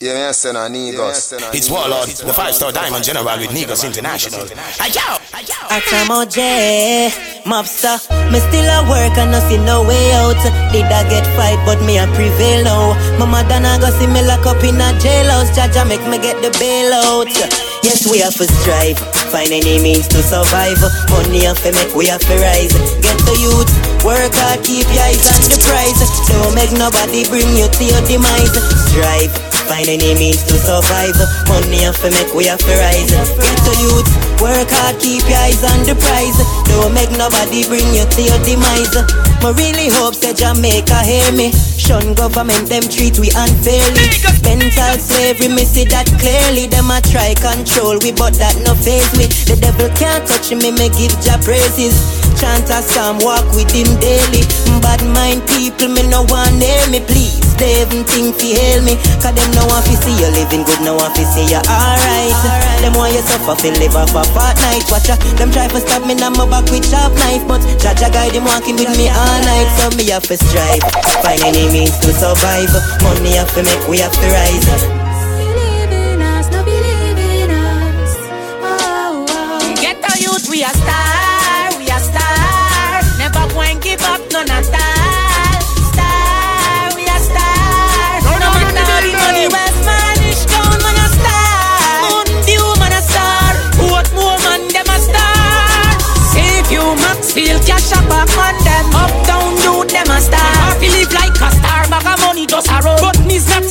Yeah, 0.00 0.28
me 0.28 0.32
say 0.32 0.56
no 0.56 0.64
Negus. 0.64 1.28
It's 1.52 1.68
Warlord, 1.68 2.08
the 2.08 2.32
five-star 2.32 2.72
diamond 2.72 3.04
general 3.04 3.36
with 3.36 3.52
Negus 3.52 3.84
International. 3.84 4.48
Ayo! 4.80 5.20
Atamoje, 5.68 7.12
mobster. 7.44 8.00
Me 8.32 8.40
still 8.40 8.64
a 8.64 8.80
work 8.88 9.12
and 9.20 9.28
no 9.28 9.44
see 9.44 9.60
no 9.60 9.84
way 9.84 10.00
out. 10.16 10.40
Did 10.72 10.88
I 10.88 11.04
get 11.04 11.28
fight, 11.36 11.60
but 11.68 11.84
me 11.84 12.00
a 12.00 12.08
prevail 12.16 12.64
now. 12.64 12.96
Mama 13.20 13.44
Dana 13.44 13.76
go 13.76 13.92
see 13.92 14.08
me 14.08 14.24
lock 14.24 14.48
up 14.48 14.64
in 14.64 14.80
a 14.80 14.88
jailhouse. 15.04 15.52
Jaja 15.52 15.84
make 15.84 16.00
me 16.08 16.16
get 16.16 16.40
the 16.40 16.48
bailout. 16.56 17.28
Yes, 17.84 18.08
we 18.10 18.24
have 18.24 18.32
to 18.40 18.48
strive. 18.48 18.96
Find 19.28 19.52
any 19.52 19.84
means 19.84 20.08
to 20.08 20.24
survive. 20.24 20.80
Money 21.12 21.44
have 21.44 21.60
to 21.60 21.76
make, 21.76 21.92
we 21.92 22.06
have 22.08 22.24
to 22.24 22.36
rise. 22.40 22.72
Get 23.04 23.20
the 23.28 23.36
youth, 23.36 23.68
work 24.00 24.32
hard, 24.32 24.64
keep 24.64 24.88
your 24.96 25.04
eyes 25.04 25.28
on 25.28 25.44
the 25.52 25.60
prize. 25.60 26.00
Don't 26.32 26.56
make 26.56 26.72
nobody 26.72 27.28
bring 27.28 27.52
you 27.52 27.68
to 27.68 27.84
your 27.84 28.00
demise. 28.08 28.56
Strive. 28.88 29.49
Find 29.70 29.86
any 29.86 30.18
means 30.18 30.42
to 30.50 30.58
survive. 30.58 31.14
Money 31.46 31.86
have 31.86 31.94
to 32.02 32.10
make, 32.10 32.34
we 32.34 32.50
have 32.50 32.58
to 32.58 32.74
rise. 32.82 33.14
Get 33.14 33.54
to 33.62 33.72
youth, 33.78 34.10
work 34.42 34.66
hard, 34.66 34.98
keep 34.98 35.22
your 35.30 35.38
eyes 35.46 35.62
on 35.62 35.86
the 35.86 35.94
prize. 35.94 36.34
Don't 36.66 36.90
make 36.90 37.14
nobody 37.14 37.62
bring 37.70 37.86
you 37.94 38.02
to 38.02 38.20
your 38.20 38.40
demise. 38.42 38.90
I 38.98 39.54
really 39.54 39.86
hope 39.94 40.18
that 40.26 40.42
Jamaica 40.42 41.06
hear 41.06 41.30
me. 41.38 41.54
Shun 41.78 42.18
government, 42.18 42.66
them 42.66 42.82
treat 42.82 43.22
we 43.22 43.30
unfairly. 43.30 44.10
Mental 44.42 44.98
slavery, 44.98 45.46
me 45.46 45.62
see 45.62 45.86
that 45.86 46.10
clearly. 46.18 46.66
Them 46.66 46.90
a 46.90 46.98
try 47.06 47.38
control 47.38 48.02
we, 48.02 48.10
but 48.10 48.34
that 48.42 48.58
no 48.66 48.74
phase 48.74 49.14
me. 49.14 49.30
The 49.46 49.54
devil 49.54 49.86
can't 49.94 50.26
touch 50.26 50.50
me, 50.50 50.74
me 50.74 50.90
give 50.98 51.14
Jah 51.22 51.38
praises. 51.46 51.94
Chant 52.40 52.72
a 52.72 52.80
psalm, 52.80 53.20
walk 53.20 53.44
with 53.52 53.68
him 53.68 54.00
daily. 54.00 54.48
Bad 54.80 55.04
mind 55.12 55.44
people, 55.44 55.92
me 55.92 56.00
no 56.08 56.24
one 56.24 56.56
hear 56.56 56.80
me, 56.88 57.04
please. 57.04 57.36
They 57.60 57.84
even 57.84 58.00
think 58.08 58.40
fi 58.40 58.56
hail 58.56 58.80
me, 58.80 58.96
cause 59.20 59.36
them 59.36 59.52
no 59.52 59.68
want 59.68 59.84
fi 59.84 59.92
see 60.00 60.16
you 60.16 60.32
living 60.32 60.64
good, 60.64 60.80
no 60.80 60.96
want 60.96 61.12
fi 61.12 61.28
see 61.28 61.52
you 61.52 61.60
alright. 61.60 62.32
Them 62.80 62.96
want 62.96 63.12
you 63.12 63.20
suffer 63.20 63.52
fi 63.60 63.76
live 63.76 63.92
off 63.92 64.16
a 64.16 64.24
fortnight. 64.32 64.88
Watch 64.88 65.12
out, 65.12 65.20
them 65.36 65.52
try 65.52 65.68
to 65.68 65.80
stop 65.84 66.08
me, 66.08 66.16
now 66.16 66.32
my 66.32 66.48
back 66.48 66.64
with 66.72 66.88
sharp 66.88 67.12
knife, 67.20 67.44
but 67.44 67.60
Jaja 67.76 68.08
guide 68.08 68.32
them 68.32 68.48
walking 68.48 68.80
with 68.80 68.88
me 68.96 69.12
all 69.12 69.38
night, 69.44 69.68
so 69.76 69.92
me 70.00 70.08
have 70.08 70.24
to 70.32 70.40
strive. 70.40 70.80
Find 71.20 71.44
any 71.44 71.68
means 71.68 71.92
to 72.00 72.08
survive. 72.16 72.72
Money 73.04 73.36
have 73.36 73.52
to 73.52 73.60
make, 73.60 73.84
we 73.84 74.00
have 74.00 74.16
to 74.16 74.26
rise. 74.32 74.64
Believe 75.36 75.92
in 75.92 76.24
us, 76.24 76.48
give 84.46 84.79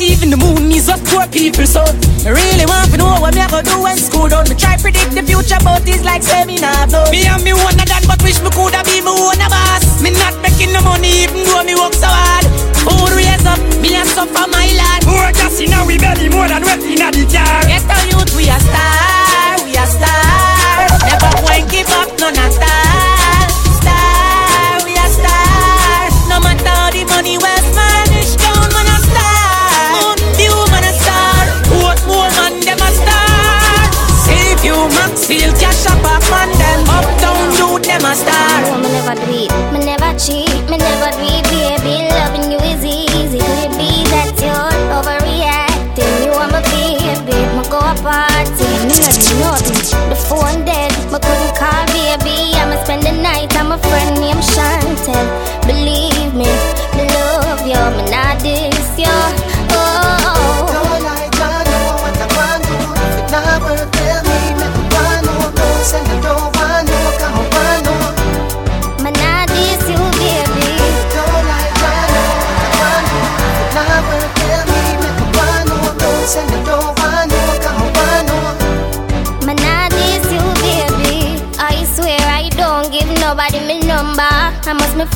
even 0.01 0.29
the 0.31 0.37
moon, 0.37 0.67
me's 0.67 0.87
just 0.87 1.03
poor 1.05 1.27
people 1.27 1.67
so. 1.67 1.83
I 2.23 2.31
really 2.31 2.65
want 2.65 2.91
to 2.91 2.97
know 2.97 3.19
what 3.19 3.35
me 3.35 3.43
a 3.43 3.47
go 3.51 3.59
do 3.59 3.75
when 3.83 3.97
school 3.99 4.27
done. 4.31 4.47
Me 4.47 4.55
try 4.55 4.79
predict 4.79 5.11
the 5.11 5.23
future, 5.23 5.59
but 5.63 5.83
it's 5.83 6.03
like 6.03 6.23
seminar 6.23 6.87
blow. 6.87 7.03
Me 7.11 7.27
and 7.27 7.43
me 7.43 7.51
one 7.51 7.75
done, 7.75 8.05
but 8.07 8.19
wish 8.23 8.39
me 8.39 8.49
coulda 8.55 8.79
be 8.87 9.03
me 9.03 9.11
own 9.11 9.39
a 9.39 9.47
boss. 9.51 9.99
Me 9.99 10.11
not 10.15 10.35
making 10.39 10.71
no 10.71 10.79
money 10.81 11.27
even 11.27 11.43
though 11.43 11.63
me 11.67 11.75
work 11.75 11.95
so 11.95 12.07
hard. 12.07 12.47
Food 12.79 13.11
raise 13.11 13.43
up, 13.43 13.59
me 13.83 13.95
a 13.99 14.03
suffer 14.07 14.47
my 14.47 14.67
land. 14.71 15.03
More 15.03 15.31
gas 15.35 15.59
in 15.59 15.75
we 15.83 15.99
belly, 15.99 16.31
more 16.31 16.47
than 16.47 16.63
wet 16.63 16.79
in 16.79 17.03
the 17.03 17.23
car. 17.27 17.59
Get 17.67 17.83
the 17.83 17.97
youth, 18.07 18.31
we 18.39 18.47
a 18.47 18.55
star, 18.55 19.59
we 19.67 19.75
a 19.75 19.83
star. 19.83 20.87
Never 21.07 21.31
go 21.43 21.47
and 21.51 21.65
give 21.67 21.91
up, 21.91 22.09
none 22.19 22.39
at 22.39 22.55
all. 22.55 22.59
Star, 22.59 23.28
star. 38.19 38.61
No, 38.67 38.77
me 38.83 38.89
never 38.91 39.15
do 39.15 39.31
it. 39.31 39.51
Me 39.71 39.79
never 39.79 40.11
cheat. 40.19 40.51
Me 40.69 40.77
never 40.77 41.11
do 41.15 41.23
it, 41.23 41.28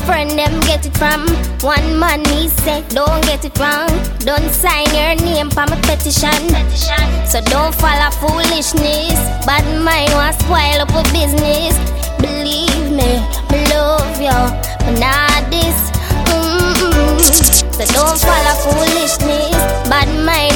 friend 0.06 0.30
them 0.30 0.60
get 0.60 0.84
it 0.86 0.96
from. 0.96 1.26
One 1.60 1.98
man 1.98 2.24
he 2.26 2.48
said, 2.48 2.88
don't 2.88 3.22
get 3.24 3.44
it 3.44 3.58
wrong. 3.58 3.88
Don't 4.20 4.50
sign 4.50 4.86
your 4.94 5.14
name 5.24 5.50
for 5.50 5.66
my 5.66 5.80
petition. 5.82 6.42
So 7.26 7.40
don't 7.50 7.74
follow 7.74 8.10
foolishness. 8.22 9.16
Bad 9.46 9.64
mind 9.82 10.12
want 10.12 10.36
spoil 10.40 10.80
up 10.82 10.90
a 10.90 11.02
business. 11.12 11.74
Believe 12.20 12.90
me, 12.90 13.20
me 13.50 13.58
love 13.72 14.20
you. 14.20 14.40
But 14.84 14.98
not 15.00 15.50
this. 15.50 15.78
Mm-mm. 16.30 17.20
So 17.74 17.84
don't 17.92 18.18
follow 18.18 18.54
foolishness. 18.64 19.56
Bad 19.88 20.08
mind 20.24 20.53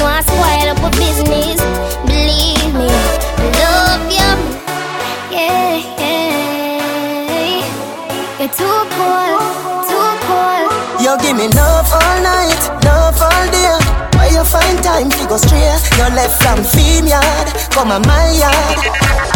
me 11.39 11.47
love 11.55 11.87
all 11.93 12.19
night, 12.21 12.59
love 12.83 13.15
all 13.15 13.45
day. 13.47 13.71
Where 14.19 14.27
you 14.35 14.43
find 14.43 14.77
time 14.83 15.09
to 15.09 15.23
go 15.25 15.37
straight? 15.37 15.79
You 15.95 16.03
left 16.11 16.43
from 16.43 16.59
theme 16.67 17.07
yard, 17.07 17.47
come 17.71 17.91
on 17.95 18.01
my 18.03 18.27
yard. 18.35 18.79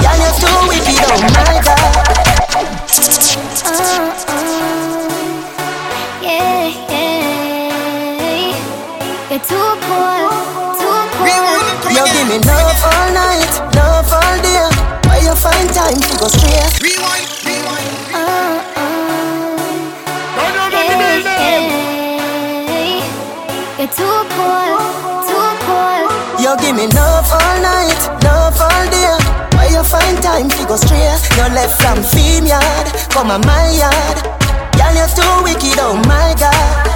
Yeah, 0.04 0.16
you 0.20 0.32
too 0.36 0.52
wicked, 0.68 1.00
oh 1.00 1.16
my 1.32 1.64
God. 1.64 1.96
Uh, 2.52 2.68
uh. 3.64 3.88
Yeah, 6.20 6.68
yeah. 6.92 7.72
You're 9.32 9.40
too 9.48 9.70
cold, 9.88 10.76
too 10.76 11.00
cold. 11.16 11.88
You 11.88 12.04
give 12.12 12.28
me 12.28 12.38
love 12.44 12.84
all 12.84 13.08
night, 13.16 13.54
love 13.80 14.12
all 14.12 14.36
day. 14.44 14.68
Where 15.08 15.24
you 15.24 15.36
find 15.40 15.70
time 15.72 15.96
to 15.96 16.14
go 16.20 16.28
straight? 16.28 16.83
You 26.54 26.60
give 26.70 26.76
me 26.76 26.86
love 26.94 27.26
all 27.34 27.58
night, 27.66 27.98
love 28.22 28.54
all 28.62 28.86
day. 28.94 29.18
Where 29.58 29.74
you 29.74 29.82
find 29.82 30.22
time 30.22 30.46
to 30.54 30.62
go 30.70 30.78
straight? 30.78 31.18
You 31.34 31.50
left 31.50 31.82
from 31.82 31.98
theme 32.14 32.46
yard, 32.46 32.94
come 33.10 33.34
on 33.34 33.42
my 33.42 33.74
yard. 33.74 34.22
Girl, 34.78 34.94
you're 34.94 35.10
too 35.10 35.34
wicked, 35.42 35.82
oh 35.82 35.98
my 36.06 36.38
God. 36.38 36.94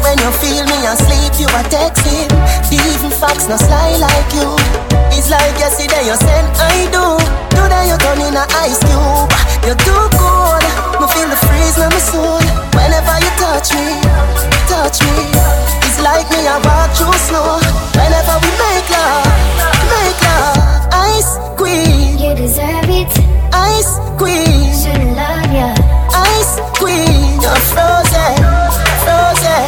When 0.00 0.16
you 0.16 0.32
feel 0.40 0.64
me 0.64 0.88
asleep, 0.88 1.36
you 1.36 1.52
are 1.52 1.68
texting. 1.68 2.32
Even 2.72 3.12
facts 3.12 3.44
no 3.44 3.60
sly 3.60 4.00
like 4.00 4.32
you. 4.32 4.56
It's 5.12 5.28
like 5.28 5.52
yesterday 5.60 6.08
you 6.08 6.16
said 6.16 6.48
I 6.56 6.88
do. 6.88 7.20
Today 7.60 7.92
you 7.92 7.96
turn 8.00 8.24
in 8.24 8.40
a 8.40 8.48
ice 8.56 8.80
cube. 8.80 9.28
You're 9.68 9.76
too 9.84 10.04
cold. 10.16 10.64
Me 10.96 11.04
feel 11.12 11.28
the 11.28 11.36
freeze 11.44 11.76
in 11.76 11.92
my 11.92 12.00
soul. 12.08 12.40
Whenever 12.72 13.20
you 13.20 13.32
touch 13.36 13.68
me, 13.76 14.00
touch 14.64 15.04
me. 15.04 15.67
Like 16.02 16.30
me 16.30 16.46
I 16.46 16.56
walk 16.64 16.90
through 16.96 17.18
snow. 17.26 17.58
Whenever 17.98 18.36
we 18.42 18.50
make 18.64 18.88
love, 18.90 19.26
make 19.92 20.20
love. 20.26 20.58
Ice 20.92 21.30
queen, 21.58 22.18
you 22.22 22.34
deserve 22.34 22.88
it. 22.88 23.12
Ice 23.52 23.98
queen, 24.16 24.72
shouldn't 24.80 25.16
love 25.18 25.52
ya. 25.52 25.74
Ice 26.14 26.54
queen, 26.78 27.40
you're 27.42 27.62
frozen, 27.72 28.34
frozen. 29.04 29.64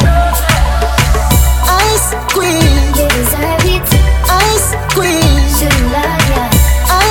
Ice 1.67 2.09
queen, 2.33 2.81
you 2.97 3.07
deserve 3.19 3.67
it. 3.75 3.89
Ice 4.47 4.69
queen, 4.95 5.41
shouldn't 5.57 5.87
love 5.91 6.25
ya. 6.33 6.43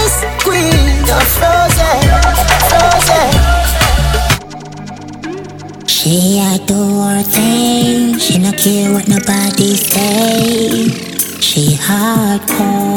Ice 0.01 0.21
queen, 0.45 1.05
you're 1.09 1.29
frozen, 1.39 2.01
frozen. 2.71 3.31
She 5.87 6.41
a 6.41 6.59
do 6.67 6.90
care 8.63 8.93
what 8.93 9.09
nobody 9.09 9.75
say. 9.75 10.87
She 11.41 11.77
hardcore. 11.77 12.90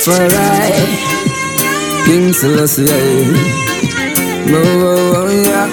Rastafari 0.00 0.80
King 2.06 2.32
Selassie 2.32 2.88
Whoa, 4.48 4.62
whoa, 4.64 5.12
whoa, 5.12 5.28
yeah. 5.28 5.68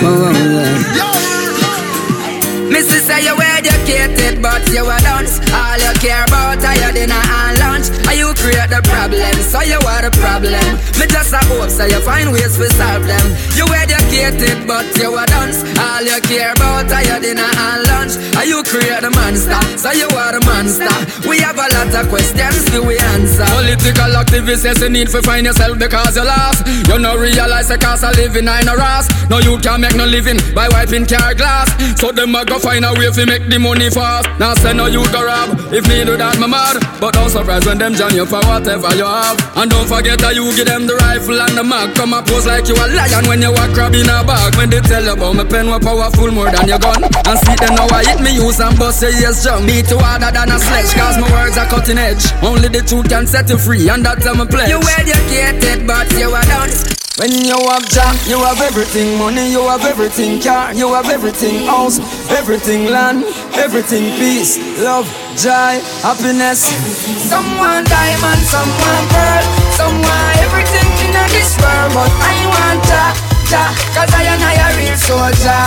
Whoa, 0.00 0.16
whoa, 0.18 0.32
yeah. 0.32 0.72
Missy 2.72 2.98
say 3.04 3.20
you're 3.24 3.36
educated 3.42 4.40
but 4.40 4.66
you 4.72 4.88
a 4.88 4.98
dance 5.00 5.38
All 5.52 5.76
you 5.76 5.92
care 6.00 6.24
about 6.24 6.64
are 6.64 6.76
your 6.80 6.92
dinner 6.92 7.14
and 7.14 7.58
lunch. 7.60 7.90
Are 8.08 8.14
you 8.14 8.32
create 8.34 8.70
the 8.70 8.80
problem, 8.92 9.34
so 9.40 9.60
you 9.64 9.80
are 9.88 10.02
the 10.04 10.12
problem. 10.20 10.68
Me 11.00 11.08
just 11.08 11.32
a 11.32 11.40
hope 11.48 11.70
so 11.72 11.84
you 11.88 12.00
find 12.04 12.28
ways 12.32 12.54
to 12.60 12.68
solve 12.76 13.04
them. 13.08 13.26
You 13.56 13.64
educated 13.72 14.68
but 14.68 14.86
you 15.00 15.16
a 15.16 15.24
dance 15.26 15.64
All 15.80 16.04
you 16.04 16.20
care 16.28 16.52
about 16.52 16.92
are 16.92 17.04
your 17.04 17.20
dinner 17.20 17.48
and 17.48 17.80
lunch. 17.88 18.14
Are 18.36 18.44
you 18.44 18.62
create 18.62 19.00
the 19.00 19.10
monster, 19.10 19.58
so 19.80 19.90
you 19.96 20.08
are 20.12 20.32
the 20.36 20.42
monster. 20.44 20.92
We 21.28 21.40
have 21.40 21.56
a 21.56 21.68
lot 21.72 21.90
of 21.90 22.06
questions 22.12 22.68
do 22.70 22.84
we 22.84 22.98
answer. 23.16 23.48
Political 23.48 24.12
activists 24.20 24.64
yes 24.64 24.80
you 24.80 24.90
need 24.90 25.08
to 25.08 25.20
find 25.22 25.46
yourself 25.46 25.78
because 25.78 26.16
you 26.16 26.24
lost 26.24 26.66
You 26.88 26.98
no 26.98 27.16
realize 27.16 27.68
the 27.68 27.78
cost 27.78 28.04
of 28.04 28.14
living 28.16 28.46
in 28.48 28.68
a 28.68 28.74
ras. 28.76 29.08
No 29.30 29.40
you 29.40 29.58
can 29.58 29.80
make 29.80 29.96
no 29.96 30.04
living 30.04 30.38
by 30.54 30.68
wiping 30.68 31.06
car 31.06 31.34
glass. 31.34 31.72
So 31.98 32.12
them 32.12 32.34
a 32.34 32.44
go 32.44 32.58
find 32.58 32.84
a 32.84 32.92
way 32.94 33.10
to 33.10 33.26
make 33.26 33.48
the 33.48 33.58
money 33.58 33.90
fast. 33.90 34.28
Now 34.38 34.54
say 34.54 34.72
no 34.74 34.86
you 34.86 35.04
go 35.10 35.24
rob, 35.24 35.72
if 35.72 35.88
me 35.88 36.04
do 36.04 36.16
that 36.16 36.38
me 36.38 36.46
mad. 36.46 36.76
But 37.00 37.14
don't 37.14 37.30
surprise 37.30 37.64
when 37.66 37.78
them 37.78 37.94
join 37.94 38.14
you 38.14 38.26
for 38.26 38.40
whatever 38.44 38.91
you 38.96 39.06
have. 39.06 39.38
And 39.56 39.70
don't 39.70 39.88
forget 39.88 40.18
that 40.20 40.34
you 40.34 40.48
give 40.56 40.66
them 40.66 40.86
the 40.86 40.96
rifle 40.96 41.40
and 41.40 41.54
the 41.56 41.64
mag. 41.64 41.94
Come 41.94 42.14
a 42.14 42.22
pose 42.22 42.46
like 42.46 42.68
you 42.68 42.76
a 42.76 42.86
lion 42.88 43.24
when 43.28 43.42
you 43.42 43.52
walk 43.52 43.72
crab 43.72 43.94
in 43.94 44.08
a 44.08 44.24
bag. 44.24 44.56
When 44.56 44.70
they 44.70 44.80
tell 44.80 45.04
you 45.04 45.12
about 45.12 45.36
me 45.36 45.44
pen 45.44 45.68
was 45.68 45.82
powerful 45.84 46.30
more 46.30 46.50
than 46.50 46.66
your 46.68 46.80
gun. 46.80 47.02
And 47.02 47.38
see 47.42 47.56
them 47.56 47.74
now 47.76 47.88
I 47.90 48.04
hit 48.04 48.20
me 48.20 48.34
use 48.34 48.60
and 48.60 48.76
bust 48.78 49.02
your 49.02 49.12
yes 49.12 49.44
jump 49.44 49.66
Beat 49.66 49.90
you 49.90 49.98
harder 49.98 50.30
than 50.32 50.50
a 50.50 50.58
sledge 50.58 50.92
cause 50.94 51.18
my 51.18 51.28
words 51.30 51.56
are 51.58 51.68
cutting 51.68 51.98
edge. 51.98 52.24
Only 52.42 52.68
the 52.68 52.82
truth 52.82 53.08
can 53.08 53.26
set 53.26 53.48
you 53.48 53.58
free 53.58 53.88
and 53.88 54.04
that's 54.04 54.24
my 54.24 54.46
pledge. 54.46 54.68
You 54.68 54.80
educated 54.80 55.86
but 55.86 56.10
you 56.16 56.30
are 56.30 56.46
done 56.48 57.01
when 57.18 57.32
you 57.44 57.58
have 57.68 57.84
job, 57.90 58.16
you 58.26 58.38
have 58.40 58.60
everything. 58.60 59.18
Money, 59.18 59.50
you 59.50 59.60
have 59.68 59.84
everything. 59.84 60.40
Car, 60.40 60.72
you 60.74 60.94
have 60.94 61.10
everything. 61.10 61.66
House, 61.66 61.98
everything. 62.30 62.86
Land 62.86 63.24
Everything. 63.54 64.16
Peace, 64.16 64.56
love, 64.80 65.06
joy, 65.36 65.76
happiness. 66.00 66.72
Someone 67.28 67.84
diamond, 67.84 68.42
someone 68.48 69.04
pearl. 69.12 69.44
Someone 69.76 70.32
everything 70.40 70.88
in 71.04 71.12
this 71.28 71.52
world. 71.60 71.92
But 71.92 72.08
I 72.08 72.36
want 72.48 72.80
ya, 72.88 73.04
ja 73.52 73.64
Cause 73.92 74.12
I 74.16 74.24
am 74.32 74.40
a 74.40 74.66
real 74.80 74.96
soldier. 74.96 75.64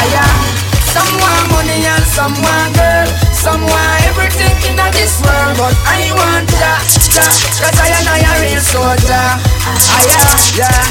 I 0.00 0.08
am 0.16 0.60
Someone 0.96 1.46
money 1.52 1.84
and 1.86 2.04
someone 2.08 2.72
girl 2.72 3.29
Someone 3.40 4.00
everything 4.04 4.52
in 4.68 4.76
this 4.92 5.16
world 5.24 5.56
But 5.56 5.72
I 5.88 6.12
want 6.12 6.50
ja 6.60 6.76
Cause 7.16 7.80
I 7.80 7.88
am 7.88 8.08
a 8.08 8.32
real 8.40 8.60
soldier. 8.60 9.26
Ah, 9.64 9.96
I 9.96 10.04
am, 10.12 10.38
yeah. 10.60 10.84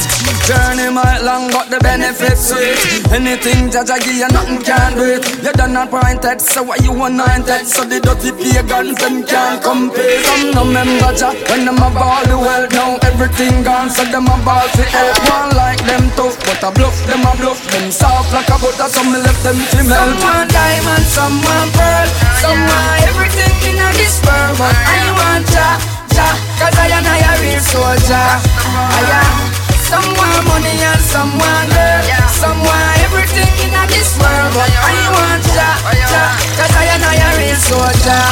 Journey 0.49 0.89
might 0.89 1.21
long 1.21 1.49
but 1.53 1.69
the 1.69 1.77
benefits 1.79 2.49
sweet. 2.49 3.05
Anything 3.13 3.69
Jaja 3.69 4.01
give 4.01 4.17
you 4.17 4.29
nothing 4.33 4.61
can 4.65 4.97
do 4.97 5.05
it 5.05 5.21
You 5.45 5.53
done 5.53 5.73
not 5.73 5.93
pointed 5.93 6.41
so 6.41 6.63
why 6.63 6.77
you 6.81 6.93
anointed? 6.93 7.69
So 7.69 7.85
the 7.85 8.01
dirty 8.01 8.33
pagans 8.33 8.97
them 8.97 9.21
can't 9.29 9.61
compare 9.61 10.21
Some 10.25 10.49
no 10.57 10.65
member 10.65 11.13
Jah 11.13 11.37
when 11.53 11.65
them 11.69 11.77
a 11.77 11.89
ball 11.93 12.25
the 12.25 12.37
world 12.37 12.73
now 12.73 12.97
Everything 13.05 13.61
gone. 13.61 13.89
So 13.93 14.03
them 14.09 14.25
a 14.25 14.35
ball 14.41 14.65
for 14.73 14.87
help. 14.89 15.17
One 15.29 15.53
like 15.53 15.81
them 15.85 16.09
tough 16.17 16.33
but 16.45 16.65
a 16.65 16.69
bluff 16.73 16.97
them 17.05 17.21
a 17.29 17.31
bluff. 17.37 17.61
Them 17.69 17.91
soft 17.91 18.33
like 18.33 18.49
a 18.49 18.57
butter 18.57 18.89
so 18.89 19.03
me 19.05 19.21
left 19.21 19.43
them 19.45 19.57
to 19.59 19.79
melt. 19.85 20.17
Someone 20.17 20.47
diamond, 20.49 21.05
someone 21.05 21.69
pearl 21.77 22.07
Someone 22.39 23.03
everything 23.03 23.51
in 23.67 23.75
this 23.99 24.23
world 24.23 24.55
But 24.55 24.71
I 24.71 25.11
want 25.11 25.43
Jah, 25.51 25.75
Jah 26.15 26.35
Cause 26.55 26.77
I 26.79 26.87
am 26.87 27.03
a 27.03 27.31
real 27.43 27.59
soldier 27.59 28.15
I 28.15 29.03
am 29.11 29.35
Someone 29.83 30.47
money 30.47 30.71
and 30.71 31.03
someone 31.03 31.67
girl 31.67 31.99
Someone 32.31 32.95
everything 33.03 33.51
in 33.59 33.75
this 33.91 34.15
world 34.15 34.51
But 34.55 34.71
I 34.71 34.95
want 35.11 35.43
Jah, 35.51 35.83
Jah 36.07 36.31
Cause 36.55 36.75
I 36.79 36.95
am 36.95 37.03
a 37.03 37.27
real 37.43 37.59
soldier 37.59 38.23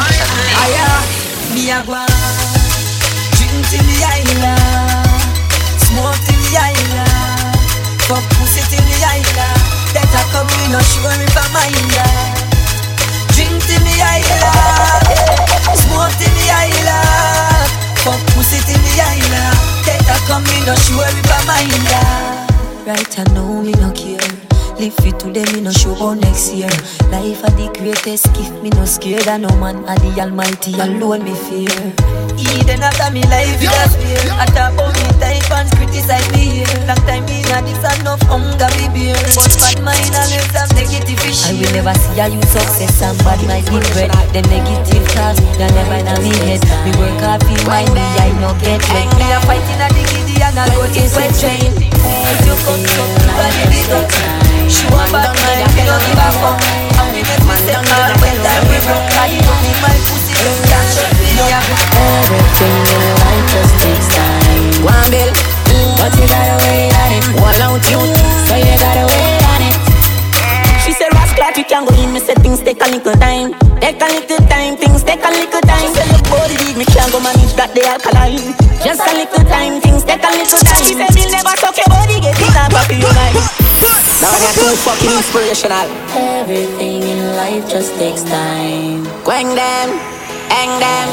I 0.56 0.72
am 0.88 1.04
Me 1.52 1.68
a 1.76 1.84
go 1.84 2.00
Drink 3.36 3.60
till 3.68 3.84
the 3.84 4.00
island 4.08 5.20
Smoke 5.84 6.16
till 6.24 6.40
the 6.48 6.56
island 6.56 7.60
Fuck 8.08 8.24
pussy 8.40 8.64
till 8.72 8.80
the 8.88 8.98
island. 9.04 9.60
That 9.92 10.08
a 10.16 10.24
come 10.32 10.48
in 10.64 10.72
no 10.72 10.80
sugar 10.80 11.12
island 11.12 11.28
Drink 11.28 12.26
the 13.84 13.96
island. 14.01 15.05
The 15.67 16.48
island. 16.50 17.67
The 18.03 18.98
island. 19.01 19.67
Come 20.27 20.43
in 20.43 20.65
for 21.24 21.46
my 21.48 21.63
island 21.63 22.86
Right 22.86 23.19
I 23.19 23.24
know 23.34 23.62
me 23.62 23.72
no 23.72 23.91
care 23.93 24.37
Live 24.77 24.93
it 25.10 25.17
today, 25.17 25.41
me 25.57 25.62
no 25.65 25.72
show 25.74 25.98
about 25.98 26.22
next 26.22 26.53
year. 26.53 26.69
Life 27.10 27.41
are 27.41 27.55
the 27.57 27.65
greatest 27.74 28.29
gift, 28.38 28.53
me 28.62 28.69
no 28.77 28.86
scared 28.86 29.25
of 29.25 29.41
no 29.41 29.50
man. 29.57 29.81
Are 29.89 29.98
the 29.98 30.13
Almighty 30.22 30.77
alone 30.77 31.25
me 31.25 31.34
fear. 31.34 31.74
Eden 32.38 32.86
after 32.86 33.10
me 33.10 33.25
life 33.25 33.57
is 33.57 33.74
a 33.74 33.86
fear. 33.98 34.22
I 34.38 34.46
talk 34.53 34.77
about 34.77 34.93
me 34.93 35.10
time 35.17 35.41
fans 35.50 35.74
criticize 35.74 36.29
me 36.29 36.62
here. 36.62 36.69
Long 36.86 37.01
time 37.10 37.25
me 37.25 37.41
not 37.50 37.65
this 37.65 37.81
enough 37.81 38.22
hunger 38.29 38.69
me 38.77 38.86
beer. 38.93 39.17
But 39.34 39.50
bad 39.57 39.81
mind 39.81 40.13
and 40.13 40.29
less 40.29 40.53
of 40.53 40.69
negative 40.77 41.25
issue. 41.25 41.50
I 41.50 41.57
will 41.57 41.74
never 41.74 41.96
see 41.98 42.22
a 42.22 42.25
you 42.29 42.46
success 42.46 43.01
and 43.01 43.17
bad 43.25 43.41
mind 43.50 43.65
in 43.74 43.81
bread. 43.98 44.13
Them 44.29 44.46
negative 44.46 45.10
thoughts, 45.17 45.41
they 45.57 45.74
never 45.74 46.05
in 46.05 46.17
me 46.22 46.29
head. 46.46 46.62
Me 46.86 46.93
work 47.01 47.17
hard 47.25 47.41
for 47.41 47.57
mind 47.65 47.89
me, 47.98 48.05
I 48.22 48.29
no 48.38 48.53
get 48.62 48.86
wet. 48.93 49.10
Me 49.17 49.25
a 49.25 49.41
fighting 49.41 49.81
a 49.81 49.89
diggity 49.89 50.38
and 50.38 50.53
I 50.53 50.69
go 50.69 50.86
to 50.86 51.01
sweat 51.10 51.34
train. 51.34 51.74
Hey, 51.74 52.46
you 52.46 52.53
come 52.62 52.86
come, 52.86 53.13
a 53.41 53.46
live 53.57 53.74
it 53.74 53.89
up. 53.98 54.37
She 54.68 54.86
want 54.92 55.12
back 55.16 55.32
me, 55.32 55.64
I 55.64 55.68
cannot 55.72 56.02
give 56.04 56.20
a 56.20 56.30
fuck 56.44 56.60
I'm 57.00 57.16
in 57.16 57.24
it, 57.24 57.42
man, 57.48 57.60
don't 57.72 57.88
know 57.88 58.18
way 58.68 58.82
broke 58.84 59.10
I 59.16 59.32
don't 59.32 59.62
need 59.64 59.80
my 59.80 59.96
pussy, 60.08 60.34
can't 60.36 60.88
shut 60.92 61.12
me 61.16 61.28
Everything 61.40 62.78
in 62.92 63.04
life 63.24 63.46
just 63.48 63.74
takes 63.80 64.08
time 64.12 64.84
One 64.84 65.08
bill, 65.08 65.32
but 65.98 66.12
you 66.20 66.28
gotta 66.28 66.56
wait 66.68 66.92
on 66.92 67.12
it 67.16 67.26
Wall 67.40 67.62
out 67.64 67.84
you, 67.88 68.02
so 68.48 68.56
you 68.60 68.76
gotta 68.76 69.06
wait 69.08 69.42
on 69.56 69.62
it 69.64 69.76
She 70.84 70.92
said, 70.92 71.12
Rascal, 71.16 71.56
you 71.56 71.66
can't 71.66 71.88
go 71.88 71.96
in 71.96 72.12
Me 72.12 72.20
said, 72.20 72.40
things 72.44 72.60
take 72.62 72.84
a 72.84 72.90
little 72.90 73.16
time. 73.16 73.56
Take 73.80 74.02
a 74.02 74.08
little 74.12 74.44
time, 74.52 74.76
things 74.76 75.04
take 75.04 75.24
a 75.24 75.32
little 75.32 75.62
time. 75.62 75.80
She 75.80 75.94
said, 75.96 76.08
look, 76.12 76.24
body 76.28 76.58
leave 76.60 76.78
me, 76.78 76.86
can't 76.86 77.12
go 77.12 77.20
manage 77.20 77.54
that, 77.56 77.72
they 77.74 77.86
alkaline. 77.88 78.56
Just 78.84 79.06
a 79.08 79.14
little 79.16 79.44
time, 79.48 79.80
Now 84.27 84.36
I 84.36 84.43
got 84.43 84.55
too 84.60 84.75
fucking 84.84 85.13
inspirational. 85.15 85.88
Everything 86.12 87.00
in 87.00 87.19
life 87.39 87.63
just 87.72 87.96
takes 87.96 88.27
time. 88.27 89.07
Going 89.24 89.55
them, 89.55 89.88
hang 90.51 90.67
them. 90.84 91.07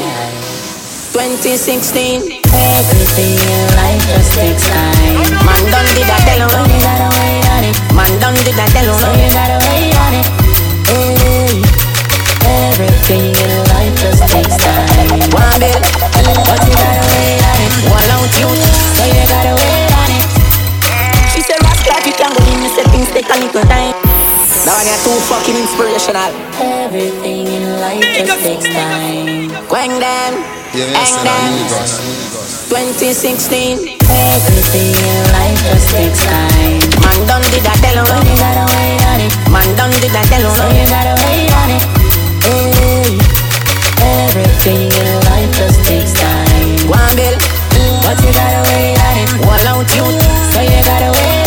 2016. 1.15 2.43
Everything 2.43 3.39
in 3.39 3.63
life 3.79 4.03
just 4.11 4.35
takes 4.35 4.67
time. 4.67 5.31
Man 5.47 5.63
done 5.71 5.87
did 5.95 6.11
that 6.11 6.27
tell 6.27 6.43
So 6.43 6.59
you 6.67 6.75
gotta 6.83 7.07
wait 7.15 7.47
on 7.55 7.63
it. 7.63 7.75
Man 7.95 8.11
done 8.19 8.35
did 8.43 8.51
that 8.59 8.67
tell 8.75 8.91
So 8.99 9.07
you 9.07 9.31
gotta 9.31 9.63
wait 9.63 9.95
on 9.95 10.11
it. 10.19 10.27
Hey. 10.91 11.63
Everything 12.67 13.31
in 13.31 13.51
life 13.71 13.95
just 13.95 14.27
takes 14.27 14.59
time. 14.59 15.23
One 15.31 15.55
bill, 15.63 15.79
but 15.79 16.59
you 16.67 16.75
gotta 16.75 17.03
wait 17.15 17.39
on 17.47 17.63
it. 17.63 17.71
One 17.95 18.11
out 18.11 18.27
you, 18.35 18.51
so 18.51 19.07
you 19.07 19.23
gotta 19.31 19.55
wait 19.55 19.74
take 23.15 23.31
a 23.31 23.39
little 23.39 23.63
time. 23.71 23.95
Now 24.67 24.75
I 24.75 24.83
got 24.83 24.99
too 25.07 25.15
fucking 25.31 25.55
inspirational. 25.55 26.35
Everything 26.59 27.47
in 27.47 27.79
life 27.79 28.03
just 28.11 28.43
takes 28.43 28.67
time. 28.67 29.55
Going 29.71 29.95
them, 30.03 30.33
hang 30.75 31.15
them. 31.23 31.51
2016. 32.67 33.95
Everything 34.03 34.91
in 34.99 35.19
life 35.31 35.59
just 35.63 35.87
takes 35.95 36.19
time. 36.27 36.83
Man 36.99 37.19
done 37.23 37.45
did 37.55 37.63
that 37.63 37.79
tell 37.79 38.03
So 38.03 38.19
you 38.19 38.35
gotta 38.35 38.67
wait 38.75 38.99
on 39.07 39.23
it. 39.23 39.31
Man 39.47 39.69
done 39.79 39.95
did 40.03 40.11
that 40.11 40.27
tell 40.27 40.43
So 40.51 40.67
you 40.75 40.83
gotta 40.91 41.15
wait 41.23 41.55
on 41.55 41.71
it. 41.71 41.83
Hey. 42.43 43.15
Everything 44.27 44.91
in 44.91 45.07
life 45.31 45.51
just 45.55 45.79
takes 45.87 46.11
time. 46.19 46.91
One 46.91 47.15
bill, 47.15 47.39
but 48.03 48.19
you 48.19 48.31
gotta 48.35 48.59
wait 48.75 48.99
on 48.99 49.15
it. 49.23 49.31
One 49.47 49.63
out 49.71 49.87
you, 49.95 50.03
so 50.51 50.59
you 50.59 50.83
gotta 50.83 51.15
wait 51.15 51.44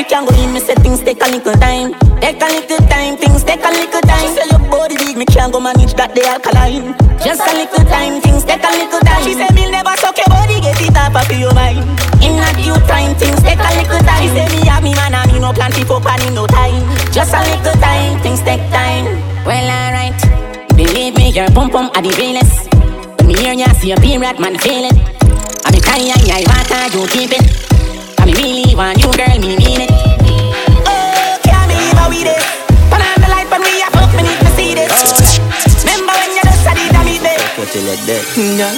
you 0.00 0.06
can 0.08 0.24
go 0.24 0.32
in, 0.40 0.52
me 0.56 0.60
say 0.60 0.74
things 0.80 1.04
take 1.04 1.20
a 1.20 1.28
little 1.28 1.52
time. 1.60 1.92
Take 2.24 2.40
a 2.40 2.48
little 2.48 2.80
time, 2.88 3.20
things 3.20 3.44
take 3.44 3.60
a 3.60 3.68
little 3.68 4.00
time. 4.00 4.24
She 4.24 4.32
say 4.32 4.48
your 4.48 4.64
body 4.72 4.96
big, 4.96 5.16
me 5.20 5.26
can't 5.28 5.52
go 5.52 5.60
manage 5.60 5.92
that 6.00 6.16
the 6.16 6.24
alkaline. 6.24 6.96
Just 7.20 7.44
a 7.44 7.52
little 7.52 7.84
time, 7.84 8.16
things 8.24 8.40
take 8.48 8.64
a 8.64 8.72
little 8.80 9.00
time. 9.04 9.20
She 9.28 9.36
said, 9.36 9.52
me 9.52 9.68
never 9.68 9.92
suck 10.00 10.16
your 10.16 10.32
body, 10.32 10.56
get 10.64 10.80
it 10.80 10.96
off 10.96 11.12
of 11.12 11.28
your 11.36 11.52
mind. 11.52 11.84
In 12.24 12.40
a 12.40 12.48
due 12.56 12.80
time, 12.88 13.12
things 13.20 13.44
take 13.44 13.60
a 13.60 13.70
little 13.76 14.00
time. 14.00 14.24
She 14.24 14.32
say, 14.32 14.48
me 14.48 14.64
have 14.72 14.80
me 14.80 14.96
man 14.96 15.12
and 15.12 15.28
me 15.28 15.38
no 15.38 15.52
plan 15.52 15.68
to 15.76 15.84
fuck 15.84 16.08
and 16.08 16.22
in 16.24 16.32
no 16.32 16.48
time. 16.48 16.80
Just 17.12 17.36
a 17.36 17.40
little 17.44 17.76
time, 17.76 18.16
things 18.24 18.40
take 18.40 18.64
time. 18.72 19.04
Well, 19.44 19.68
alright. 19.68 20.16
Believe 20.80 21.12
me, 21.20 21.28
your 21.36 21.52
pum 21.52 21.68
pum 21.68 21.92
are 21.92 22.00
the 22.00 22.12
realest. 22.16 22.72
When 23.20 23.28
me 23.28 23.34
hear 23.36 23.52
ya, 23.52 23.68
see 23.76 23.92
a 23.92 24.00
period, 24.00 24.40
man, 24.40 24.56
feel 24.64 24.88
it. 24.88 24.96
I 25.60 25.68
be 25.68 25.80
crying, 25.84 26.08
I 26.08 26.40
want 26.48 26.72
her, 26.72 26.88
you 26.88 27.04
keep 27.12 27.36
it. 27.36 27.79
I 28.20 28.26
me 28.28 28.32
really 28.36 28.74
want 28.76 29.00
you, 29.00 29.08
girl, 29.16 29.32
me 29.40 29.56
mean 29.56 29.88
it. 29.88 29.90
Oh, 30.84 31.40
can't 31.40 31.64
believe 31.72 31.96
how 31.96 32.12
we 32.12 32.20
did. 32.20 32.36
Turn 32.92 33.00
on 33.00 33.16
the 33.16 33.28
light 33.32 33.48
when 33.48 33.64
we 33.64 33.80
are 33.80 33.88
fuck, 33.96 34.12
me 34.12 34.28
need 34.28 34.36
to 34.44 34.50
see 34.52 34.76
this. 34.76 34.92
Remember 35.88 36.12
when 36.12 36.30
you 36.36 36.42
just 36.44 36.60
studied 36.60 36.92
to 36.92 37.00
meet 37.00 37.24
me? 37.24 37.32
Yeah, 38.36 38.72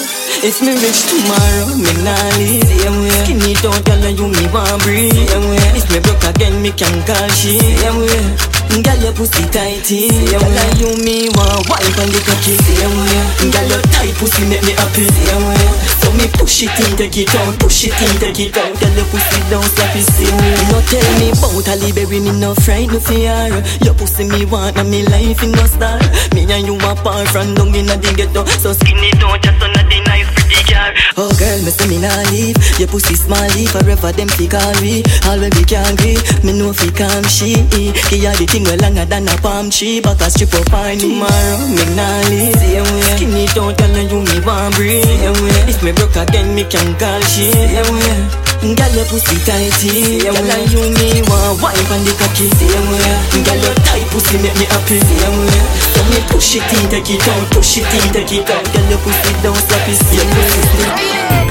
if 0.46 0.62
me 0.62 0.78
rich 0.78 1.06
tomorrow, 1.11 1.75
me 1.75 1.90
nah 2.06 2.18
leave 2.38 2.66
Same 2.66 3.02
way 3.02 3.11
Skinny 3.22 3.54
don't 3.62 3.78
tell 3.87 4.02
you 4.02 4.26
me 4.26 4.46
want 4.50 4.82
breathe 4.82 5.14
Same 5.14 5.49
way 5.50 5.70
If 5.78 5.90
me 5.90 6.00
broke 6.00 6.25
again, 6.25 6.61
me 6.61 6.72
can 6.72 7.02
call 7.06 7.28
she 7.30 7.58
Same 7.58 7.99
way 7.99 8.62
Girl, 8.80 8.96
your 9.04 9.12
pussy 9.12 9.44
tighty 9.52 10.08
eh. 10.08 10.32
Same 10.32 10.40
way 10.40 10.70
you 10.80 10.90
me 11.04 11.28
want 11.36 11.68
wipe 11.68 11.92
on 12.00 12.08
the 12.08 12.20
cocky 12.24 12.56
Same 12.56 12.88
way 12.88 13.52
Girl, 13.52 13.68
your 13.68 13.82
tight 13.92 14.16
pussy 14.16 14.48
make 14.48 14.64
me 14.64 14.72
happy. 14.72 15.04
Same 15.04 15.44
way 15.44 15.68
So 16.00 16.08
me 16.16 16.24
push 16.32 16.64
it 16.64 16.72
in, 16.80 16.96
take 16.96 17.20
it 17.20 17.34
out 17.36 17.52
Push 17.60 17.92
it 17.92 18.00
in, 18.00 18.16
take 18.16 18.40
it 18.40 18.56
out. 18.56 18.72
Girl, 18.80 18.92
your 18.96 19.04
pussy 19.12 19.40
don't 19.52 19.68
stop 19.68 19.92
it 19.92 20.08
Same 20.08 20.32
way 20.40 20.56
no 20.72 20.80
tell 20.88 21.04
me 21.20 21.28
about 21.36 21.68
a 21.68 21.92
Berry, 21.92 22.18
me 22.24 22.32
no 22.32 22.56
frightened 22.56 23.04
for 23.04 23.12
her 23.12 23.60
Your 23.84 23.92
pussy 23.92 24.24
me 24.24 24.46
want, 24.46 24.78
and 24.78 24.90
me 24.90 25.04
life 25.04 25.42
in 25.42 25.52
no 25.52 25.64
star. 25.66 26.00
Me 26.34 26.48
and 26.48 26.66
you 26.66 26.76
apart 26.76 27.28
from 27.28 27.54
down 27.54 27.74
in 27.74 27.86
the 27.86 28.14
ghetto. 28.16 28.44
So 28.62 28.72
skinny 28.72 29.10
don't 29.20 29.42
chat 29.42 29.60
on 29.62 29.72
the 29.72 30.00
nice 30.06 30.31
pretty 30.52 30.73
car 30.73 30.92
Oh 31.16 31.32
girl, 31.38 31.59
me 31.64 31.71
say 31.73 31.88
me 31.88 31.99
nah 32.00 32.12
leave 32.30 32.56
Your 32.78 32.88
pussy 32.88 33.14
small 33.14 33.49
forever 33.73 34.12
them 34.12 34.28
fi 34.28 34.47
call 34.47 34.75
we 34.80 35.02
All 35.28 35.38
when 35.40 35.52
we 35.56 35.64
can 35.64 35.85
agree 35.92 36.21
Me 36.44 36.52
know 36.52 36.73
fi 36.73 36.90
calm 36.92 37.25
she. 37.25 37.56
Give 37.73 37.97
her 38.25 38.35
the 38.37 38.47
thing 38.49 38.64
well 38.64 38.78
longer 38.78 39.04
than 39.04 39.28
a 39.28 39.37
palm 39.40 39.71
tree 39.71 40.00
Back 40.00 40.21
a 40.21 40.30
strip 40.30 40.52
up 40.54 40.73
on 40.73 40.99
tomorrow 40.99 41.59
Me 41.68 41.85
nah 41.97 42.21
leave 42.28 42.56
Same 42.61 42.85
way. 42.85 43.16
Skinny 43.16 43.47
don't 43.54 43.76
tell 43.76 43.97
you 43.97 44.21
me 44.21 44.37
want 44.44 44.75
breathe. 44.76 45.04
Same 45.04 45.37
way. 45.42 45.62
If 45.68 45.82
me 45.82 45.92
broke 45.92 46.16
again 46.16 46.54
me 46.54 46.64
can 46.64 46.97
call 46.99 47.21
she. 47.23 47.50
Same 47.52 47.92
way 47.94 48.51
Girl, 48.62 48.95
your 48.95 49.04
pussy 49.11 49.42
tighty 49.42 50.23
Girl, 50.23 50.38
and 50.38 50.71
you 50.71 50.87
me 50.95 51.19
want 51.26 51.59
wipe 51.59 51.90
on 51.90 51.99
the 52.07 52.14
cocky 52.14 52.47
Same 52.47 52.87
way 52.95 53.42
Girl, 53.42 53.59
your 53.59 53.75
tight 53.83 54.07
pussy 54.14 54.38
make 54.38 54.54
me 54.54 54.71
happy 54.71 55.02
Same 55.02 55.35
way 55.35 55.62
So 55.90 56.00
me 56.07 56.23
push 56.31 56.54
it 56.54 56.71
in, 56.71 56.87
take 56.87 57.11
it 57.11 57.26
out 57.26 57.50
Push 57.50 57.83
it 57.83 57.90
in, 57.90 58.12
take 58.14 58.31
it 58.31 58.47
out 58.47 58.62
Girl, 58.71 58.87
your 58.87 59.02
pussy 59.02 59.35
don't 59.42 59.59
stop 59.59 59.83
it 59.90 59.99
Same 59.99 60.31
way 60.31 61.42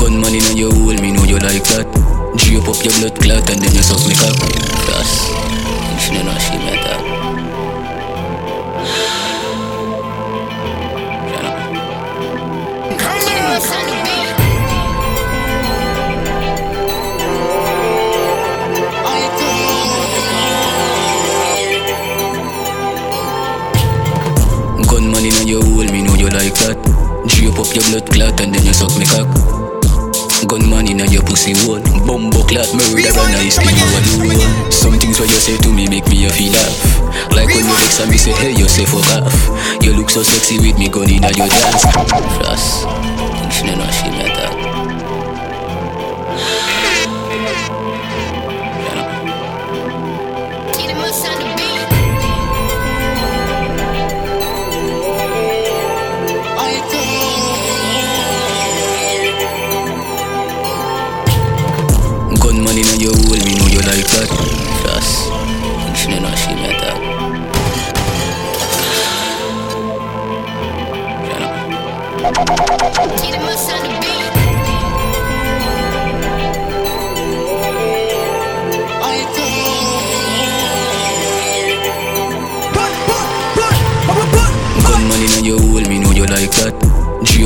Gunman 0.00 0.32
in 0.34 0.56
your 0.56 0.72
hole, 0.72 0.96
me 0.96 1.12
know 1.12 1.24
you 1.24 1.36
like 1.44 1.62
that. 1.76 1.84
Drape 2.36 2.64
up 2.68 2.80
your 2.82 2.94
blood 2.98 3.20
clot 3.20 3.50
and 3.50 3.60
then 3.60 3.74
you 3.74 3.82
suck 3.82 4.00
me 4.08 4.14
cock. 4.16 4.32
Yes, 4.88 5.29
Drape 27.40 27.56
up 27.56 27.72
your 27.72 27.84
blood 27.88 28.04
clot 28.12 28.40
and 28.44 28.54
then 28.54 28.66
you 28.66 28.74
suck 28.74 28.92
me 29.00 29.06
cock. 29.08 29.24
Gunman 30.44 30.92
in 30.92 31.00
your 31.10 31.22
pussy 31.22 31.52
hole 31.56 31.80
Bumbo 32.04 32.44
clot 32.44 32.68
murder 32.76 33.08
and 33.08 33.36
I 33.36 33.48
stay 33.48 33.64
you 33.64 34.28
alone 34.28 34.70
Some 34.70 34.98
things 35.00 35.18
what 35.18 35.28
you 35.28 35.40
say 35.40 35.56
to 35.56 35.72
me 35.72 35.88
make 35.88 36.06
me 36.08 36.26
a 36.26 36.30
feel 36.30 36.52
laugh. 36.52 37.32
Like 37.32 37.48
when 37.48 37.64
you 37.64 37.72
vex 37.80 38.00
and 38.00 38.10
me 38.10 38.18
say 38.18 38.32
hey 38.32 38.52
you 38.52 38.68
say 38.68 38.84
fuck 38.84 39.24
off. 39.24 39.32
You 39.82 39.96
look 39.96 40.10
so 40.10 40.22
sexy 40.22 40.58
with 40.58 40.78
me 40.78 40.90
gun 40.90 41.08
in 41.08 41.22
your 41.22 41.48
dance 41.48 41.84
Floss 42.36 42.84
She 43.56 43.64
know 43.72 43.88
she 43.88 44.10
me 44.10 44.29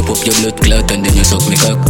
Up 0.04 0.20
your 0.26 0.34
blood 0.36 0.60
clot 0.60 0.90
and 0.92 1.04
then 1.04 1.16
you 1.16 1.24
suck 1.24 1.42
me 1.48 1.56
cock. 1.56 1.80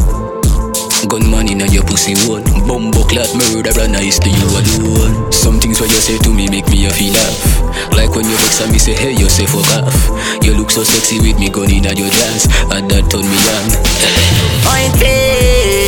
Gunman 1.09 1.49
in 1.51 1.61
your 1.73 1.85
pussy 1.85 2.15
hole. 2.25 2.41
Bumbo 2.67 3.03
clot 3.05 3.29
murder 3.35 3.75
and 3.81 3.93
nice 3.93 4.19
to 4.21 4.31
you 4.31 4.47
alone. 4.49 5.33
Some 5.33 5.59
things 5.61 5.81
what 5.81 5.91
you 5.91 5.97
say 5.97 6.19
to 6.19 6.31
me 6.31 6.49
make 6.49 6.69
me 6.71 6.87
a 6.87 6.91
feel 6.91 7.13
laugh 7.13 7.93
Like 7.93 8.15
when 8.15 8.25
you 8.25 8.37
vex 8.37 8.61
and 8.63 8.73
me 8.73 8.79
say 8.79 8.95
hey 8.95 9.13
you 9.13 9.29
say 9.29 9.47
fuck 9.47 9.67
off. 9.83 9.95
You 10.43 10.55
look 10.55 10.71
so 10.71 10.85
sexy 10.85 11.19
with 11.21 11.39
me 11.39 11.51
gun 11.51 11.71
in 11.71 11.85
your 11.85 12.11
dance 12.11 12.47
And 12.71 12.89
that 12.91 13.11
turn 13.11 13.27
me 13.27 13.39
on. 13.53 13.71
Pointed 14.65 15.85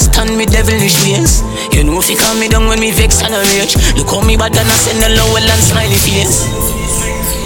understand 0.00 0.32
me 0.32 0.46
devilish 0.46 0.96
ways. 1.04 1.44
You 1.76 1.84
know 1.84 2.00
if 2.00 2.08
you 2.08 2.16
calm 2.16 2.40
me 2.40 2.48
down 2.48 2.64
when 2.66 2.80
me 2.80 2.90
vex 2.90 3.20
and 3.20 3.34
a 3.36 3.40
rage. 3.52 3.76
Look 3.96 4.08
how 4.08 4.24
me 4.24 4.36
bad 4.36 4.56
and 4.56 4.64
I 4.64 4.72
send 4.72 5.04
a 5.04 5.12
low 5.12 5.36
and 5.36 5.44
smiley 5.60 6.00
face. 6.00 6.48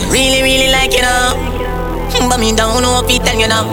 Really, 0.07 0.43
really 0.43 0.71
like 0.71 0.95
you 0.95 1.03
now. 1.03 1.35
Hmm, 2.15 2.31
but 2.31 2.39
me 2.39 2.55
down, 2.55 2.83
no 2.83 3.03
if 3.03 3.23
tell 3.27 3.35
you 3.35 3.49
now. 3.49 3.67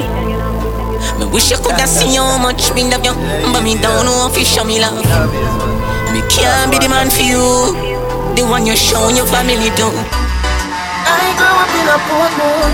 Me 1.19 1.25
wish 1.29 1.51
I 1.53 1.61
coulda 1.61 1.85
see 1.85 2.17
how 2.17 2.41
much 2.41 2.73
me 2.73 2.89
love 2.89 3.05
you. 3.05 3.13
Hmm, 3.13 3.53
but 3.53 3.61
me 3.61 3.77
down, 3.77 4.05
no 4.05 4.33
if 4.33 4.47
show 4.47 4.65
me 4.65 4.81
love. 4.81 4.97
Me 6.09 6.25
can't 6.25 6.73
be 6.73 6.81
the 6.81 6.89
man 6.89 7.13
for 7.13 7.21
you. 7.21 7.77
The 8.33 8.41
one 8.49 8.65
you 8.65 8.75
show 8.75 9.09
your 9.13 9.29
family 9.29 9.69
to. 9.77 9.93
I 11.05 11.29
grew 11.37 11.53
up 11.53 11.69
in 11.77 11.85
a 11.85 11.97
Portmore 12.09 12.73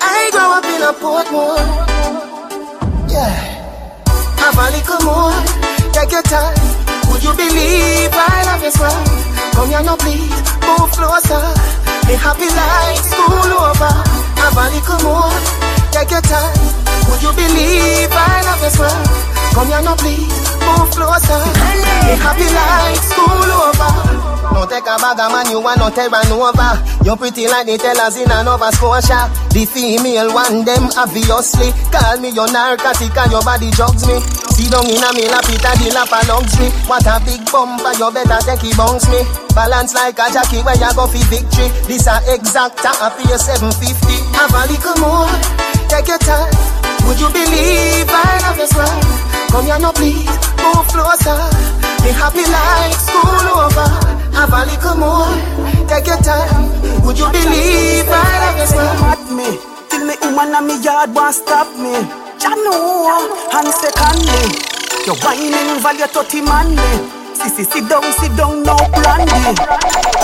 I 0.00 0.28
grow 0.30 0.50
up 0.52 0.64
in 0.68 0.82
a 0.82 0.92
Portmore. 0.92 1.85
Have 4.56 4.72
a 4.72 4.76
little 4.76 5.00
more. 5.04 5.36
Take 5.92 6.12
your 6.12 6.22
time. 6.24 6.56
Would 7.12 7.20
you 7.22 7.32
believe 7.36 8.08
I 8.08 8.40
love 8.48 8.64
you 8.64 8.72
so? 8.72 8.88
Come 9.52 9.68
here 9.68 9.84
now, 9.84 9.96
please. 10.00 10.32
Move 10.64 10.88
closer. 10.96 11.44
A 12.08 12.14
happy 12.16 12.48
life, 12.48 13.04
school 13.04 13.52
over. 13.52 13.92
Have 14.40 14.56
a 14.56 14.64
little 14.72 14.96
more. 15.04 15.28
Take 15.92 16.08
your 16.08 16.24
time. 16.24 16.56
Would 17.12 17.20
you 17.20 17.32
believe 17.36 18.08
I 18.08 18.40
love 18.48 18.64
you 18.64 18.72
so? 18.72 18.88
Come 19.52 19.68
here 19.68 19.82
now, 19.84 19.96
please. 19.96 20.24
Move 20.64 20.88
closer. 20.88 21.36
A 22.08 22.16
happy 22.16 22.48
life, 22.48 23.04
school 23.12 23.50
over. 23.60 24.16
No 24.56 24.64
take 24.64 24.88
a 24.88 24.96
bag 24.96 25.20
of 25.20 25.32
man, 25.32 25.50
you 25.50 25.60
want 25.60 25.80
no 25.80 25.90
terra 25.90 26.24
nova. 26.32 26.80
You're 27.04 27.16
pretty 27.16 27.46
like 27.46 27.66
the 27.66 27.76
tellers 27.76 28.16
in 28.16 28.30
a 28.30 28.42
Nova 28.42 28.72
Scotia. 28.72 29.28
The 29.52 29.66
female 29.66 30.32
one, 30.32 30.64
them 30.64 30.88
obviously. 30.96 31.76
Call 31.92 32.16
me 32.20 32.30
your 32.30 32.50
narcotic 32.50 33.14
and 33.16 33.32
your 33.32 33.42
body 33.42 33.70
jugs 33.72 34.06
me. 34.08 34.45
See 34.56 34.72
down 34.72 34.88
in 34.88 35.04
a 35.04 35.12
me 35.12 35.28
lap, 35.28 35.44
it 35.52 35.60
a 35.60 35.70
the 35.76 35.92
lap 35.92 36.08
a 36.08 36.24
luxury. 36.32 36.72
What 36.88 37.04
a 37.04 37.20
big 37.20 37.44
bumper, 37.52 37.92
you 38.00 38.08
better 38.08 38.40
take 38.40 38.64
it 38.64 38.72
bounce 38.72 39.04
me. 39.12 39.20
Balance 39.52 39.92
like 39.92 40.16
a 40.16 40.32
jockey 40.32 40.64
where 40.64 40.80
you 40.80 40.88
go 40.96 41.04
for 41.04 41.20
victory. 41.28 41.68
This 41.84 42.08
a 42.08 42.24
exact 42.32 42.80
a 42.80 43.12
pay 43.12 43.36
750. 43.36 43.76
Have 44.32 44.56
a 44.56 44.64
little 44.64 44.96
more, 45.04 45.28
take 45.92 46.08
your 46.08 46.16
time. 46.24 46.48
Would 47.04 47.20
you 47.20 47.28
believe 47.36 48.08
I 48.08 48.48
love 48.48 48.56
you 48.56 48.68
so? 48.72 48.88
Come 49.52 49.68
here 49.68 49.76
now 49.76 49.92
please, 49.92 50.24
move 50.24 50.88
closer. 50.88 51.36
Be 52.00 52.16
happy 52.16 52.48
life, 52.48 52.96
school 52.96 53.60
over. 53.60 53.92
Have 54.40 54.56
a 54.56 54.64
little 54.72 54.96
more, 54.96 55.36
take 55.84 56.08
your 56.08 56.16
time. 56.24 56.72
Would 57.04 57.20
you 57.20 57.28
believe 57.28 58.08
I 58.08 58.56
love 58.56 58.72
so? 58.72 58.80
Mad 59.04 59.20
me, 59.36 59.48
till 59.92 60.08
me 60.08 60.16
woman 60.24 60.56
on 60.56 60.64
me 60.64 60.80
yard 60.80 61.12
won't 61.12 61.36
stop 61.36 61.68
me. 61.76 62.25
Jano, 62.38 63.32
and 63.54 63.68
secondly, 63.72 64.44
your 65.06 65.16
whining 65.24 65.80
value 65.80 66.06
30 66.06 66.42
manly. 66.42 66.92
Sissy, 67.36 67.64
sit 67.68 67.88
down, 67.88 68.04
sit 68.20 68.32
down, 68.36 68.62
no 68.62 68.76
brandy. 68.96 69.52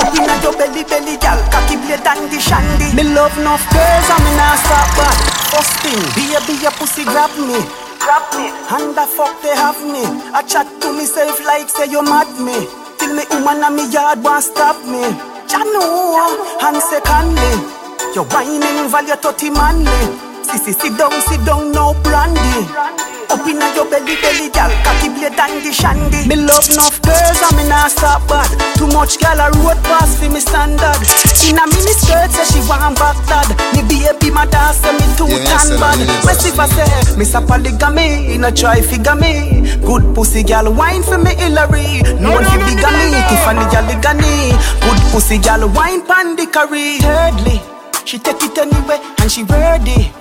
Up 0.00 0.14
inna 0.16 0.36
your 0.40 0.52
belly, 0.56 0.84
belly, 0.84 1.16
gal, 1.20 1.36
cocky 1.52 1.76
blade 1.76 2.04
and 2.04 2.28
the 2.32 2.40
shandy. 2.40 2.88
Me 2.96 3.04
love 3.14 3.36
enough 3.38 3.64
girls, 3.72 4.08
and 4.12 4.22
me 4.24 4.32
nah 4.36 4.56
stop 4.64 4.88
bad. 4.96 5.16
First 5.52 5.74
thing, 5.84 6.00
baby, 6.16 6.60
your 6.60 6.72
pussy 6.80 7.04
grab 7.04 7.32
me. 7.36 7.60
Grab 8.00 8.24
me, 8.36 8.48
and 8.72 8.96
the 8.96 9.06
fuck 9.06 9.32
they 9.42 9.54
have 9.54 9.80
me. 9.84 10.02
I 10.32 10.42
chat 10.42 10.66
to 10.80 10.92
myself 10.92 11.38
like 11.44 11.68
say 11.68 11.86
you 11.90 12.02
mad 12.02 12.28
me. 12.40 12.66
Till 12.98 13.14
me 13.14 13.24
woman 13.30 13.62
on 13.64 13.76
me 13.76 13.88
yard 13.92 14.24
won't 14.24 14.42
stop 14.44 14.76
me. 14.84 15.04
Jano, 15.48 15.84
and 16.64 16.80
secondly, 16.80 17.52
your 18.14 18.24
whining 18.32 18.88
value 18.88 19.16
30 19.16 19.50
manly. 19.50 20.31
Sissy, 20.42 20.72
sit 20.74 20.96
down, 20.98 21.12
sit 21.28 21.44
down, 21.44 21.72
no 21.72 21.94
brandy. 22.02 22.66
Up 23.32 23.40
inna 23.48 23.72
your 23.74 23.88
belly, 23.88 24.16
belly, 24.20 24.50
gal, 24.52 24.68
cocky 24.84 25.08
blade 25.08 25.32
and 25.40 25.64
the 25.64 25.72
shandy. 25.72 26.28
Me 26.28 26.36
love 26.36 26.68
enough 26.68 27.00
girls, 27.00 27.40
and 27.40 27.56
me 27.56 27.64
nah 27.68 27.88
stop 27.88 28.20
bad. 28.28 28.44
Too 28.76 28.86
much 28.92 29.16
gal 29.18 29.40
a 29.40 29.48
road 29.64 29.80
pass 29.88 30.20
for 30.20 30.28
me 30.28 30.40
standard. 30.40 31.00
Inna 31.48 31.64
mini 31.72 31.94
skirt 31.96 32.28
say 32.28 32.44
she 32.52 32.60
want 32.68 32.98
back 33.00 33.16
dad. 33.24 33.48
Me 33.72 33.80
baby 33.88 34.28
my 34.30 34.44
dad 34.44 34.72
say 34.76 34.92
me 34.92 35.06
too 35.16 35.32
Yeah, 35.32 35.48
tan 35.48 35.80
bad. 35.80 35.96
sir, 35.96 36.28
Me 36.28 36.32
see 36.36 36.52
for 36.52 36.68
say, 36.76 37.16
me 37.16 37.24
sa 37.24 37.40
polygamy, 37.40 38.34
inna 38.36 38.52
try 38.52 38.82
figure 38.82 39.16
me. 39.16 39.64
Good 39.80 40.14
pussy 40.14 40.42
gal, 40.42 40.68
wine 40.68 41.02
for 41.02 41.16
me 41.16 41.32
Hillary. 41.34 42.04
No 42.20 42.36
one 42.36 42.44
fi 42.44 42.58
bigger 42.68 42.92
me, 42.92 43.16
Tiffany 43.32 43.64
gal 43.72 43.88
ligani. 43.88 44.52
Good 44.84 45.00
pussy 45.08 45.38
gal, 45.38 45.64
wine 45.72 46.04
pan 46.04 46.36
the 46.36 46.44
curry. 46.52 47.00
Thirdly, 47.00 47.56
she 48.04 48.18
take 48.18 48.42
it 48.44 48.58
anyway 48.58 49.00
and 49.24 49.32
she 49.32 49.42
ready. 49.44 50.12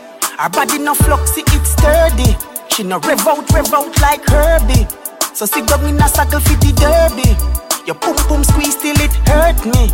Her 0.42 0.50
body 0.50 0.80
no 0.80 0.96
fluxy, 0.96 1.46
it's 1.54 1.78
sturdy. 1.78 2.34
She 2.74 2.82
no 2.82 2.98
rev 2.98 3.22
out, 3.28 3.46
rev 3.54 3.72
out 3.78 3.94
like 4.02 4.26
Herbie. 4.26 4.90
So 5.38 5.46
sit 5.46 5.68
down 5.68 5.86
in 5.86 6.02
a 6.02 6.10
circle 6.10 6.40
for 6.42 6.58
the 6.58 6.74
derby. 6.82 7.38
Your 7.86 7.94
pum 7.94 8.18
pum 8.26 8.44
squeeze 8.44 8.74
till 8.74 8.98
it 8.98 9.14
hurt 9.30 9.62
me. 9.70 9.94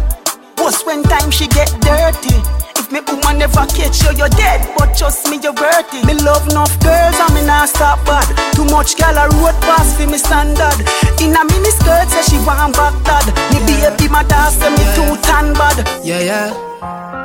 Worse 0.55 0.85
when 0.85 1.03
time 1.03 1.31
she 1.31 1.51
get 1.51 1.67
dirty. 1.83 2.39
If 2.79 2.87
me 2.95 3.03
woman 3.11 3.43
never 3.43 3.67
catch 3.75 3.99
you, 4.07 4.15
you're 4.15 4.31
dead. 4.39 4.63
But 4.79 4.95
trust 4.95 5.27
me, 5.27 5.35
you're 5.43 5.51
worth 5.51 5.91
it. 5.91 6.07
Me 6.07 6.15
love 6.23 6.47
enough 6.47 6.71
girls, 6.79 7.19
and 7.19 7.35
me 7.35 7.43
not 7.43 7.67
stop 7.67 7.99
bad. 8.07 8.23
Too 8.55 8.63
much 8.71 8.95
gal 8.95 9.19
a 9.19 9.27
road 9.43 9.59
pass 9.67 9.99
for 9.99 10.07
me 10.07 10.15
standard. 10.15 10.79
In 11.19 11.35
a 11.35 11.43
mini 11.43 11.75
skirt, 11.75 12.07
say 12.07 12.23
she 12.23 12.39
want 12.47 12.71
back 12.71 12.95
dad. 13.03 13.27
Me 13.51 13.59
baby, 13.67 14.07
my 14.07 14.23
dad 14.23 14.55
say 14.55 14.71
me 14.71 14.85
too 14.95 15.11
tan 15.27 15.51
bad. 15.59 15.83
Yeah, 16.07 16.23
yeah, 16.23 16.55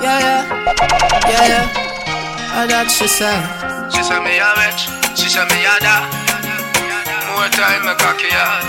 yeah, 0.02 0.18
yeah, 0.18 1.30
yeah, 1.30 1.46
yeah. 1.46 1.91
Oh, 2.54 2.66
that 2.68 2.90
she 2.90 3.06
said. 3.08 3.40
She 3.90 4.02
said 4.04 4.20
me 4.20 4.36
a 4.36 4.50
bitch, 4.60 4.84
she 5.16 5.28
said 5.28 5.48
me 5.48 5.64
a 5.64 5.74
da. 5.80 6.04
More 7.32 7.48
time 7.48 7.88
me 7.88 7.94
cocky 7.96 8.28
hard. 8.28 8.64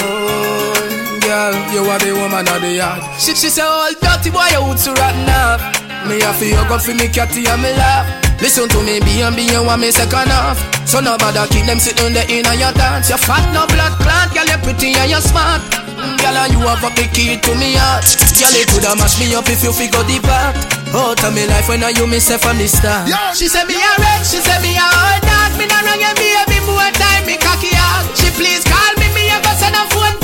Oh, 0.02 0.49
girl, 1.30 1.54
you 1.70 1.86
are 1.86 2.00
the 2.02 2.10
woman 2.10 2.42
of 2.42 2.58
the 2.58 2.82
yard. 2.82 2.98
She, 3.14 3.38
she 3.38 3.46
say, 3.54 3.62
oh, 3.62 3.86
dirty 4.02 4.34
boy, 4.34 4.50
you 4.50 4.66
would 4.66 4.82
to 4.82 4.90
rotten 4.98 5.30
up. 5.30 5.62
Me 6.10 6.18
a 6.18 6.34
feel 6.34 6.58
you 6.58 6.64
go 6.66 6.74
for 6.74 6.90
me 6.90 7.06
catty 7.06 7.46
and 7.46 7.62
me 7.62 7.70
laugh. 7.78 8.10
Listen 8.42 8.66
to 8.66 8.82
me, 8.82 8.98
be 9.04 9.22
and 9.22 9.36
be 9.38 9.46
and 9.54 9.62
want 9.62 9.78
me 9.78 9.94
second 9.94 10.32
off. 10.34 10.58
So 10.82 10.98
no 10.98 11.14
bother 11.20 11.46
keep 11.54 11.70
them 11.70 11.78
sitting 11.78 12.10
there 12.10 12.26
in 12.26 12.48
your 12.58 12.74
dance. 12.74 13.12
You 13.12 13.20
fat, 13.20 13.46
no 13.54 13.62
blood 13.70 13.94
clot, 14.02 14.34
girl, 14.34 14.48
you 14.48 14.58
pretty 14.64 14.90
and 14.98 15.06
you 15.06 15.22
smart. 15.22 15.62
Girl, 16.18 16.34
and 16.34 16.50
you 16.50 16.66
have 16.66 16.82
a 16.82 16.90
big 16.98 17.12
key 17.14 17.38
to 17.38 17.52
me 17.54 17.78
heart. 17.78 18.02
Girl, 18.34 18.56
it 18.56 18.66
coulda 18.66 18.98
mash 18.98 19.20
me 19.20 19.30
up 19.36 19.46
if 19.46 19.62
you 19.62 19.70
figure 19.70 20.02
the 20.10 20.18
part. 20.26 20.58
Out 20.90 21.20
oh, 21.22 21.28
of 21.28 21.30
me 21.30 21.46
life 21.46 21.70
when 21.70 21.84
I 21.84 21.94
you 21.94 22.10
me 22.10 22.18
say 22.18 22.40
from 22.42 22.58
the 22.58 22.66
start. 22.66 23.06
She 23.38 23.46
said 23.46 23.70
me 23.70 23.78
a 23.78 23.92
red, 24.02 24.26
she 24.26 24.42
said 24.42 24.58
me 24.64 24.74
a 24.74 24.82
old 24.82 25.22
dog. 25.22 25.54
Me 25.54 25.68
not 25.70 25.86
wrong 25.86 26.02
and 26.02 26.16
baby 26.18 26.58
more 26.66 26.90
time 26.98 27.22
me 27.28 27.38
cocky 27.38 27.70
out. 27.76 28.08
She 28.18 28.32
please 28.34 28.66
call 28.66 28.92
me, 28.98 29.06
me 29.14 29.30
ever 29.30 29.54
send 29.60 29.78
a 29.78 29.84
phone 29.94 30.19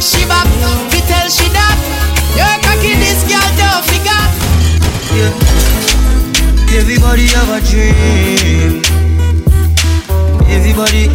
she 0.00 0.24
back, 0.24 0.48
fi 0.90 1.00
tell 1.04 1.28
she 1.28 1.46
that. 1.52 1.76
You're 2.32 2.58
cocky, 2.64 2.96
this 2.96 3.20
girl 3.28 3.50
don't 3.60 3.84
figure. 3.84 4.24
Yeah. 5.12 6.78
Everybody 6.80 7.26
have 7.36 7.50
a 7.52 7.60
dream. 7.68 8.82
Everybody 10.48 11.08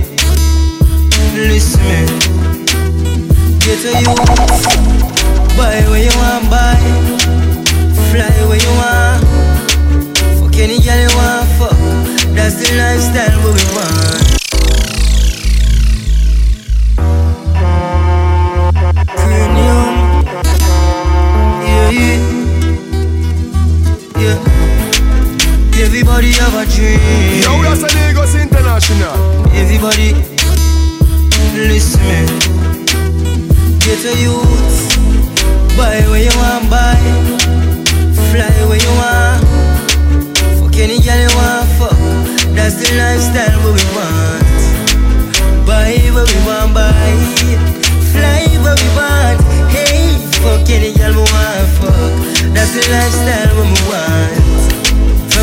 listen. 1.34 2.06
Get 3.60 3.82
a 3.86 3.92
youth. 4.06 4.86
Buy 5.58 5.82
where 5.90 6.04
you 6.04 6.14
want, 6.22 6.50
buy. 6.52 6.78
Fly 8.12 8.36
where 8.48 8.62
you 8.62 8.74
want. 8.78 9.24
Fuck 10.38 10.58
any 10.58 10.80
girl 10.80 11.00
you 11.02 11.12
want, 11.18 11.48
fuck. 11.58 11.78
That's 12.36 12.56
the 12.62 12.70
lifestyle 12.78 13.38
we 13.42 13.64
want. 13.74 14.25
Everybody 26.26 26.42
have 26.42 26.68
a 26.68 26.74
dream. 26.74 27.44
Yo, 27.44 27.62
that's 27.62 27.84
a 27.84 27.90
Negus 27.94 28.34
International. 28.34 29.14
Everybody, 29.54 30.14
listen 31.54 32.02
me. 32.02 32.26
Get 33.86 34.02
a 34.02 34.14
youth, 34.18 34.98
buy 35.78 36.02
where 36.10 36.24
you 36.26 36.34
want, 36.42 36.66
buy. 36.68 36.98
Fly 38.34 38.50
where 38.66 38.82
you 38.82 38.94
want. 38.98 39.46
Fuck 40.58 40.76
any 40.82 40.98
girl 40.98 41.22
you 41.22 41.30
want, 41.38 41.70
fuck. 41.78 41.94
That's 42.58 42.74
the 42.82 42.90
lifestyle 42.98 43.62
what 43.62 43.78
we 43.78 43.86
want. 43.94 44.42
Buy 45.68 45.94
where 46.10 46.26
we 46.26 46.40
want, 46.42 46.74
buy. 46.74 46.92
Fly 48.10 48.50
where 48.66 48.74
we 48.74 48.90
want. 48.98 49.42
Hey, 49.70 50.18
fuck 50.42 50.68
any 50.72 50.92
girl 50.98 51.12
we 51.12 51.22
want, 51.22 51.70
fuck. 51.78 51.94
That's 52.56 52.74
the 52.74 52.82
lifestyle 52.90 53.56
what 53.58 53.70
we 53.70 53.90
want. 53.94 54.45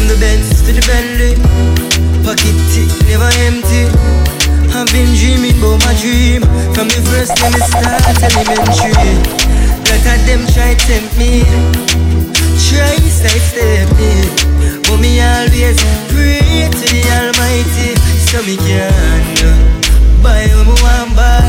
From 0.03 0.19
the 0.19 0.19
Benz 0.19 0.51
to 0.67 0.73
the 0.75 0.83
Bentley, 0.83 1.39
pocket 2.27 2.59
tick, 2.75 2.91
never 3.07 3.31
empty. 3.47 3.87
I've 4.75 4.91
been 4.91 5.07
dreaming 5.15 5.55
about 5.63 5.79
my 5.87 5.95
dream. 5.95 6.43
From 6.75 6.91
the 6.91 6.99
first 7.07 7.39
when 7.39 7.55
it 7.55 7.63
start 7.71 8.19
elementary 8.19 8.99
Lot 9.87 10.03
of 10.03 10.19
them 10.27 10.43
try 10.51 10.75
tempt 10.75 11.15
me. 11.15 11.47
Try 12.67 12.99
sidestep 12.99 13.95
me. 13.95 14.27
But 14.91 14.99
me 14.99 15.23
always 15.23 15.79
pray 16.11 16.67
to 16.67 16.85
the 16.91 17.03
Almighty. 17.23 17.95
So 18.27 18.43
me 18.43 18.59
can 18.59 18.91
uh, 19.39 19.55
Buy 20.19 20.51
what 20.51 20.67
me 20.67 20.75
want 20.83 21.15
buy. 21.15 21.47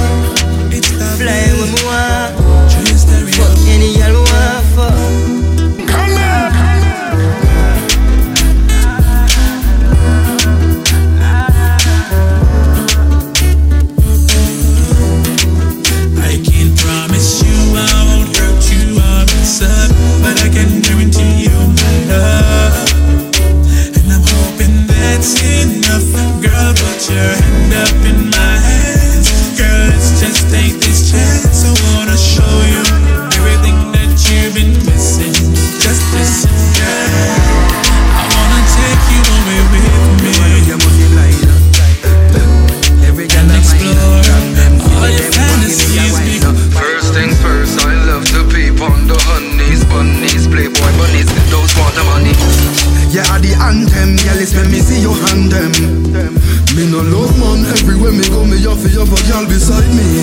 Fly 1.18 1.42
what 1.58 1.70
me 1.74 1.82
want 1.90 2.43
girl 59.34 59.46
beside 59.50 59.90
me. 59.98 60.22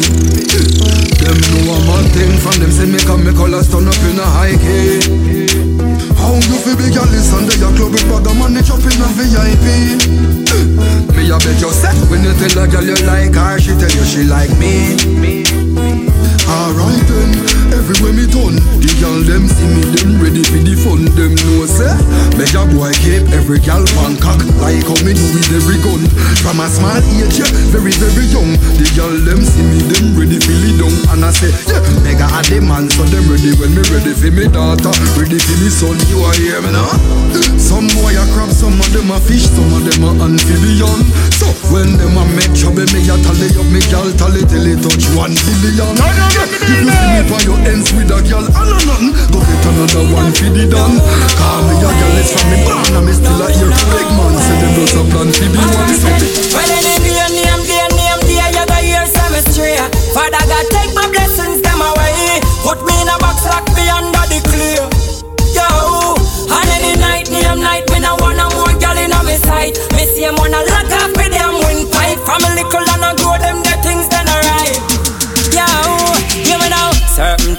Them 1.19 1.39
know 1.51 1.75
I'm 1.75 1.91
a 1.91 1.97
thing 2.15 2.31
from 2.39 2.57
them, 2.63 2.71
say 2.71 2.87
me 2.87 2.99
come, 3.03 3.27
me 3.27 3.33
colors 3.35 3.67
turn 3.67 3.89
up 3.91 3.99
in 4.07 4.19
a 4.19 4.27
high 4.39 4.55
key. 4.55 5.03
How 6.15 6.39
you 6.39 6.57
feel 6.63 6.79
big 6.79 6.95
girl 6.95 7.11
is 7.11 7.33
under 7.35 7.57
your 7.59 7.75
club 7.75 7.91
with 7.91 8.07
bag 8.07 8.27
of 8.31 8.37
money 8.39 8.63
chop 8.63 8.79
in 8.87 9.03
a 9.03 9.09
VIP. 9.19 9.67
Me 11.17 11.27
a 11.27 11.37
bet 11.43 11.59
you 11.59 11.73
set 11.75 11.99
when 12.07 12.23
you 12.23 12.35
tell 12.39 12.63
a 12.63 12.69
girl 12.71 12.87
you 12.87 12.99
like 13.03 13.35
her, 13.35 13.59
she 13.59 13.75
tell 13.75 13.91
you 13.91 14.05
she 14.07 14.23
like 14.23 14.53
me. 14.63 14.95
Alright 16.47 17.03
then, 17.11 17.40
everywhere 17.91 18.15
me 18.15 18.27
turn, 18.31 18.55
the 18.79 18.91
girl 19.03 19.19
them 19.27 19.51
see 19.51 19.67
me, 19.67 19.83
them 19.91 20.23
ready 20.23 20.47
for 20.47 20.63
the 20.63 20.75
fun. 20.79 21.03
Them 21.19 21.35
know 21.35 21.67
say, 21.67 21.91
me 22.39 22.47
a 22.47 22.63
boy 22.71 22.95
keep 23.03 23.27
every 23.35 23.59
girl 23.59 23.83
cock 24.23 24.39
like 24.63 24.87
how 24.87 24.99
me 25.03 25.11
do 25.11 25.27
with 25.35 25.51
every 25.51 25.75
gun. 25.83 26.07
From 26.39 26.63
a 26.63 26.71
small 26.71 27.03
age, 27.19 27.43
yeah, 27.43 27.51
very 27.75 27.91
very 27.99 28.31
young, 28.31 28.55
the 28.79 28.87
girl 28.95 29.11
them 29.27 29.43
see 29.43 29.67
me, 29.67 29.83
them 29.91 30.15
ready 30.15 30.39
for 30.39 30.55
the 30.55 30.71
down. 30.79 30.95
And 31.11 31.27
I 31.27 31.35
say, 31.35 31.51
yeah, 31.67 31.83
mega 32.07 32.31
a 32.31 32.41
the 32.47 32.63
man, 32.63 32.87
so 32.95 33.03
them 33.11 33.27
ready 33.27 33.59
when 33.59 33.75
me 33.75 33.83
ready 33.91 34.15
for 34.15 34.31
me 34.31 34.47
daughter, 34.47 34.95
ready 35.19 35.43
for 35.43 35.57
me 35.59 35.69
son. 35.69 35.99
You 36.07 36.23
are 36.23 36.37
hear 36.39 36.63
me 36.63 36.71
now? 36.71 36.95
Some 37.59 37.91
boy 37.99 38.15
a 38.15 38.25
crab, 38.31 38.55
some 38.55 38.79
of 38.79 38.87
them 38.95 39.11
a 39.11 39.19
fish, 39.19 39.51
some 39.51 39.67
of 39.75 39.83
them 39.83 40.07
a 40.07 40.11
amphibian. 40.23 41.03
So 41.35 41.51
when 41.75 41.99
them 41.99 42.15
a 42.15 42.23
make 42.39 42.55
trouble, 42.55 42.87
me 42.95 43.03
a 43.11 43.19
tally 43.19 43.51
up 43.59 43.67
me 43.67 43.83
girl, 43.91 44.07
tally 44.15 44.47
till 44.47 44.67
it 44.69 44.79
touch 44.79 45.11
one 45.19 45.35
billion. 45.35 45.91
Yeah, 45.99 46.47
if 46.47 46.63
you 46.71 46.87
see 46.87 47.09
me 47.11 47.21
by 47.27 47.41
your 47.43 47.59
ends 47.81 47.93
with 47.97 48.13
a 48.13 48.21
girl, 48.29 48.45
I 48.45 48.63
know 48.69 48.81
nothing. 48.85 49.13
Go 49.33 49.41
get 49.41 49.65
another 49.65 50.05
one 50.13 50.33
for 50.37 50.51
the 50.53 50.65
done. 50.69 51.01
Call 51.41 51.61
me 51.65 51.75
a 51.81 51.89
girl, 51.89 52.21
it's 52.21 52.31
from 52.33 52.47
me 52.53 52.59
born, 52.65 52.85
and 52.93 53.07
me 53.07 53.13
still 53.17 53.41
a 53.41 53.49
hear 53.49 53.73
big 53.73 54.09
man 54.17 54.35
say 54.45 54.57
them 54.61 54.73
just 54.77 54.97
a 54.97 55.03
plan 55.09 55.29
for 55.33 55.49
the 55.49 55.60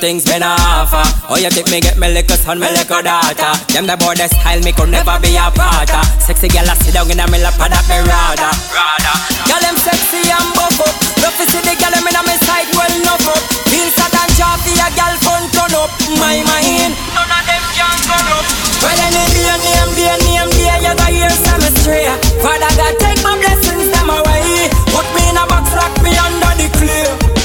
things 0.02 0.26
me 0.26 0.42
not 0.42 0.58
offer. 0.66 1.06
Oh, 1.30 1.38
you 1.38 1.54
think 1.54 1.70
me 1.70 1.78
get 1.78 1.94
me 1.96 2.10
little 2.10 2.36
son, 2.36 2.58
me 2.58 2.66
little 2.74 3.06
daughter. 3.06 3.54
Them 3.70 3.86
the 3.86 3.94
that 3.94 4.34
style 4.34 4.58
me 4.66 4.74
could 4.74 4.90
never 4.90 5.14
be 5.22 5.38
a 5.38 5.54
part 5.54 5.94
of. 5.94 6.02
Sexy 6.18 6.50
girl 6.50 6.66
I 6.66 6.74
sit 6.82 6.98
down 6.98 7.06
in 7.14 7.22
a 7.22 7.26
me 7.30 7.38
lap 7.38 7.54
that 7.62 7.86
me 7.86 8.02
rather. 8.02 8.52
Rather. 8.74 9.16
Them 9.62 9.78
sexy 9.78 10.26
and 10.26 10.50
buff 10.58 10.82
up. 10.82 10.90
Love 11.22 11.38
to 11.38 11.46
see 11.46 11.62
the 11.62 11.78
girl 11.78 11.94
them 11.94 12.10
in 12.10 12.18
a 12.18 12.22
me 12.26 12.34
side 12.42 12.66
well 12.74 12.90
enough 12.90 13.30
up. 13.30 13.42
Feel 13.70 13.88
sad 13.94 14.10
and 14.10 14.34
joffy 14.34 14.74
a 14.82 14.90
girl 14.98 15.16
fun 15.22 15.46
turn 15.54 15.74
up. 15.78 15.94
My 16.18 16.42
mind, 16.50 16.98
none 17.14 17.30
of 17.30 17.44
them 17.46 17.64
can 17.78 17.98
turn 18.10 18.28
up. 18.34 18.46
Well 18.82 19.02
any 19.06 19.22
day, 19.38 19.54
name 19.54 19.92
day, 19.94 20.18
name 20.26 20.52
day, 20.58 20.78
you 20.82 20.94
go 20.98 21.08
hear 21.14 21.30
some 21.46 21.62
stray. 21.78 22.10
Father 22.42 22.74
God 22.74 22.98
take 22.98 23.22
my 23.22 23.38
blessings 23.38 23.94
them 23.94 24.10
away. 24.10 24.66
Put 24.90 25.06
me 25.14 25.30
in 25.30 25.38
a 25.38 25.46
box, 25.46 25.70
lock 25.78 25.94
me 26.02 26.10
under 26.18 26.58
the 26.58 26.68
clear. 26.74 27.40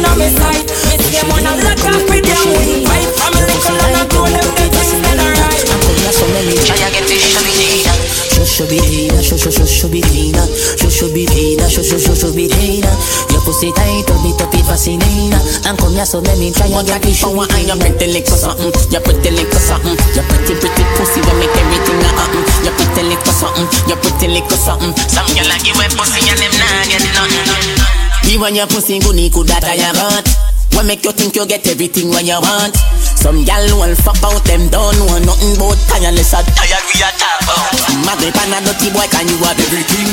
No 0.00 0.10
more 0.12 0.20
girl 0.20 0.20
in 0.20 0.20
me 0.20 0.28
sight. 0.36 0.66
Me 0.88 0.94
see 1.00 1.12
them 1.16 1.28
wanna 1.28 1.52
lock 1.64 1.80
off 1.88 2.02
with 2.08 2.24
them 2.24 2.42
wing 2.52 2.84
pipe. 2.84 3.10
I'm 3.24 3.34
a 3.34 3.40
little 3.44 3.76
and 3.80 3.96
I 3.96 4.04
told 4.08 4.30
them 4.30 4.48
the 4.56 4.64
things 4.68 5.00
that 5.02 5.18
are 5.20 5.34
right. 5.34 5.62
Try 6.66 6.76
to 6.76 6.88
get 6.92 7.04
this 7.08 7.22
shabby 7.22 7.56
Shushabidina, 8.36 9.16
shushabidina, 9.20 10.42
shushabidina, 10.76 11.64
shushabidina. 11.72 12.90
Your 13.32 13.40
pussy 13.40 13.72
tight, 13.72 14.08
up 14.08 14.24
it 14.24 14.40
up 14.40 14.52
it 14.52 14.64
fascinating. 14.64 15.32
And 15.64 15.76
come 15.78 15.94
here, 15.94 16.04
so 16.04 16.20
let 16.20 16.38
me 16.38 16.52
try 16.52 16.68
and 16.68 16.86
get 16.86 17.02
this 17.02 17.22
power 17.22 17.48
and 17.48 17.66
your 17.66 17.76
pretty 17.76 18.12
little 18.12 18.36
something, 18.36 18.72
your 18.92 19.00
pretty 19.00 19.30
little 19.30 19.60
something, 19.60 19.96
your 20.12 20.24
pretty 20.28 20.54
pretty 20.56 20.84
pussy 20.96 21.20
will 21.24 21.36
make 21.40 21.52
everything 21.56 22.00
a 22.00 22.10
happen. 22.16 22.42
Your 22.64 22.74
pretty 22.76 23.02
little 23.08 23.32
something, 23.32 23.68
your 23.88 23.98
pretty 24.04 24.28
little 24.28 24.56
something. 24.56 24.92
Some 25.08 25.28
girl 25.32 25.48
like 25.48 25.64
you 25.64 25.72
a 25.72 25.86
pussy 25.96 26.28
and 26.28 26.38
them 26.40 26.52
nah 26.60 26.84
get 26.88 27.04
nothing. 27.16 27.75
And 28.26 28.54
your 28.54 28.66
pussy 28.66 28.98
good, 28.98 29.16
could 29.30 29.46
that 29.46 29.62
I 29.62 29.78
hot. 29.78 30.26
What 30.74 30.82
make 30.82 31.06
you 31.06 31.14
think 31.14 31.38
you 31.38 31.46
get 31.46 31.62
everything 31.70 32.10
when 32.10 32.26
you 32.26 32.36
want? 32.36 32.74
Some 33.00 33.46
gal 33.46 33.64
will 33.78 33.94
fuck 34.02 34.18
out 34.22 34.42
them 34.42 34.66
don't 34.66 34.98
know 34.98 35.18
nothing 35.22 35.54
but 35.56 35.78
tireless 35.86 36.34
or 36.34 36.42
tired 36.42 36.84
we 36.90 37.06
are 37.06 37.14
talk 37.16 37.38
about. 37.42 37.74
Maghreb 38.02 38.34
and 38.34 38.54
a 38.54 38.58
dirty 38.66 38.90
boy 38.90 39.06
can 39.14 39.30
you 39.30 39.38
have 39.46 39.56
everything? 39.56 40.10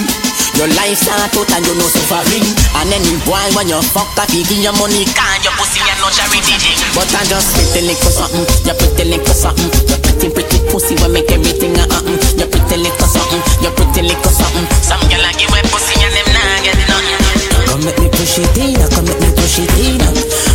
Your 0.55 0.69
life 0.77 0.93
start 0.93 1.33
out 1.33 1.49
and 1.57 1.65
you 1.65 1.73
know 1.73 1.89
suffering 1.89 2.45
And 2.77 2.93
any 2.93 3.17
boy 3.25 3.41
when 3.57 3.73
you 3.73 3.81
fuck 3.81 4.13
up 4.21 4.29
he 4.29 4.45
give 4.45 4.61
you 4.61 4.69
money 4.77 5.01
Can 5.09 5.41
your 5.41 5.53
pussy 5.57 5.81
and 5.81 5.97
no 5.97 6.13
charity 6.13 6.53
thing 6.61 6.77
But 6.93 7.09
I 7.09 7.25
just 7.25 7.57
pretty 7.57 7.81
little 7.89 8.13
something 8.13 8.45
You 8.61 8.77
pretty 8.77 9.17
little 9.17 9.33
something 9.33 9.65
You 9.89 9.97
pretty 9.97 10.29
pretty 10.29 10.57
pussy 10.69 10.93
will 11.01 11.09
make 11.09 11.33
everything 11.33 11.73
a 11.73 11.85
You 12.37 12.45
pretty 12.45 12.77
little 12.85 13.09
something 13.09 13.41
You 13.65 13.73
pretty 13.73 14.05
little 14.05 14.29
something 14.29 14.67
Some 14.85 15.01
gal 15.09 15.25
like 15.25 15.41
you 15.41 15.49
a 15.49 15.59
pussy 15.73 16.02
push 18.33 18.49
it 18.49 18.57
in, 18.57 18.89
come 18.89 19.05
make 19.05 19.19
me 19.19 19.29
push 19.35 19.59
it 19.59 19.69
in 19.77 20.01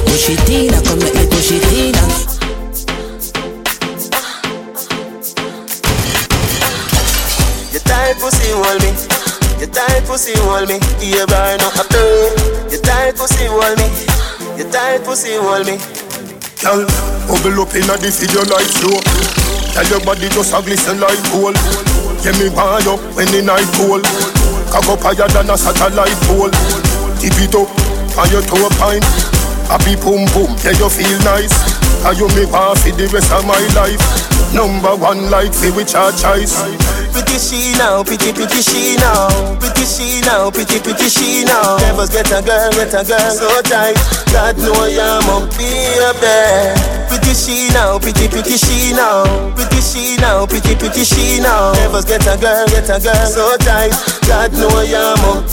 Push 0.07 0.31
it 0.31 0.51
in, 0.51 0.75
come 0.83 0.99
make 0.99 1.14
me 1.14 1.27
push 1.31 1.53
it 1.53 1.62
in 1.79 1.95
You 7.71 7.79
tight 7.87 8.17
pussy 8.19 8.51
hold 8.51 8.83
me 8.83 8.91
You 9.61 9.67
tight 9.71 10.03
pussy 10.07 10.35
hold 10.43 10.69
me 10.69 10.81
You 10.99 11.25
burn 11.27 11.61
up 11.62 11.79
a 11.79 11.85
play 11.87 12.35
You 12.71 12.81
tight 12.83 13.14
pussy 13.14 13.47
hold 13.47 13.79
me 13.79 13.87
You 14.59 14.69
tight 14.71 15.05
pussy 15.05 15.37
hold 15.37 15.67
me 15.67 15.79
Girl, 16.59 16.83
bubble 17.31 17.62
up 17.62 17.75
inna 17.79 17.95
the 18.03 18.11
video 18.11 18.43
like 18.51 18.67
flow. 18.83 18.99
Tell 19.71 19.87
your 19.87 20.03
body 20.03 20.27
just 20.35 20.51
a 20.51 20.59
glisten 20.59 20.99
like 20.99 21.23
gold. 21.31 21.55
Get 22.27 22.35
me 22.35 22.51
wind 22.51 22.91
up 22.91 22.99
when 23.14 23.31
the 23.31 23.47
night 23.47 23.71
cold. 23.79 24.03
Cock 24.67 24.91
up 24.91 25.07
higher 25.07 25.29
than 25.31 25.55
a 25.55 25.57
satellite 25.57 26.19
pole. 26.27 26.51
Tip 27.19 27.35
it 27.43 27.55
up 27.55 27.69
on 28.19 28.31
your 28.31 28.43
toe 28.43 28.71
pine. 28.79 29.03
Happy 29.69 29.97
boom 30.01 30.25
boom, 30.33 30.55
yeah 30.65 30.73
you 30.79 30.89
feel 30.89 31.19
nice. 31.27 31.53
Are 32.07 32.15
you 32.15 32.29
me 32.35 32.47
want 32.47 32.79
for 32.79 32.95
the 32.95 33.07
rest 33.13 33.33
of 33.33 33.45
my 33.45 33.59
life? 33.75 34.01
Number 34.55 34.97
one 34.97 35.31
like 35.31 35.53
fi 35.53 35.71
which 35.71 35.95
our 35.95 36.13
choice. 36.13 36.57
Pretty 37.29 37.45
she 37.45 37.77
now, 37.77 38.03
pretty 38.03 38.33
pretty 38.33 38.62
she 38.64 38.97
now. 38.97 39.29
Pretty 39.61 39.85
she 39.85 40.25
now, 40.25 40.51
pretty 40.51 40.81
pretty 40.81 41.12
she 41.12 41.45
now. 41.45 41.77
Never 41.77 42.09
get 42.09 42.33
a 42.33 42.41
girl, 42.41 42.73
get 42.73 42.88
a 42.97 43.05
girl 43.05 43.29
so 43.29 43.61
tight. 43.69 44.01
God 44.33 44.57
know 44.57 44.73
I'm 44.73 45.29
up 45.29 45.53
there. 46.25 46.73
Pretty 47.07 47.37
she 47.37 47.69
now, 47.77 47.99
pretty 47.99 48.33
pretty 48.33 48.57
she 48.57 48.97
now. 48.97 49.29
Pretty 49.53 49.77
she 49.85 50.17
now, 50.17 50.47
pretty 50.47 50.75
pretty 50.75 51.05
she 51.05 51.38
now. 51.45 51.77
Never 51.77 52.01
get 52.01 52.25
a 52.25 52.41
girl, 52.41 52.64
get 52.73 52.88
a 52.88 52.97
girl 52.97 53.27
so 53.29 53.57
tight. 53.61 53.93
God 54.25 54.51
know 54.57 54.73
I'm 54.73 55.21
up 55.29 55.45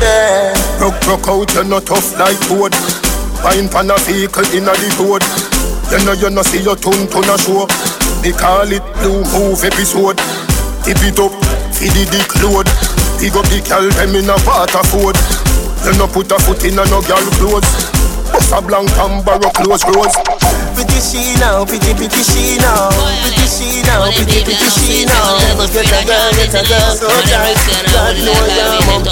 there. 0.00 0.56
Broke, 0.80 0.98
broke 1.04 1.28
out, 1.28 1.52
you're 1.52 1.64
not 1.64 1.84
tough 1.84 2.16
like 2.18 2.40
wood. 2.48 2.72
Wine 3.44 3.68
pan 3.68 3.92
a 3.92 4.00
vehicle 4.08 4.48
in 4.56 4.64
a 4.64 4.72
the 4.72 4.88
road. 4.96 5.20
You 5.92 6.00
know 6.06 6.16
you 6.16 6.30
know 6.30 6.40
see 6.40 6.64
your 6.64 6.74
tune 6.74 7.04
to 7.04 7.20
a 7.20 7.36
show. 7.36 7.68
They 8.24 8.32
call 8.32 8.72
it 8.72 8.80
blue 8.96 9.20
move 9.36 9.62
episode. 9.62 10.16
Tip 10.84 10.98
it 11.06 11.18
up, 11.20 11.30
feed 11.70 11.94
the 11.94 12.02
dick 12.10 12.34
load. 12.42 12.66
Pick 13.22 13.38
up 13.38 13.46
the 13.46 13.62
cal 13.62 13.86
them 13.86 14.16
in 14.18 14.26
a 14.26 14.34
water 14.42 14.82
food. 14.90 15.14
You 15.86 15.96
no 15.98 16.08
put 16.10 16.32
a 16.32 16.38
foot 16.42 16.64
in 16.64 16.78
a 16.78 16.84
no 16.86 17.00
girl 17.02 17.22
clothes. 17.38 17.91
Bust 18.32 18.48
and 18.48 19.24
borrow 19.24 19.50
close 19.52 19.84
rose. 19.92 20.16
Pretty 20.72 21.00
she 21.04 21.36
now, 21.36 21.64
pretty 21.68 21.92
pretty 21.92 22.22
she 22.24 22.56
now. 22.56 22.88
Pretty 23.28 23.44
she 23.44 23.84
now, 23.84 24.08
pretty 24.08 24.40
pretty 24.40 24.68
she 24.72 25.04
now. 25.04 25.36
Get 25.68 25.84
a 25.84 26.00
girl, 26.08 26.32
get 26.32 26.54
a 26.56 26.62
girl 26.64 26.90
so 26.96 27.08
tight. 27.28 27.60
God 27.92 28.16
know 28.24 28.32
I'm 28.32 29.04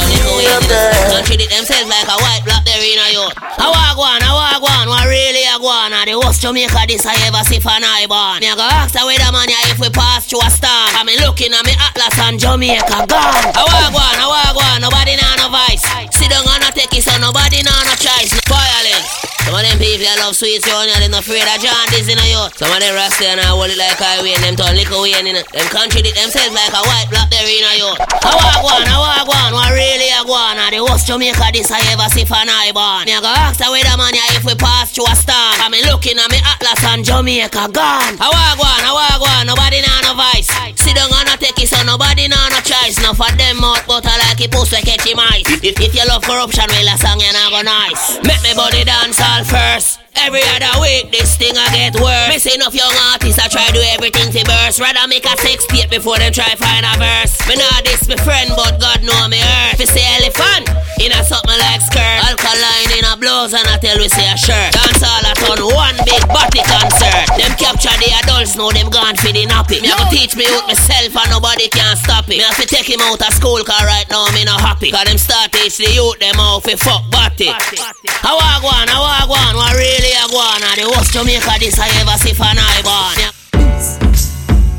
up 0.57 0.65
there. 0.69 0.93
Don't 1.13 1.25
treat 1.29 1.45
it 1.45 1.53
themselves 1.53 1.89
like 1.89 2.09
a 2.09 2.17
white 2.17 2.43
black 2.49 2.65
there 2.65 2.81
in 2.81 2.97
a 2.97 3.09
yacht. 3.13 3.37
I 3.61 3.69
walk 3.69 4.01
one, 4.01 4.25
I 4.25 4.33
walk 4.33 4.65
one, 4.65 4.89
what 4.89 5.05
really 5.05 5.45
a 5.45 5.61
go 5.61 5.69
on? 5.69 5.93
The 5.93 6.17
worst 6.17 6.41
Jamaica 6.41 6.89
this 6.89 7.05
I 7.05 7.13
ever 7.29 7.45
see 7.45 7.61
for 7.61 7.77
an 7.77 7.85
eye 7.85 8.09
born. 8.09 8.41
Me 8.41 8.49
a 8.49 8.57
go 8.57 8.65
ask 8.65 8.97
the 8.97 9.05
weather 9.05 9.29
man 9.33 9.53
yeah, 9.53 9.69
if 9.69 9.77
we 9.77 9.93
pass 9.93 10.25
through 10.25 10.41
a 10.41 10.49
storm. 10.49 10.97
I 10.97 11.05
me 11.05 11.21
looking 11.21 11.53
at 11.53 11.61
me 11.69 11.77
Atlas 11.77 12.17
and 12.25 12.41
Jamaica 12.41 13.05
gone. 13.05 13.53
I 13.53 13.63
walk 13.69 13.93
one, 13.93 14.17
I 14.17 14.25
walk 14.25 14.57
one, 14.57 14.81
nobody 14.81 15.21
know 15.21 15.45
no 15.45 15.53
vice. 15.53 15.85
Sit 16.17 16.33
down 16.33 16.49
and 16.49 16.73
take 16.73 16.93
it 16.97 17.05
so 17.05 17.13
nobody 17.21 17.61
know 17.61 17.77
no 17.85 17.95
choice. 18.01 18.33
No 18.33 18.41
violence. 18.49 19.10
Some 19.47 19.57
of 19.57 19.63
them 19.65 19.79
people 19.81 20.05
that 20.05 20.21
love 20.21 20.37
sweet 20.37 20.63
so 20.63 20.73
they're 20.85 21.09
not 21.09 21.23
afraid 21.23 21.45
of 21.45 21.59
John 21.59 21.87
in 21.95 22.19
a 22.19 22.27
yacht. 22.31 22.57
Some 22.57 22.71
of 22.71 22.79
them 22.81 22.95
rasta 22.95 23.27
and 23.27 23.41
I 23.41 23.51
hold 23.53 23.71
it 23.73 23.79
like 23.81 23.97
highway 23.97 24.37
and 24.37 24.43
them 24.45 24.57
turn 24.57 24.77
liquor 24.77 25.01
way 25.01 25.17
in 25.17 25.27
it. 25.31 25.47
Them 25.51 25.69
contradict 25.73 26.17
themselves 26.17 26.55
like 26.55 26.73
a 26.73 26.83
white 26.85 27.09
black 27.11 27.29
there 27.33 27.47
in 27.47 27.65
a 27.65 27.73
yacht. 27.81 27.99
I 28.23 28.33
walk 28.37 28.61
one, 28.63 28.87
I 28.87 28.97
walk 28.99 29.27
one, 29.27 29.53
what 29.57 29.71
really 29.73 30.11
a 30.13 30.23
go 30.27 30.37
on? 30.37 30.61
The 30.71 30.81
worst 30.85 31.09
Jamaica 31.09 31.51
this 31.53 31.71
I 31.71 31.81
ever 31.95 32.09
see 32.13 32.29
for 32.29 32.39
eye 32.39 32.71
born. 32.71 33.09
Me 33.09 33.17
a 33.17 33.21
go 33.21 33.31
ask 33.31 33.59
the 33.59 33.69
weather 33.71 33.97
man 33.97 34.15
if 34.37 34.45
we 34.45 34.55
pass 34.55 34.93
through 34.93 35.09
a 35.09 35.15
storm. 35.15 35.57
I 35.61 35.67
me 35.69 35.83
looking 35.89 36.21
at 36.21 36.29
me 36.31 36.39
Atlas 36.45 36.83
and 36.87 37.03
Jamaica 37.03 37.73
gone. 37.73 38.17
I 38.21 38.29
walk 38.29 38.59
one, 38.61 38.83
I 38.85 38.93
walk 38.93 39.21
one, 39.23 39.45
nobody 39.51 39.81
know 39.81 40.11
no 40.11 40.13
vice. 40.19 40.51
Down 40.91 41.07
and 41.15 41.39
take 41.39 41.55
it 41.63 41.71
so 41.71 41.79
nobody 41.87 42.27
know 42.27 42.51
no 42.51 42.59
choice. 42.67 42.99
No 42.99 43.15
for 43.15 43.31
them 43.39 43.63
mouth 43.63 43.87
I 43.87 44.19
like 44.27 44.43
it 44.43 44.51
post 44.51 44.73
like 44.75 44.85
catchy 44.85 45.15
mice. 45.15 45.47
If, 45.63 45.79
if 45.79 45.95
you 45.95 46.03
love 46.11 46.27
corruption, 46.27 46.67
well 46.67 46.91
a 46.91 46.99
song 46.99 47.23
you 47.23 47.31
not 47.31 47.55
go 47.55 47.63
nice. 47.63 48.19
Make 48.27 48.43
me 48.43 48.51
body 48.59 48.83
dance 48.83 49.23
all 49.31 49.45
first. 49.45 50.10
Every 50.17 50.43
other 50.57 50.81
week, 50.81 51.11
this 51.11 51.37
thing 51.37 51.55
I 51.57 51.67
get 51.71 51.95
worse. 51.95 52.29
Missing 52.29 52.61
enough 52.61 52.75
young 52.75 52.93
artists, 53.11 53.39
I 53.39 53.49
try 53.49 53.67
do 53.71 53.81
everything 53.95 54.31
to 54.31 54.43
burst. 54.45 54.81
Rather 54.81 55.07
make 55.09 55.25
a 55.25 55.35
sex 55.39 55.67
tape 55.67 55.91
before 55.91 56.19
them 56.19 56.33
try 56.33 56.55
find 56.59 56.85
a 56.85 56.95
verse. 56.99 57.35
Me 57.49 57.57
not 57.57 57.85
this 57.85 58.07
my 58.09 58.17
friend, 58.21 58.51
but 58.55 58.79
God 58.81 59.03
know 59.03 59.29
me 59.29 59.39
hurt. 59.39 59.79
Fi 59.79 59.87
say 59.87 60.07
elephant, 60.21 60.69
in 61.01 61.11
a 61.15 61.21
something 61.25 61.57
like 61.57 61.81
skirt. 61.81 62.19
Alkaline 62.29 62.93
in 62.99 63.05
a 63.09 63.17
blouse 63.17 63.55
and 63.55 63.65
I 63.67 63.79
tell 63.79 63.97
we 63.97 64.11
say 64.11 64.29
a 64.29 64.37
shirt. 64.37 64.77
Dance 64.77 65.03
all 65.03 65.25
a 65.25 65.33
ton, 65.35 65.61
one 65.65 65.97
big 66.05 66.23
body 66.29 66.63
concert. 66.69 67.27
Them 67.41 67.53
capture 67.57 67.95
the 68.03 68.11
adults, 68.21 68.55
know 68.55 68.71
them 68.71 68.93
gone 68.93 69.17
for 69.17 69.33
the 69.33 69.47
nappy. 69.49 69.81
Me 69.81 69.89
have 69.89 70.05
to 70.05 70.09
teach 70.13 70.37
me 70.37 70.45
out 70.53 70.69
myself 70.69 71.17
and 71.17 71.31
nobody 71.33 71.71
can 71.73 71.97
stop 71.97 72.29
it. 72.29 72.39
Me 72.39 72.45
have 72.45 72.59
to 72.61 72.67
take 72.69 72.87
him 72.87 73.01
out 73.09 73.23
of 73.23 73.33
school, 73.33 73.63
cause 73.65 73.87
right 73.89 74.07
now 74.11 74.29
me 74.37 74.45
not 74.45 74.61
happy. 74.61 74.93
Cause 74.93 75.09
them 75.09 75.19
start 75.19 75.51
teach 75.51 75.79
the 75.79 75.89
youth 75.91 76.19
them 76.21 76.37
out 76.37 76.63
fi 76.67 76.77
fuck 76.77 77.09
body. 77.09 77.49
I 77.51 78.31
walk 78.37 78.63
one, 78.63 78.89
I 78.91 78.99
walk 79.01 79.29
one, 79.33 79.57
what 79.57 79.73
really 80.01 80.17
a 80.17 80.25
go 80.33 80.41
on? 80.41 80.61
The 80.77 80.89
worst 80.89 81.13
Jamaica 81.13 81.61
this 81.61 81.79
I 81.79 81.89
ever 82.01 82.17
see 82.17 82.33
for 82.33 82.49
an 82.49 82.57
eye 82.57 82.81
born. 82.81 83.17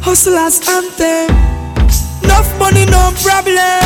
Hustlers 0.01 0.57
anthem. 0.65 1.29
Enough 2.25 2.49
money, 2.57 2.85
no 2.89 3.13
problem. 3.21 3.85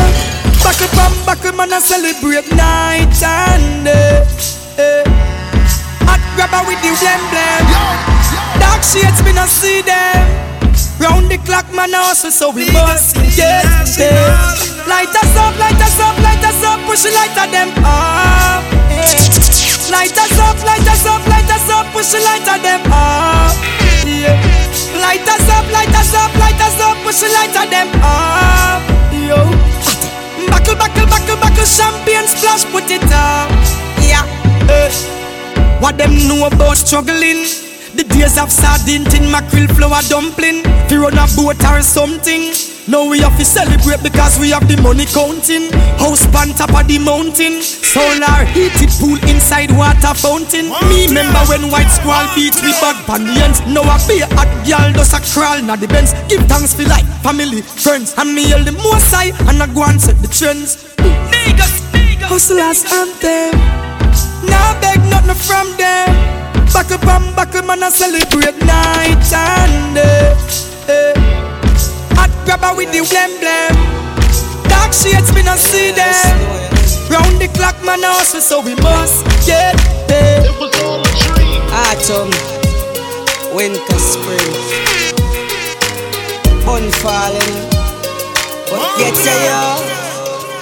Back 0.64 0.80
up 0.80 0.96
and 0.96 1.16
back 1.28 1.44
up, 1.46 1.56
man, 1.56 1.74
I 1.74 1.80
celebrate 1.80 2.48
night 2.56 3.12
and 3.20 3.84
day. 3.84 4.24
Eh. 4.80 5.04
Hot 6.08 6.24
grabber 6.36 6.64
with 6.68 6.80
the 6.80 6.92
emblem. 7.04 7.64
Dark 8.60 8.84
shades, 8.84 9.20
me 9.24 9.34
not 9.34 9.50
see 9.50 9.82
them. 9.84 10.24
Round 11.00 11.28
the 11.30 11.38
clock, 11.44 11.68
man, 11.76 11.94
I 11.94 12.16
hustle, 12.16 12.32
so 12.32 12.52
we 12.52 12.72
must 12.72 13.16
get 13.36 13.68
there. 14.00 14.32
Light 14.88 15.12
us 15.12 15.36
up, 15.36 15.54
light 15.60 15.80
us 15.84 16.00
up, 16.00 16.16
light 16.24 16.44
us 16.44 16.64
up, 16.64 16.80
push 16.88 17.04
the 17.04 17.12
light 17.12 17.36
of 17.36 17.52
them 17.52 17.70
up. 17.84 18.64
eh. 18.92 19.45
Light 19.92 20.18
us 20.18 20.40
up, 20.40 20.58
light 20.66 20.88
us 20.88 21.06
up, 21.06 21.22
light 21.28 21.50
us 21.50 21.70
up, 21.70 21.86
push 21.94 22.12
the 22.12 22.20
light 22.26 22.48
of 22.48 22.62
them 22.62 22.82
up. 22.92 23.54
Yeah. 24.06 24.34
Light 24.98 25.22
us 25.28 25.48
up, 25.50 25.66
light 25.72 25.94
us 25.94 26.14
up, 26.14 26.34
light 26.42 26.60
us 26.60 26.80
up, 26.82 26.98
push 27.06 27.22
the 27.22 27.30
light 27.30 27.54
of 27.54 27.70
them 27.70 27.90
up. 28.02 28.82
Yo. 29.14 29.38
Buckle, 30.50 30.76
buckle, 30.76 31.06
buckle, 31.06 31.38
buckle, 31.38 31.66
champagne 31.66 32.26
splash, 32.26 32.66
put 32.74 32.90
it 32.90 33.04
up. 33.14 33.50
Yeah. 34.02 34.26
Eh. 34.70 34.92
What 35.80 35.98
them 35.98 36.28
know 36.28 36.48
about 36.48 36.78
struggling? 36.78 37.46
The 37.94 38.06
days 38.10 38.38
of 38.38 38.52
sardine 38.52 39.06
tin, 39.06 39.30
mackerel, 39.30 39.68
flour 39.68 40.02
dumpling. 40.10 40.64
Fi 40.90 40.98
run 40.98 41.14
a 41.14 41.28
boat 41.38 41.64
or 41.64 41.82
something. 41.82 42.75
Now 42.88 43.10
we 43.10 43.18
have 43.26 43.34
to 43.38 43.46
celebrate 43.46 44.04
because 44.04 44.38
we 44.38 44.54
have 44.54 44.68
the 44.70 44.78
money 44.78 45.10
counting. 45.10 45.74
House 45.98 46.30
on 46.38 46.54
top 46.54 46.70
of 46.70 46.86
the 46.86 47.02
mountain. 47.02 47.58
Solar 47.66 48.46
heated 48.54 48.94
pool 49.02 49.18
inside 49.26 49.74
water 49.74 50.14
fountain. 50.14 50.70
Me 50.86 51.10
remember 51.10 51.42
when 51.50 51.74
white 51.74 51.90
squall 51.90 52.30
beat 52.38 52.54
we 52.62 52.70
bad 52.78 52.94
bandians. 53.10 53.66
Now 53.66 53.82
I 53.90 53.98
be 54.06 54.22
a 54.22 54.30
hot 54.38 54.54
girl 54.62 54.94
does 54.94 55.18
a 55.18 55.20
crawl 55.34 55.66
na 55.66 55.76
the 55.76 55.90
Benz. 55.90 56.14
Give 56.30 56.46
thanks 56.46 56.78
for 56.78 56.86
life, 56.86 57.10
family, 57.26 57.66
friends, 57.66 58.14
and 58.22 58.30
me 58.38 58.54
hail 58.54 58.62
the 58.62 58.78
most 58.78 59.10
high 59.10 59.34
and 59.50 59.58
I 59.58 59.66
go 59.74 59.82
and 59.90 59.98
set 59.98 60.22
the 60.22 60.30
trends. 60.30 60.86
Niggas, 61.02 61.82
hustlers 62.30 62.86
anthem. 62.86 63.58
Now 64.46 64.78
beg 64.78 65.02
nothing 65.10 65.34
from 65.42 65.74
them. 65.82 66.14
Back 66.70 66.94
up 66.94 67.02
and 67.02 67.36
back 67.36 67.56
up, 67.56 67.66
man, 67.66 67.82
I 67.82 67.90
celebrate 67.90 68.62
night 68.62 69.26
and 69.34 69.96
day. 69.98 70.38
Eh. 70.86 71.45
Hot 72.18 72.32
grabber 72.46 72.76
with 72.76 72.92
the 72.92 73.04
emblem. 73.04 73.76
Dark 74.68 74.94
shades, 74.94 75.32
me 75.34 75.44
not 75.44 75.58
see 75.58 75.92
them. 75.92 76.12
Round 77.10 77.38
the 77.40 77.48
clock, 77.54 77.76
man, 77.86 78.02
hustle, 78.02 78.42
so 78.42 78.62
we 78.62 78.76
must 78.76 79.26
get 79.46 79.76
there. 80.08 80.44
Autumn, 81.86 82.32
winter, 83.56 84.00
spring, 84.00 84.52
bun 86.66 86.90
falling, 87.04 87.56
but 88.70 88.82
get 88.98 89.14
to 89.14 89.34
you. 89.46 89.64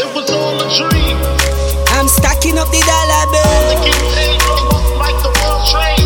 It 0.04 0.10
was 0.16 0.30
all 0.32 0.60
a 0.60 0.68
dream. 0.74 1.18
I'm 1.96 2.08
stacking 2.08 2.58
up 2.58 2.70
the 2.72 2.82
dollar 2.82 3.26
bill. 3.32 4.14
Cause 5.24 6.03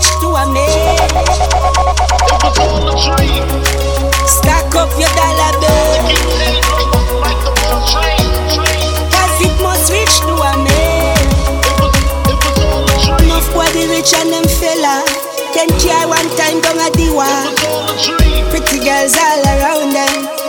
it 0.00 0.20
to 0.20 0.28
a 0.28 0.44
man. 0.52 0.98
Stack 4.26 4.74
up 4.74 4.90
your 4.96 5.12
dollar 5.16 5.52
bill. 5.60 6.00
Cause 9.12 9.36
it 9.44 9.56
must 9.62 9.92
reach 9.92 10.20
to 10.24 10.34
a 10.34 10.52
man. 10.64 11.16
Enough 13.22 13.48
body 13.54 13.88
rich 13.88 14.14
and 14.14 14.32
them 14.32 14.44
fella. 14.44 15.04
Ten 15.52 15.68
car 15.80 16.08
one 16.08 16.28
time 16.36 16.60
down 16.60 16.78
at 16.80 16.92
the 16.94 17.10
wall. 17.12 17.46
Pretty 18.50 18.78
girls 18.84 19.16
all 19.16 19.42
around 19.44 19.92
them. 19.92 20.39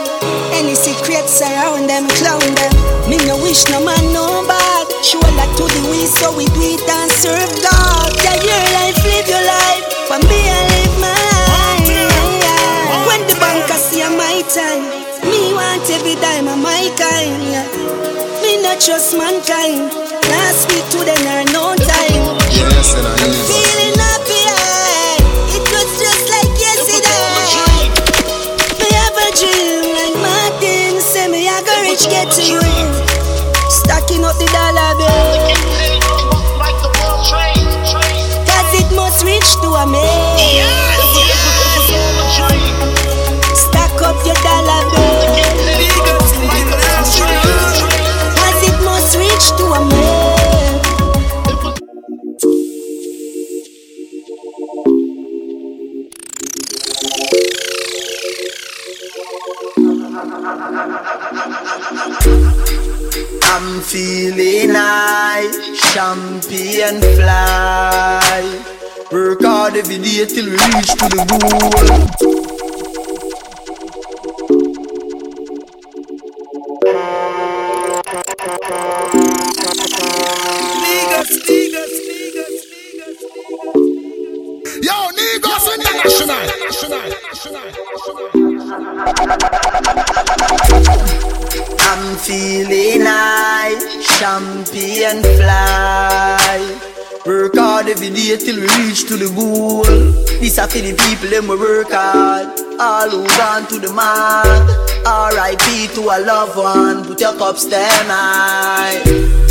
Any 0.62 0.76
secrets 0.76 1.42
around 1.42 1.90
them, 1.90 2.06
clown 2.22 2.38
them. 2.38 2.72
Me 3.10 3.18
no 3.26 3.34
wish 3.42 3.66
no 3.66 3.82
man 3.82 3.98
no 4.14 4.46
bad. 4.46 4.86
Show 5.02 5.18
that 5.18 5.50
to 5.58 5.66
the 5.66 5.82
we 5.90 6.06
so 6.06 6.30
we 6.38 6.46
do 6.54 6.62
it 6.62 6.86
and 6.86 7.10
serve 7.10 7.50
God. 7.66 8.14
Yeah, 8.22 8.38
your 8.38 8.62
life, 8.78 8.94
live 9.02 9.26
your 9.26 9.42
life. 9.42 9.82
For 10.06 10.22
me, 10.22 10.38
I 10.38 10.62
live 10.70 10.94
my 11.02 11.18
life. 11.50 11.82
When 13.10 13.26
the 13.26 13.34
banker 13.42 13.74
see 13.74 14.06
my 14.14 14.38
time, 14.54 14.86
me 15.26 15.50
want 15.50 15.82
every 15.90 16.14
dime 16.22 16.46
of 16.46 16.62
my 16.62 16.86
kind. 16.94 17.42
Yeah. 17.42 17.66
Me 18.38 18.62
not 18.62 18.78
trust 18.78 19.18
mankind. 19.18 19.90
Last 20.30 20.70
week 20.70 20.86
to 20.94 21.02
them 21.02 21.26
no 21.50 21.74
time. 21.74 22.38
Yes, 22.54 22.94
dollar 34.52 34.94
bill. 34.98 35.21
Day 70.22 70.28
till 70.28 70.44
we 70.46 70.52
reach 70.52 70.92
to 71.00 71.06
the 71.08 71.16
goal. 71.26 72.62
Yo, 84.80 84.96
Negus 85.16 85.66
International. 85.74 86.44
I'm 91.80 92.04
feeling 92.18 93.02
high, 93.04 93.74
champion 94.18 95.18
fly. 95.36 96.92
Work 97.24 97.54
hard 97.54 97.86
every 97.86 98.10
day 98.10 98.36
till 98.36 98.56
we 98.56 98.66
reach 98.82 99.06
to 99.06 99.16
the 99.16 99.30
goal. 99.32 99.71
A 100.62 100.68
for 100.68 100.78
the 100.78 100.94
people 100.94 101.26
them 101.28 101.48
we 101.48 101.56
work 101.58 101.90
hard. 101.90 102.46
All 102.78 103.10
who 103.10 103.26
gone 103.34 103.66
to 103.66 103.80
the 103.82 103.92
mark. 103.92 104.46
R.I.P. 105.04 105.88
to 105.96 106.00
a 106.06 106.22
loved 106.22 106.56
one. 106.56 107.02
Put 107.04 107.20
your 107.20 107.34
cups 107.34 107.64
them 107.64 108.06
high. 108.06 109.02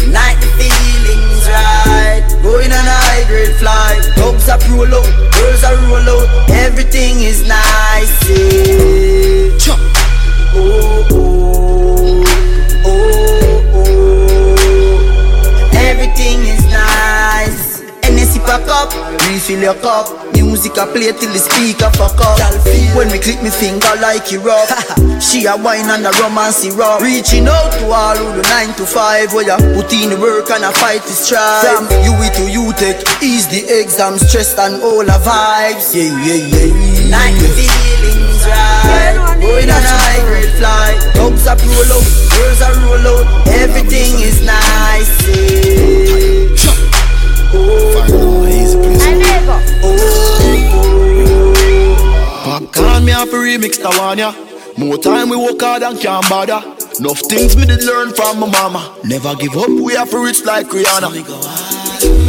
Night 0.07 0.39
the 0.39 0.47
feelings 0.55 1.43
right. 1.51 2.23
Going 2.41 2.71
on 2.71 2.87
a 2.87 2.95
high 3.03 3.27
grade 3.27 3.51
flight. 3.59 4.07
Dogs 4.15 4.47
are 4.47 4.55
roll 4.71 4.87
out, 4.87 5.03
girls 5.35 5.63
are 5.67 5.75
roll 5.91 6.15
out. 6.15 6.49
Everything 6.49 7.19
is 7.27 7.43
nice. 7.43 8.29
Yeah. 9.67 9.75
Oh 10.55 11.03
oh 11.11 12.23
oh 12.87 13.75
oh. 13.75 15.69
Everything 15.75 16.39
is 16.47 16.63
nice. 16.71 17.83
NSC 18.07 18.39
pack 18.47 18.63
up, 18.71 18.95
refill 19.27 19.59
your 19.59 19.75
cup. 19.75 20.07
Music 20.51 20.75
I 20.75 20.83
play 20.91 21.07
till 21.15 21.31
the 21.31 21.39
speaker 21.39 21.87
fuck 21.95 22.19
up. 22.19 22.35
When 22.91 23.07
me 23.07 23.23
click 23.23 23.39
me 23.39 23.47
finger 23.47 23.87
like 24.03 24.27
it 24.35 24.43
rough. 24.43 24.67
she 25.23 25.47
a 25.47 25.55
wine 25.55 25.87
and 25.87 26.03
a 26.03 26.11
romance 26.19 26.67
syrup. 26.67 26.99
Reaching 26.99 27.47
out 27.47 27.71
to 27.79 27.87
all 27.87 28.19
who 28.19 28.35
do 28.35 28.43
nine 28.51 28.75
to 28.75 28.83
five. 28.83 29.31
Where 29.31 29.47
you 29.47 29.55
put 29.71 29.87
in 29.95 30.11
the 30.11 30.19
work 30.19 30.51
and 30.51 30.67
a 30.67 30.75
fight 30.75 31.07
the 31.07 31.15
strive. 31.15 31.63
From 31.63 31.87
UE 32.03 32.27
to 32.35 32.51
you 32.51 32.67
take 32.75 32.99
ease 33.23 33.47
the 33.47 33.63
exam 33.79 34.19
stress 34.19 34.51
and 34.59 34.83
all 34.83 35.07
the 35.07 35.15
vibes. 35.23 35.95
Yeah 35.95 36.11
yeah 36.19 36.43
yeah. 36.43 37.15
Like 37.15 37.39
the 37.39 37.47
feelings 37.55 38.43
right. 38.43 39.39
Going 39.39 39.71
on 39.71 39.79
a 39.79 39.95
high 40.03 40.19
grade 40.27 40.51
flight. 40.59 40.99
Dogs 41.15 41.47
are 41.47 41.55
roll 41.63 41.95
out, 41.95 42.07
girls 42.27 42.59
are 42.59 42.75
roll 42.83 43.07
out. 43.07 43.47
Everything 43.55 44.19
is 44.19 44.43
nice. 44.43 45.15
Yeah. 45.31 46.41
Call 53.01 53.07
me 53.07 53.13
up 53.13 53.29
a 53.29 53.31
remix 53.31 53.81
the 53.81 53.89
one 53.97 54.19
ya. 54.19 54.31
More 54.77 54.95
time 54.95 55.29
we 55.29 55.35
work 55.35 55.59
hard 55.59 55.81
and 55.81 55.99
can't 55.99 56.21
bother. 56.29 56.61
Enough 56.99 57.17
things 57.25 57.57
me 57.57 57.65
did 57.65 57.83
learn 57.83 58.13
from 58.13 58.39
my 58.39 58.47
mama. 58.47 58.95
Never 59.03 59.33
give 59.33 59.57
up, 59.57 59.69
we 59.69 59.95
have 59.95 60.11
to 60.11 60.23
reach 60.23 60.45
like 60.45 60.67
Rihanna. 60.67 61.09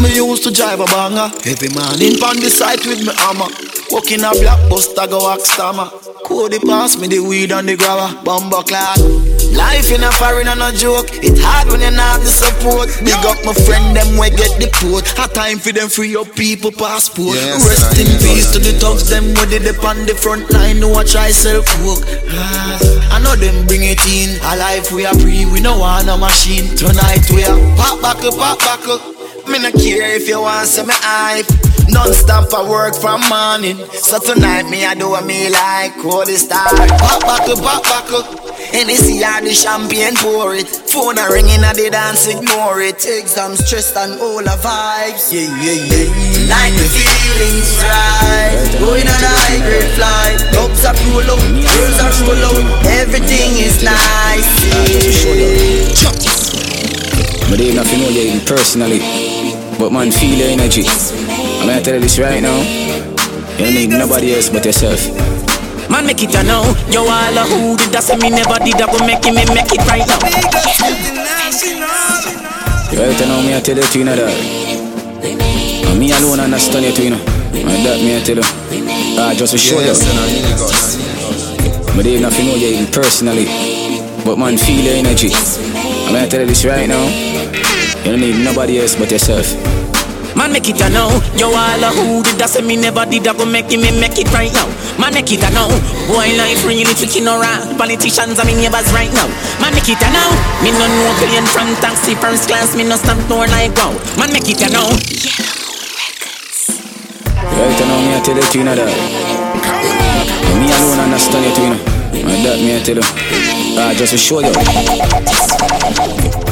Me 0.01 0.17
used 0.17 0.45
to 0.45 0.51
drive 0.51 0.81
a 0.81 0.87
banger. 0.87 1.29
Every 1.45 1.69
morning 1.77 2.17
on 2.25 2.41
the 2.41 2.49
site 2.49 2.87
with 2.87 3.05
me 3.05 3.13
hammer. 3.13 3.53
Walking 3.91 4.25
a 4.25 4.33
black 4.33 4.71
bus, 4.71 4.97
I 4.97 5.07
go 5.09 5.31
ask 5.31 5.45
stammer. 5.45 5.91
Cody 6.25 6.59
pass 6.59 6.97
me 6.97 7.07
the 7.07 7.21
weed 7.21 7.53
and 7.53 7.69
the 7.69 7.77
grabber. 7.77 8.23
Bumbo 8.25 8.63
clad. 8.63 9.42
Life 9.53 9.93
in 9.93 10.03
a 10.03 10.11
foreign 10.13 10.49
and 10.49 10.63
a 10.63 10.73
joke. 10.73 11.13
It 11.21 11.37
hard 11.37 11.69
when 11.69 11.81
you 11.81 11.93
not 11.93 12.21
the 12.21 12.33
support. 12.33 12.89
Big 13.05 13.21
up 13.29 13.37
my 13.45 13.53
friend, 13.53 13.93
them 13.95 14.17
we 14.17 14.31
get 14.33 14.57
the 14.57 14.73
port. 14.81 15.05
A 15.21 15.29
time 15.29 15.59
for 15.59 15.73
them 15.73 15.89
free 15.89 16.17
up 16.17 16.33
people 16.35 16.73
passport. 16.73 17.37
Yes, 17.37 17.61
Rest 17.69 18.01
in 18.01 18.09
peace 18.25 18.51
to 18.53 18.59
the 18.59 18.73
thugs, 18.81 19.09
them 19.09 19.37
with 19.37 19.53
it 19.53 19.69
up 19.69 19.85
on 19.85 20.07
the 20.09 20.15
front 20.17 20.51
line. 20.53 20.81
No 20.81 20.95
I 20.97 21.05
try 21.05 21.31
self 21.31 21.69
work. 21.85 22.01
Ah, 22.33 23.17
I 23.17 23.21
know 23.21 23.37
them 23.37 23.67
bring 23.67 23.85
it 23.85 24.01
in. 24.09 24.41
A 24.41 24.57
life 24.57 24.91
we 24.91 25.05
are 25.05 25.15
free, 25.21 25.45
we 25.45 25.61
no 25.61 25.79
want 25.79 26.09
a 26.09 26.17
machine. 26.17 26.73
Tonight 26.77 27.29
we 27.29 27.45
are 27.45 27.59
pop 27.77 28.01
back 28.01 28.25
up, 28.25 28.35
pop 28.41 28.59
back 28.59 28.89
up. 28.89 29.05
Me 29.49 29.59
no 29.59 29.71
care 29.73 30.17
if 30.17 30.29
you 30.29 30.41
want 30.41 30.67
some 30.67 30.87
me 30.87 30.95
hype. 30.97 31.47
Non-stop 31.89 32.49
for 32.49 32.65
work 32.69 32.95
from 32.95 33.21
morning. 33.29 33.77
So 33.93 34.19
tonight 34.19 34.71
me 34.71 34.87
I 34.87 34.95
do 34.95 35.11
what 35.11 35.27
me 35.27 35.51
like. 35.51 35.93
Call 36.01 36.25
the 36.25 36.39
star. 36.41 36.65
Pop 36.97 37.21
back 37.21 37.49
up, 37.49 37.59
pop 37.61 37.83
back 37.83 38.09
up. 38.13 38.42
Hennessy 38.71 39.19
or 39.25 39.41
the 39.43 39.51
champagne 39.51 40.15
pour 40.15 40.55
it. 40.55 40.69
Phone 40.69 41.19
a 41.19 41.27
ringing 41.27 41.65
at 41.67 41.75
the 41.75 41.91
dance, 41.91 42.29
ignore 42.31 42.81
it. 42.81 43.03
Exam 43.03 43.57
stressed 43.57 43.97
and 43.97 44.21
all 44.23 44.39
the 44.39 44.55
vibes. 44.63 45.35
Yeah, 45.35 45.51
yeah, 45.59 45.83
yeah. 45.91 46.07
Like 46.47 46.75
the 46.79 46.87
feelings 46.87 47.75
right. 47.83 48.55
Going 48.79 49.09
on 49.11 49.19
a 49.19 49.33
high 49.43 49.59
grade 49.67 49.91
flight. 49.99 50.39
Dogs 50.55 50.85
are 50.87 50.95
roll 51.11 51.27
out, 51.27 51.43
girls 51.43 51.99
are 51.99 52.15
roll 52.23 52.45
out. 52.47 52.87
Everything 53.03 53.59
is 53.59 53.83
nice. 53.83 54.47
Yeah. 54.71 55.03
But 57.51 57.59
they 57.59 57.75
nothing 57.75 58.01
know 58.01 58.09
you 58.09 58.41
personally. 58.47 59.01
But 59.79 59.91
man, 59.91 60.11
feel 60.11 60.39
your 60.39 60.49
energy. 60.49 60.85
I'm 60.87 61.67
gonna 61.67 61.83
tell 61.83 61.95
you 61.95 62.01
this 62.01 62.19
right 62.19 62.41
now. 62.41 62.61
You 63.59 63.65
don't 63.67 63.75
need 63.75 63.91
nobody 63.91 64.35
else 64.35 64.49
but 64.49 64.65
yourself. 64.65 65.42
Man, 66.03 66.07
make 66.07 66.23
it 66.23 66.35
a 66.35 66.43
now. 66.43 66.67
You 66.91 67.01
all 67.01 67.39
a 67.39 67.43
who 67.47 67.77
did 67.77 67.93
that, 67.95 68.03
say 68.03 68.17
me 68.17 68.31
never 68.31 68.59
did 68.59 68.75
that, 68.75 68.91
go 68.91 68.99
make 69.07 69.23
it, 69.23 69.31
me 69.31 69.47
make 69.55 69.71
it 69.71 69.83
right 69.87 70.03
now. 70.03 70.19
You 72.91 72.99
right 72.99 73.21
now, 73.23 73.41
me 73.41 73.55
I 73.55 73.61
tell 73.61 73.77
you 73.77 73.83
to 73.83 73.99
you 73.99 74.05
know 74.05 74.17
that. 74.17 74.35
And 75.87 75.99
me 75.99 76.11
alone 76.11 76.41
understand 76.41 76.87
you 76.87 76.93
to 76.93 77.03
you 77.03 77.11
know. 77.11 77.23
And 77.55 77.87
that 77.87 78.03
me 78.03 78.17
I 78.17 78.21
tell 78.27 78.37
you. 78.37 78.47
Ah, 79.19 79.35
just 79.37 79.53
to 79.53 79.59
show 79.59 79.79
you. 79.79 79.95
But 81.95 82.03
they 82.03 82.21
nothing 82.21 82.47
know 82.47 82.57
you 82.57 82.69
even 82.75 82.91
personally. 82.91 83.47
But 84.25 84.39
man, 84.39 84.59
feel 84.59 84.83
your 84.83 84.95
energy. 84.99 85.31
I'm 85.31 86.15
gonna 86.15 86.27
tell 86.27 86.41
you 86.41 86.47
this 86.47 86.65
right 86.65 86.89
now. 86.89 87.07
You 88.03 88.11
don't 88.11 88.21
need 88.21 88.43
nobody 88.43 88.81
else 88.81 88.97
but 88.97 89.11
yourself. 89.11 89.47
Man, 90.35 90.53
make 90.53 90.69
it 90.69 90.81
a 90.81 90.89
now. 90.89 91.13
You 91.37 91.53
all 91.53 91.85
a 91.85 91.89
who 91.93 92.25
did 92.25 92.41
that, 92.41 92.49
say 92.49 92.65
me 92.65 92.77
never 92.77 93.05
did 93.05 93.25
that, 93.29 93.37
go 93.37 93.45
make 93.45 93.69
it, 93.69 93.77
me 93.77 93.93
make 93.93 94.17
it 94.17 94.33
right 94.33 94.53
now. 94.53 94.65
Man, 94.97 95.13
make 95.13 95.29
it 95.29 95.45
a 95.45 95.51
now. 95.53 95.69
Boy, 96.09 96.33
life 96.41 96.65
really 96.65 96.89
freaking 96.89 97.29
around. 97.29 97.77
Politicians 97.77 98.41
are 98.41 98.47
me 98.49 98.57
neighbors 98.57 98.89
right 98.97 99.13
now. 99.13 99.29
Man, 99.61 99.77
make 99.77 99.89
it 99.93 100.01
a 100.01 100.09
now. 100.09 100.33
Me 100.65 100.73
no 100.73 100.89
know 100.89 101.13
plane 101.21 101.45
from 101.53 101.69
taxi 101.85 102.17
first 102.17 102.49
class, 102.49 102.73
me 102.73 102.85
no 102.85 102.97
stop 102.97 103.21
door 103.29 103.45
like 103.53 103.77
wow. 103.77 103.93
Man, 104.17 104.33
make 104.33 104.49
it 104.49 104.65
a 104.65 104.69
now. 104.73 104.89
Right 107.53 107.77
now, 107.85 108.01
me 108.01 108.17
I 108.17 108.21
tell 108.25 108.37
you 108.37 108.45
you 108.57 108.65
know 108.65 108.75
that. 108.75 108.89
And 108.89 110.57
me 110.59 110.73
alone 110.73 111.13
understand 111.13 111.45
to 111.45 111.61
you 111.61 111.71
know. 111.77 111.81
And 112.25 112.41
that 112.41 112.57
me 112.57 112.73
I 112.73 112.81
tell 112.81 112.97
you. 112.97 113.05
Ah, 113.77 113.93
just 113.93 114.13
to 114.13 114.19
show 114.19 114.41
you. 114.41 114.53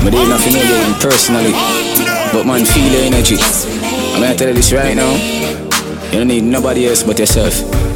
But 0.04 0.12
they 0.12 0.24
nothing 0.28 0.52
know 0.52 0.68
you 0.68 0.94
personally. 1.00 1.89
But 2.32 2.46
man, 2.46 2.64
feel 2.64 2.92
your 2.92 3.02
energy. 3.02 3.36
I'm 4.14 4.22
gonna 4.22 4.36
tell 4.36 4.48
you 4.48 4.54
this 4.54 4.72
right 4.72 4.94
now. 4.94 5.12
You 6.12 6.18
don't 6.18 6.28
need 6.28 6.44
nobody 6.44 6.86
else 6.86 7.02
but 7.02 7.18
yourself. 7.18 7.89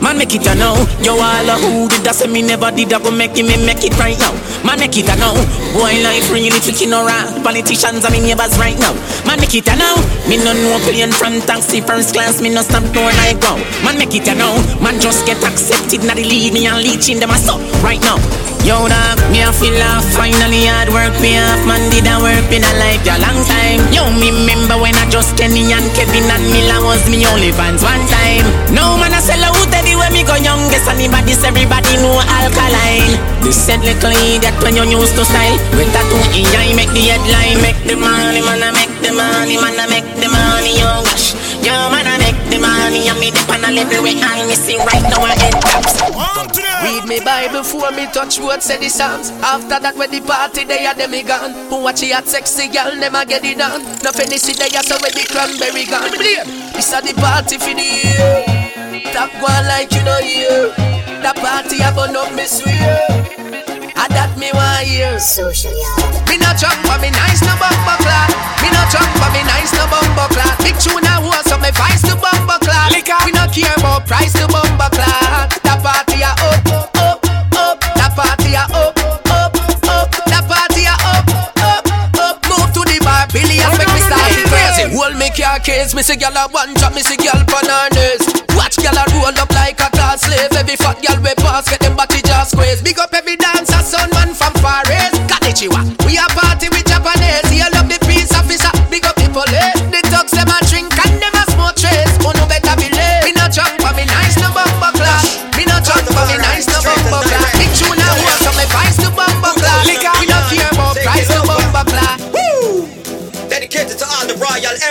Man, 0.00 0.16
make 0.16 0.34
it 0.34 0.46
a 0.46 0.54
now. 0.54 0.78
You 1.02 1.18
all 1.18 1.48
a 1.50 1.54
who 1.58 1.88
did 1.90 2.06
that, 2.06 2.14
say 2.14 2.30
me 2.30 2.42
never 2.42 2.70
did 2.70 2.90
that, 2.94 3.02
go 3.02 3.10
make 3.10 3.34
it, 3.34 3.42
me 3.42 3.58
make 3.66 3.82
it 3.82 3.94
right 3.98 4.18
now. 4.18 4.30
Man, 4.62 4.78
make 4.78 4.94
it 4.94 5.10
a 5.10 5.14
now. 5.18 5.34
Boy, 5.74 5.98
life 6.06 6.30
really 6.30 6.54
freaking 6.54 6.94
around. 6.94 7.42
Politicians 7.42 8.06
are 8.06 8.12
me 8.14 8.22
neighbors 8.22 8.54
right 8.58 8.78
now. 8.78 8.94
Man, 9.26 9.42
make 9.42 9.54
it 9.54 9.66
a 9.66 9.74
now. 9.74 9.98
Me 10.30 10.38
no 10.38 10.54
know 10.54 10.78
plane 10.86 11.10
from 11.10 11.42
taxi 11.42 11.82
first 11.82 12.14
class, 12.14 12.40
me 12.40 12.50
no 12.50 12.62
stop 12.62 12.86
door 12.94 13.10
like 13.26 13.42
wow. 13.42 13.58
Man, 13.82 13.98
make 13.98 14.14
it 14.14 14.28
a 14.30 14.34
now. 14.34 14.54
Man, 14.78 15.02
just 15.02 15.26
get 15.26 15.42
accepted, 15.42 16.06
not 16.06 16.16
leave 16.16 16.54
me 16.54 16.66
and 16.70 16.78
leeching 16.78 17.18
them 17.18 17.34
a 17.34 17.38
so 17.38 17.58
right 17.82 18.00
now. 18.00 18.18
Yo 18.66 18.74
dog, 18.90 19.18
me 19.30 19.38
a 19.40 19.54
feel 19.54 19.78
off 19.94 20.02
Finally 20.18 20.66
hard 20.66 20.90
work 20.90 21.14
me 21.22 21.38
off 21.38 21.62
Man 21.62 21.78
did 21.94 22.10
a 22.10 22.18
work 22.18 22.50
in 22.50 22.66
a 22.66 22.72
life 22.82 23.06
a 23.06 23.14
long 23.22 23.38
time 23.46 23.78
Yo 23.94 24.02
me 24.18 24.34
remember 24.34 24.74
when 24.82 24.98
I 24.98 25.06
just 25.08 25.38
Kenny 25.38 25.70
and 25.70 25.86
Kevin 25.94 26.26
and 26.26 26.42
Miller 26.50 26.82
was 26.82 27.06
me 27.06 27.22
only 27.30 27.54
fans 27.54 27.86
one 27.86 28.02
time 28.10 28.42
No 28.74 28.98
man 28.98 29.14
I 29.14 29.22
sell 29.22 29.40
out 29.46 29.70
everywhere 29.88 30.12
me 30.12 30.22
go 30.22 30.36
youngest 30.36 30.84
Anybody 30.88 31.32
everybody 31.32 31.96
know 31.96 32.20
alkaline 32.20 33.16
This 33.40 33.56
said 33.56 33.80
little 33.80 34.12
idiot 34.12 34.52
when 34.60 34.76
you 34.76 34.84
used 34.84 35.16
to 35.16 35.24
style 35.24 35.56
With 35.72 35.88
tattoo 35.96 36.20
in 36.36 36.44
eye 36.52 36.76
make 36.76 36.92
the 36.92 37.08
headline 37.08 37.56
Make 37.64 37.80
the 37.88 37.96
money 37.96 38.44
man 38.44 38.60
I 38.60 38.70
make 38.76 38.92
the 39.00 39.16
money 39.16 39.56
man 39.56 39.80
I 39.80 39.88
make 39.88 40.08
the 40.20 40.28
money 40.28 40.76
yo 40.76 41.00
gosh 41.08 41.32
Yo 41.64 41.72
man 41.88 42.04
I 42.04 42.20
make 42.20 42.40
the 42.52 42.60
money 42.60 43.08
and 43.08 43.16
me 43.16 43.32
dip 43.32 43.48
on 43.48 43.64
a 43.64 43.72
level 43.72 44.04
where 44.04 44.20
I 44.20 44.44
me 44.44 44.54
see 44.54 44.76
right 44.76 45.04
now 45.08 45.24
I 45.24 45.32
head 45.40 45.56
taps 45.64 45.96
Read 46.84 47.08
me 47.08 47.18
Bible 47.24 47.64
before 47.64 47.90
me 47.90 48.06
touch 48.12 48.38
what 48.38 48.62
say 48.62 48.78
the 48.78 48.88
Psalms. 48.88 49.30
After 49.42 49.80
that, 49.80 49.96
when 49.96 50.10
the 50.12 50.20
party 50.20 50.64
they 50.64 50.86
are 50.86 50.94
them 50.94 51.10
gone. 51.26 51.50
Who 51.68 51.82
watch 51.82 52.04
it 52.04 52.14
at 52.14 52.28
sexy 52.28 52.68
girl, 52.68 52.94
a 52.94 53.26
get 53.26 53.44
it 53.44 53.58
done. 53.58 53.82
No 54.04 54.12
penny 54.12 54.38
see 54.38 54.54
they 54.54 54.70
are 54.76 54.82
so 54.84 54.96
when 55.02 55.10
the 55.10 55.26
cranberry 55.26 55.84
gone. 55.86 56.14
This 56.72 56.92
a 56.92 57.02
the 57.02 57.14
party 57.20 57.58
for 57.58 57.74
the 57.74 57.82
year. 57.82 58.57
Top 59.12 59.32
one 59.42 59.64
like 59.66 59.92
you 59.92 60.02
know 60.04 60.18
you. 60.18 60.72
The 61.22 61.32
party 61.40 61.80
a 61.82 61.90
burn 61.92 62.16
up 62.16 62.34
me 62.34 62.46
swear. 62.46 63.08
years. 64.98 65.24
Social, 65.24 65.72
Me 66.26 66.36
no 66.38 66.50
drunk, 66.58 66.78
but 66.88 67.00
me 67.00 67.10
nice 67.10 67.42
no 67.42 67.54
bumper 67.60 67.98
clock. 68.02 68.30
Me 68.62 68.68
no 68.74 68.82
drunk, 68.90 69.10
but 69.20 69.30
me 69.30 69.42
nice 69.46 69.72
no 69.76 69.86
bumper 69.86 70.28
clock. 70.34 70.58
Big 70.58 70.76
tune 70.80 71.06
I 71.06 71.22
was 71.22 71.44
so 71.46 71.56
me 71.58 71.70
vice 71.76 72.02
to 72.08 72.14
bumper 72.18 72.58
clock. 72.64 72.90
We 73.24 73.32
no 73.32 73.46
care 73.52 73.74
about 73.78 74.06
price 74.06 74.32
to 74.34 74.46
bumper 74.48 74.90
clock. 74.90 75.54
That 75.62 75.78
party 75.84 76.22
a 76.24 76.32
up, 76.34 76.66
up, 76.98 77.20
up. 77.54 77.78
That 77.94 78.12
party 78.16 78.54
a 78.58 78.64
up, 78.74 78.98
up, 79.30 79.54
up. 79.86 80.10
That 80.26 80.44
party 80.50 80.84
a 80.88 80.94
up, 81.14 81.28
up, 81.62 81.84
up. 82.18 82.36
Move 82.50 82.70
to 82.74 82.82
the 82.88 82.98
bar, 83.04 83.26
Billy 83.32 83.58
Me 85.48 85.58
case, 85.60 85.94
me 85.94 86.02
see 86.02 86.14
gyal 86.14 86.36
a 86.36 86.46
one 86.52 86.74
drop, 86.74 86.94
me 86.94 87.00
see 87.00 87.16
gyal 87.16 87.40
on 87.40 87.64
her 87.64 87.88
knees. 87.96 88.20
Watch 88.54 88.76
gyal 88.76 89.00
a 89.00 89.04
roll 89.16 89.32
up 89.32 89.50
like 89.52 89.80
a 89.80 89.88
class 89.90 90.20
slave. 90.20 90.52
Every 90.52 90.76
fat 90.76 91.00
gyal 91.00 91.18
we 91.24 91.32
pass, 91.40 91.68
get 91.68 91.80
them 91.80 91.96
body 91.96 92.20
just 92.20 92.52
squeeze. 92.52 92.82
Big 92.82 92.98
up 92.98 93.12
every 93.14 93.36
dancer, 93.36 93.80
son 93.80 94.10
man 94.10 94.34
from 94.34 94.52
Far 94.60 94.84
East. 94.84 95.16
Konnichiwa. 95.24 95.80
We 96.06 96.18
a 96.18 96.26
party 96.36 96.68
with 96.68 96.87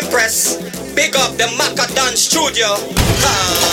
Empress. 0.08 0.56
Big 0.96 1.16
up 1.18 1.36
the 1.36 1.44
Macadon 1.60 2.16
Studio. 2.16 3.67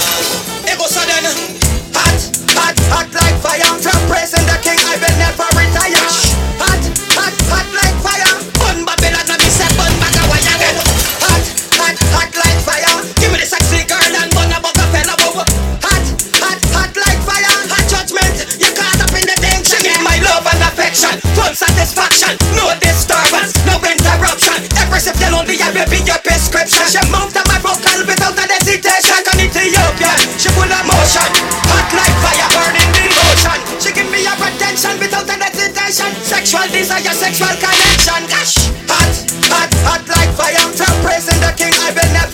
Only 25.45 25.61
I 25.61 25.69
will 25.77 25.89
be 25.93 26.01
your 26.09 26.17
prescription. 26.25 26.89
She 26.89 27.01
moved 27.13 27.37
on 27.37 27.45
my 27.53 27.61
vocal 27.61 28.01
without 28.09 28.33
a 28.33 28.45
hesitation. 28.49 29.21
An 29.29 29.45
Ethiopian, 29.45 30.17
she 30.41 30.49
full 30.57 30.65
of 30.65 30.85
motion, 30.89 31.29
hot 31.69 31.89
like 31.93 32.17
fire, 32.25 32.49
burning 32.57 32.91
the 32.97 33.05
ocean. 33.29 33.61
She 33.77 33.93
give 33.93 34.09
me 34.09 34.25
her 34.25 34.37
attention 34.41 34.97
without 34.97 35.29
a 35.29 35.37
hesitation. 35.37 36.09
Sexual 36.25 36.65
desire, 36.73 37.13
sexual 37.13 37.53
connection. 37.61 38.21
Gosh, 38.33 38.73
hot, 38.89 39.13
hot, 39.53 39.71
hot 39.85 40.05
like 40.09 40.33
fire. 40.33 40.57
I'm 40.57 40.73
from 40.73 40.97
praising 41.05 41.41
the 41.45 41.53
king, 41.61 41.77
I 41.77 41.93
will 41.93 42.11
never 42.17 42.34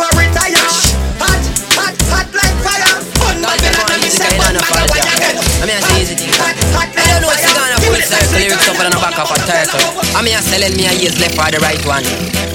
back 9.10 9.26
of 9.26 9.34
a 9.34 9.38
turtle. 9.42 9.82
I 10.14 10.22
mean, 10.22 10.34
I 10.34 10.40
say 10.40 10.58
lend 10.62 10.76
me 10.76 10.86
a 10.86 10.92
ears 10.94 11.18
left 11.18 11.34
or 11.38 11.50
the 11.50 11.58
right 11.58 11.80
one. 11.86 12.04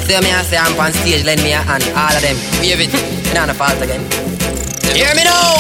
Say 0.08 0.20
me 0.24 0.32
I 0.32 0.42
say 0.44 0.58
I'm 0.58 0.78
on 0.80 0.94
stage, 0.94 1.26
lend 1.26 1.44
me 1.44 1.52
a 1.52 1.60
hand. 1.60 1.84
All 1.96 2.16
of 2.16 2.22
them, 2.24 2.38
wave 2.64 2.80
it. 2.80 2.92
You 3.28 3.34
know 3.36 3.46
the 3.48 3.54
fault 3.54 3.80
again. 3.82 4.04
Hear 4.96 5.12
me 5.16 5.24
now. 5.28 5.60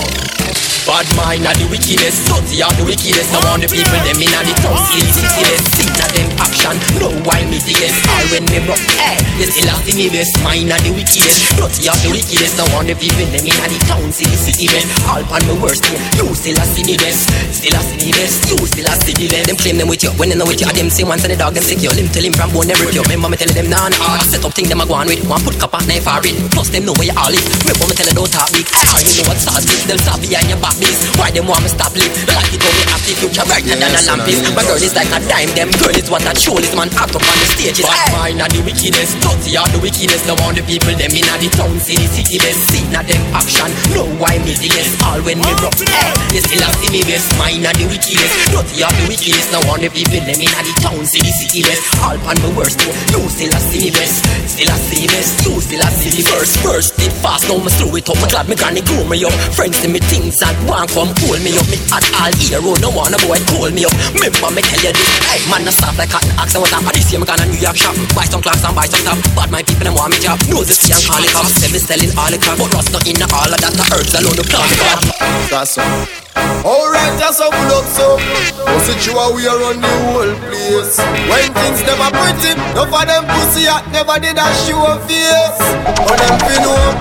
Bad 0.86 1.10
mind 1.18 1.42
are 1.50 1.58
the 1.58 1.66
wickedest, 1.66 2.30
dirty 2.30 2.62
are 2.62 2.70
the 2.78 2.86
wickedest. 2.86 3.34
I 3.34 3.42
want 3.42 3.66
the 3.66 3.68
people 3.68 3.98
them 4.06 4.22
in 4.22 4.30
the 4.30 4.54
town, 4.62 4.78
see 4.86 5.02
the 5.02 5.12
cityless. 5.18 5.66
See 5.74 5.90
that 5.98 6.05
them 6.16 6.30
action, 6.40 6.76
no 6.98 7.12
why 7.28 7.44
me 7.52 7.60
the 7.62 7.76
yes. 7.76 7.94
All 8.08 8.26
when 8.32 8.48
me 8.48 8.60
rock, 8.64 8.80
eh, 9.04 9.20
you 9.38 9.48
still 9.52 9.68
have 9.70 9.84
the 9.84 9.92
me 9.94 10.08
best. 10.08 10.40
Mine 10.42 10.72
are 10.72 10.82
the 10.82 10.92
wickedest, 10.96 11.60
dirty 11.60 11.92
are 11.92 12.00
the 12.00 12.10
wickedest. 12.16 12.56
I 12.56 12.64
want 12.72 12.88
the 12.88 12.96
people 12.96 13.28
them 13.30 13.44
in 13.44 13.52
the 13.52 13.80
town, 13.86 14.08
see 14.16 14.26
the 14.26 14.40
city 14.40 14.72
best. 14.72 14.88
All 15.12 15.24
pan 15.28 15.44
me 15.46 15.56
worst 15.60 15.84
day, 15.84 16.00
you 16.16 16.32
still 16.34 16.56
have 16.56 16.72
see 16.72 16.88
me 16.88 16.96
best. 16.96 17.28
Still 17.52 17.76
have 17.76 17.86
see 17.86 18.08
me 18.08 18.12
best, 18.16 18.48
you 18.48 18.58
still 18.64 18.88
have 18.88 19.02
see 19.04 19.14
me 19.20 19.28
best. 19.28 19.46
Them 19.52 19.58
claim 19.60 19.78
them 19.78 19.92
with 19.92 20.02
you, 20.02 20.12
when 20.16 20.32
they 20.32 20.38
know 20.40 20.48
with 20.48 20.64
you, 20.64 20.68
I 20.68 20.74
them 20.74 20.90
say 20.90 21.04
once 21.04 21.28
and 21.28 21.32
the 21.34 21.38
dog 21.38 21.54
them 21.54 21.64
secure. 21.64 21.92
Them 21.92 22.08
tell 22.10 22.24
him 22.24 22.34
from 22.34 22.50
bone 22.56 22.72
never 22.72 22.88
you. 22.90 23.04
Remember 23.04 23.28
me 23.28 23.38
tell 23.38 23.52
them 23.52 23.68
nah 23.68 23.92
nah. 23.92 24.16
I 24.16 24.24
set 24.24 24.44
up 24.46 24.56
thing 24.56 24.72
them 24.72 24.80
a 24.80 24.86
go 24.88 24.96
on 24.96 25.12
with. 25.12 25.22
One 25.28 25.44
put 25.44 25.60
cap 25.60 25.76
on 25.76 25.84
knife 25.90 26.08
for 26.08 26.24
it. 26.24 26.36
Plus 26.56 26.72
them 26.72 26.88
know 26.88 26.96
where 26.96 27.12
you 27.12 27.16
all 27.20 27.34
it. 27.34 27.44
Remember 27.68 27.86
me 27.92 27.96
tell 27.98 28.08
them 28.08 28.16
don't 28.16 28.32
talk 28.32 28.48
big. 28.56 28.64
All 28.72 29.02
you 29.04 29.12
know 29.20 29.28
what 29.28 29.38
sauce 29.42 29.68
is. 29.68 29.84
Them 29.84 30.00
stop 30.00 30.22
behind 30.24 30.48
your 30.48 30.60
back 30.64 30.78
this. 30.80 31.04
Why 31.20 31.32
them 31.34 31.46
want 31.50 31.66
me 31.66 31.70
stop 31.70 31.92
live? 31.98 32.14
Like 32.32 32.54
it 32.56 32.64
only 32.64 32.86
active 32.88 33.18
future 33.20 33.46
brighter 33.46 33.76
than 33.76 33.92
a 33.92 34.02
lamp 34.08 34.26
is. 34.30 34.40
My 34.56 34.64
girl 34.64 34.80
is 34.80 34.96
like 34.96 35.12
a 35.12 35.20
dime. 35.28 35.52
Them 35.58 35.70
girl 35.82 35.96
is 35.96 36.05
what 36.10 36.26
a 36.26 36.34
troll 36.36 36.60
is. 36.60 36.74
Man 36.76 36.90
act 36.98 37.16
up 37.16 37.24
on 37.24 37.38
the 37.40 37.48
stage. 37.56 37.82
Bad 37.82 38.12
mind 38.14 38.42
are 38.42 38.52
the 38.52 38.62
wickedest. 38.66 39.18
Dirty 39.24 39.58
are 39.58 39.70
the 39.72 39.80
wickedest. 39.80 40.28
Now 40.28 40.36
want 40.44 40.58
the 40.58 40.64
people 40.66 40.94
them 40.94 41.14
in 41.14 41.26
the 41.26 41.50
town, 41.56 41.78
see 41.80 41.96
the 41.96 42.08
city 42.10 42.38
best. 42.38 42.60
See 42.70 42.86
not 42.92 43.06
them 43.08 43.22
action. 43.32 43.72
No 43.96 44.06
why 44.20 44.38
me 44.44 44.54
the 44.58 44.70
yes. 44.70 44.90
All 45.06 45.22
when 45.24 45.40
me 45.40 45.52
rock, 45.62 45.78
eh, 45.80 46.12
you 46.34 46.42
still 46.42 46.62
have 46.62 46.76
see 46.82 46.92
me 46.92 47.02
best. 47.08 47.32
Mine 47.40 47.66
are 47.66 47.76
the 47.76 47.86
wickedest. 47.88 48.34
Dirty 48.52 48.84
are 48.84 48.94
the 48.94 49.06
wickedest. 49.08 49.48
Now 49.52 49.62
want 49.66 49.82
the 49.82 49.90
people 49.90 50.22
them 50.22 50.40
in 50.40 50.52
the 50.52 50.74
town, 50.84 51.02
see 51.08 51.24
the 51.24 51.32
city 51.32 51.62
best. 51.64 51.82
All 52.04 52.18
pan 52.22 52.38
me 52.44 52.50
worst. 52.54 52.82
You 53.14 53.22
still 53.32 53.54
have 53.56 53.66
see 53.66 53.88
me 53.88 53.92
best. 53.96 54.26
Still 54.50 54.70
have 54.70 54.84
see 54.84 55.06
me 55.06 55.08
best. 55.10 55.32
You 55.48 55.54
still 55.64 55.82
have 55.82 55.96
see 55.96 56.12
me 56.12 56.22
first. 56.28 56.54
First 56.60 57.00
it 57.00 57.14
fast. 57.24 57.48
Now 57.48 57.60
me 57.62 57.72
slow 57.72 57.96
it 57.96 58.08
up. 58.12 58.20
Me 58.20 58.28
glad 58.28 58.46
me 58.52 58.56
granny 58.56 58.82
grow 58.84 59.04
me 59.08 59.24
up. 59.24 59.34
Friends 59.56 59.80
see 59.80 59.90
me 59.90 60.00
things 60.12 60.42
and 60.44 60.58
want 60.68 60.92
come 60.92 61.12
pull 61.24 61.40
me 61.40 61.56
up. 61.56 61.68
Me 61.72 61.78
at 61.96 62.06
all 62.20 62.34
hero. 62.36 62.76
No 62.84 62.92
one 62.92 63.16
a 63.16 63.20
boy 63.24 63.40
call 63.54 63.72
me 63.72 63.88
up. 63.88 63.96
Remember 64.12 64.50
me 64.52 64.62
tell 64.62 64.84
you 64.84 64.94
this. 64.94 65.10
Hey 65.30 65.42
man, 65.50 65.64
I 65.68 65.72
stop 65.86 65.98
like 65.98 66.10
cotton. 66.10 66.32
Ask 66.42 66.54
them 66.54 66.62
what 66.62 66.74
I'm 66.74 66.86
this 66.90 67.12
year. 67.12 67.20
Me 67.22 67.26
gonna 67.26 67.46
New 67.46 67.62
York 67.62 67.78
shop. 67.78 67.96
Buy 68.18 68.26
some 68.26 68.42
clocks 68.42 68.64
and 68.66 68.76
buy 68.76 68.90
some 68.90 69.02
stuff. 69.06 69.20
But 69.36 69.52
my 69.52 69.62
people 69.62 69.86
them 69.86 69.94
want 69.94 70.12
me 70.12 70.18
job. 70.18 70.42
Know 70.50 70.66
the 70.66 70.74
see 70.74 70.92
and 70.92 71.02
call 71.06 71.22
it 71.22 71.36
up. 71.38 71.46
Say 71.46 71.70
me 71.70 71.80
selling 71.80 72.12
all 72.18 72.30
the 72.32 72.42
crap. 72.42 72.58
But 72.58 72.74
Ross 72.74 72.90
not 72.92 73.06
in 73.06 73.22
all 73.22 73.46
of 73.46 73.60
that. 73.62 73.74
The 73.78 73.86
herbs 73.94 74.14
alone 74.18 74.36
the 74.36 74.46
plant. 74.50 75.50
That's 75.50 75.78
all. 75.78 76.25
Alright, 76.66 77.14
that's 77.22 77.40
how 77.40 77.50
pull 77.54 77.78
up 77.78 77.86
so. 77.86 78.18
Pussy 78.66 78.94
chew 78.98 79.18
we 79.36 79.46
are 79.46 79.62
on 79.70 79.78
the 79.82 79.94
whole 80.10 80.34
place. 80.50 80.98
When 81.30 81.50
things 81.54 81.82
never 81.86 82.10
pretty 82.10 82.58
Enough 82.58 82.90
of 82.90 83.06
them 83.06 83.24
pussy 83.30 83.70
at 83.70 83.86
never 83.94 84.18
did 84.18 84.38
a 84.38 84.48
show 84.66 84.98
face. 85.06 85.62
But 86.06 86.18
them 86.20 86.36
fin 86.42 86.66
up 86.66 86.96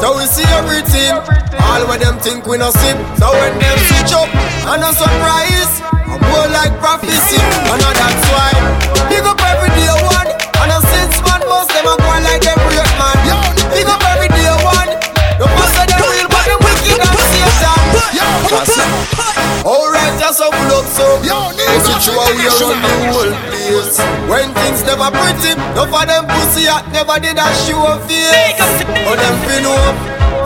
So 0.00 0.16
we 0.16 0.24
see 0.30 0.46
everything. 0.54 1.18
All 1.66 1.82
what 1.90 2.00
them 2.00 2.18
think 2.22 2.46
we 2.46 2.56
no 2.56 2.70
sip 2.70 2.96
So 3.18 3.28
when 3.34 3.58
them 3.58 3.78
switch 3.90 4.14
up 4.14 4.30
And 4.70 4.86
a 4.86 4.90
surprise. 4.94 5.82
I'm 6.08 6.22
more 6.30 6.48
like 6.54 6.72
prophecy 6.80 7.36
And 7.36 7.82
that's 7.82 8.24
why 8.32 9.07
Satan 18.66 19.38
Alright, 19.62 20.14
that's 20.18 20.38
how 20.40 20.50
we 20.50 20.62
look 20.70 20.86
so. 20.86 21.20
Pussy 21.20 21.94
chew 22.00 22.14
we 22.16 22.46
are 22.46 22.58
on 22.62 22.78
the 22.80 22.92
whole 23.12 23.32
place. 23.50 23.98
When 24.30 24.48
things 24.54 24.80
never 24.86 25.10
pretty 25.12 25.52
Enough 25.52 25.92
of 25.92 26.06
them 26.08 26.24
pussy 26.26 26.66
at 26.66 26.88
never 26.90 27.18
did 27.20 27.36
a 27.36 27.46
show 27.66 27.78
a 27.84 28.00
face. 28.08 28.58
But 29.04 29.18
them 29.20 29.36
fin 29.44 29.66
up 29.66 29.94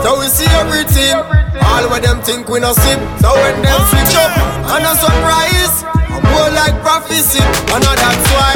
So 0.03 0.19
we 0.19 0.27
see 0.27 0.49
everything. 0.59 1.15
All 1.63 1.85
what 1.89 2.03
them 2.03 2.19
think 2.21 2.49
we 2.49 2.59
no 2.59 2.73
sip. 2.73 2.99
So 3.23 3.31
when 3.33 3.55
them 3.63 3.81
switch 3.89 4.15
up 4.19 4.33
And 4.75 4.83
a 4.85 4.93
surprise 4.97 5.85
I'm 6.11 6.21
more 6.33 6.51
like 6.53 6.75
prophecy. 6.83 7.39
And 7.71 7.81
that's 7.81 8.27
why. 8.35 8.53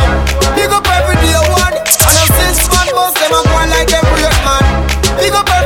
Big 0.54 0.70
up 0.70 0.86
every 0.86 1.16
day 1.24 1.38
one 1.54 1.74
And 1.78 2.18
a 2.18 2.26
since 2.36 2.68
man 2.70 2.90
most 2.94 3.16
them 3.16 3.32
a 3.32 3.40
go 3.46 3.58
like 3.72 3.88
them 3.88 4.06
great 4.14 4.38
man. 4.44 4.66
Big 5.22 5.34
up 5.34 5.57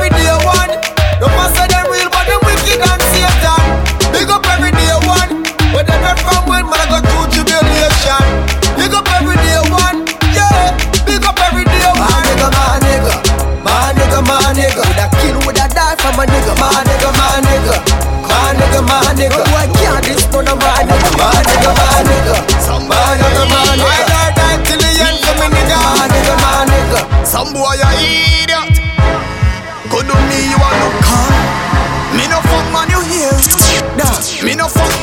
My 18.88 19.00
nigga, 19.14 19.38
my 19.52 19.66
nigga 19.66 19.72
Boy 19.72 19.72
can't 19.78 20.04
this 20.04 20.26
one 20.32 20.48
of 20.48 20.58
my 20.58 20.82
nigga 20.82 21.10
My 21.18 21.30
nigga, 21.46 21.70
my 21.78 22.02
nigga 22.08 22.34
My 22.88 22.96
nigga, 23.20 23.42
my 23.48 23.62
nigga 23.78 24.04
I 24.12 24.32
die 24.34 24.58
till 24.66 24.78
the 24.78 24.90
end 25.06 25.18
for 25.22 25.34
me 25.38 25.46
nigga 25.54 25.76
My 25.78 26.06
nigga, 26.10 26.34
my 26.42 26.66
nigga 26.70 27.00
Some 27.26 27.52
boy 27.52 27.76
a 27.78 27.90
idiot. 27.98 28.74
Could 29.90 30.06
do 30.08 30.16
me 30.28 30.38
you 30.50 30.58
a 30.58 30.70
look 30.80 30.96
calm 31.04 31.32
Me 32.16 32.24
no 32.28 32.38
fuck 32.48 32.66
man 32.72 32.88
you 32.90 33.00
hear. 33.06 33.32
Nah, 33.96 34.18
me 34.44 34.54
no 34.54 34.68
fuck 34.68 35.01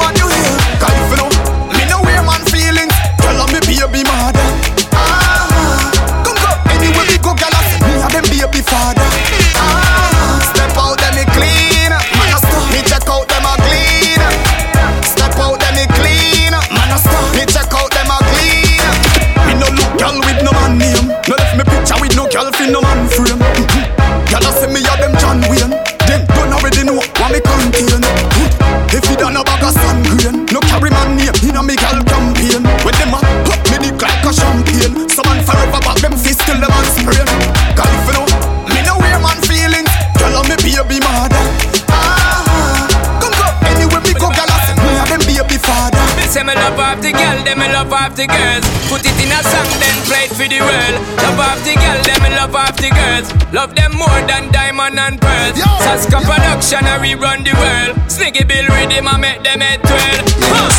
I 56.70 57.02
rerun 57.02 57.42
the 57.42 57.50
world. 57.58 57.98
Sniggy 58.06 58.46
Bill 58.46 58.70
rhythm, 58.70 59.10
I 59.10 59.18
make 59.18 59.42
them 59.42 59.58
twirl. 59.58 60.22
Huh. 60.54 60.70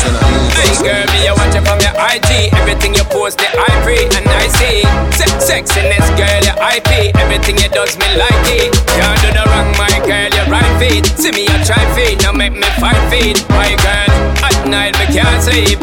Hey 0.55 0.71
girl, 0.79 1.03
me 1.11 1.27
I 1.27 1.35
watch 1.35 1.51
you 1.51 1.59
from 1.67 1.83
your 1.83 1.91
IG. 1.99 2.47
Everything 2.55 2.95
you 2.95 3.03
post, 3.11 3.43
the 3.43 3.51
IP 3.51 4.07
and 4.15 4.23
I 4.23 4.47
see. 4.55 4.87
Se- 5.11 5.35
sexiness, 5.43 6.07
girl, 6.15 6.41
your 6.47 6.55
IP. 6.63 7.11
Everything 7.19 7.59
you 7.59 7.67
does 7.75 7.99
me 7.99 8.07
like 8.15 8.39
it. 8.47 8.71
Can't 8.95 9.19
do 9.19 9.35
the 9.35 9.43
wrong, 9.51 9.67
my 9.75 9.91
girl, 10.07 10.31
your 10.31 10.47
right 10.47 10.71
feet. 10.79 11.11
See 11.19 11.35
me, 11.35 11.43
I 11.51 11.59
try 11.67 11.83
feet, 11.91 12.23
now 12.23 12.31
make 12.31 12.55
me 12.55 12.71
fight 12.79 13.01
feet. 13.11 13.43
My 13.51 13.75
girl, 13.83 14.15
at 14.47 14.55
night 14.63 14.95
me 14.95 15.11
can't 15.11 15.43
sleep. 15.43 15.75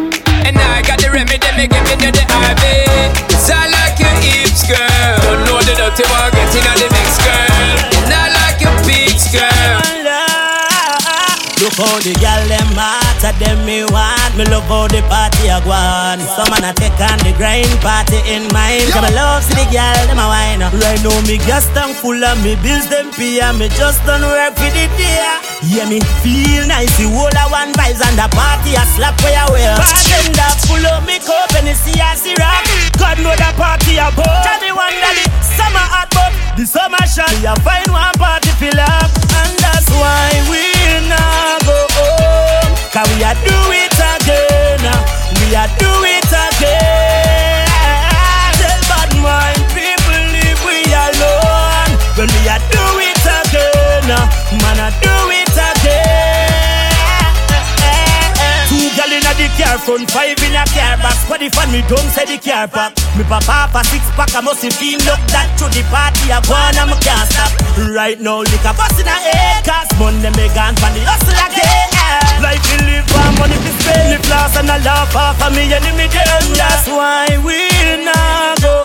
And 0.49 0.57
I 0.57 0.81
got 0.89 1.05
the 1.05 1.13
remedy, 1.13 1.53
me 1.53 1.69
give 1.69 1.85
you 2.01 2.13
the 2.17 2.25
IV. 2.25 2.65
Cause 3.29 3.53
I 3.53 3.69
like 3.69 4.01
your 4.01 4.17
hips, 4.25 4.65
girl. 4.65 5.21
Don't 5.21 5.45
know 5.45 5.61
the 5.69 5.77
dirty 5.77 6.09
one, 6.09 6.33
get 6.33 6.49
in 6.57 6.97
the 6.97 6.97
Look 11.59 11.75
how 11.75 11.99
the 11.99 12.15
gal 12.23 12.39
them 12.47 12.71
hot, 12.79 13.19
a 13.27 13.35
them 13.43 13.67
me 13.67 13.83
want. 13.91 14.31
Me 14.39 14.47
love 14.47 14.63
how 14.71 14.87
the 14.87 15.03
party 15.11 15.51
a 15.51 15.59
go 15.59 15.75
on. 15.75 16.23
Some 16.23 16.55
man 16.55 16.63
a 16.63 16.71
take 16.71 16.95
on 17.03 17.19
the 17.27 17.35
grind 17.35 17.67
party 17.83 18.23
in 18.31 18.47
mine. 18.55 18.87
Come 18.95 19.03
I 19.03 19.11
love 19.11 19.43
see 19.43 19.59
the 19.59 19.67
gal 19.67 19.99
them 20.07 20.23
a 20.23 20.27
wine. 20.31 20.63
Right 20.63 21.03
now 21.03 21.19
me 21.27 21.43
gas 21.43 21.67
tank 21.75 21.99
full 21.99 22.15
of 22.15 22.39
me 22.47 22.55
bills 22.63 22.87
them 22.87 23.11
pay 23.11 23.43
and 23.43 23.59
me 23.59 23.67
just 23.75 24.07
done 24.07 24.23
work 24.23 24.55
for 24.55 24.71
the 24.71 24.87
day. 24.95 25.19
Yeah 25.67 25.91
me 25.91 25.99
feel 26.23 26.63
nice, 26.71 26.95
the 26.95 27.11
whole 27.11 27.27
a 27.27 27.45
one 27.51 27.75
vibes 27.75 28.07
and 28.07 28.15
the 28.15 28.31
party 28.31 28.79
a 28.79 28.83
slap 28.95 29.19
where 29.27 29.35
you 29.35 29.59
wear. 29.59 29.75
Bartender 29.75 30.51
full 30.71 30.87
of 30.95 31.03
me 31.11 31.19
cup 31.19 31.51
and 31.59 31.67
the 31.67 31.75
sea 31.75 31.99
a 31.99 32.15
syrup. 32.15 32.63
God 33.03 33.19
know 33.19 33.35
the 33.35 33.51
party 33.59 33.99
a 33.99 34.07
go. 34.15 34.23
Tell 34.23 34.63
me 34.63 34.71
one 34.71 34.95
that 35.03 35.15
the 35.19 35.27
summer 35.43 35.87
hot 35.91 36.07
but 36.15 36.31
the 36.55 36.63
summer 36.63 37.03
shot. 37.11 37.35
We 37.43 37.51
a 37.51 37.59
find 37.67 37.91
one 37.91 38.15
party 38.15 38.55
fill 38.63 38.79
up 38.79 39.11
and 39.43 39.59
that's 39.59 39.91
why 39.91 40.39
we 40.47 40.55
not 40.55 40.55
go 40.55 40.63
home. 40.63 40.68
Cause 42.99 43.14
we 43.14 43.22
a 43.22 43.30
do 43.46 43.55
it 43.78 43.94
again. 43.94 44.82
Uh, 44.82 44.99
we 45.38 45.55
a 45.55 45.70
do 45.78 45.86
it 46.03 46.26
again. 46.34 47.62
Tell 48.59 48.82
bad 48.90 49.14
mind 49.22 49.62
people 49.70 50.18
leave 50.34 50.59
we 50.66 50.82
alone. 50.90 51.94
When 52.18 52.26
we 52.26 52.51
a 52.51 52.59
do 52.59 52.82
it 52.99 53.22
again. 53.22 54.11
Uh, 54.11 54.26
man 54.59 54.82
a 54.82 54.90
do 54.99 55.14
it 55.30 55.46
again. 55.46 56.90
Two 58.66 58.90
gal 58.99 59.14
inna 59.14 59.30
the 59.38 59.46
car 59.55 59.78
front, 59.78 60.11
five 60.11 60.34
in 60.42 60.59
a 60.59 60.66
car 60.66 60.99
back. 60.99 61.22
What 61.30 61.38
if 61.40 61.55
me 61.70 61.86
don't 61.86 62.11
say 62.11 62.26
the 62.26 62.34
car 62.42 62.66
park? 62.66 62.99
Me 63.14 63.22
papa 63.22 63.70
for 63.70 63.86
six 63.94 64.11
pack, 64.18 64.34
I 64.34 64.40
must 64.42 64.66
feel 64.74 64.99
up 65.07 65.22
that 65.30 65.46
to 65.62 65.70
the 65.70 65.86
party. 65.86 66.34
I 66.34 66.42
and 66.42 66.90
me 66.90 66.99
can't 66.99 67.30
stop. 67.30 67.55
Right 67.94 68.18
now, 68.18 68.42
liquor 68.42 68.74
bust 68.74 68.99
in 68.99 69.07
a 69.07 69.14
cause 69.62 69.86
Monday 70.03 70.34
me 70.34 70.51
gone 70.51 70.74
from 70.74 70.99
the 70.99 71.07
hustle 71.07 71.38
again. 71.46 71.78
Of 75.49 75.55
me 75.57 75.72
enemy 75.72 76.07
them. 76.12 76.44
That's 76.55 76.86
why 76.88 77.26
we 77.40 77.64
not 78.05 78.61
go. 78.61 78.84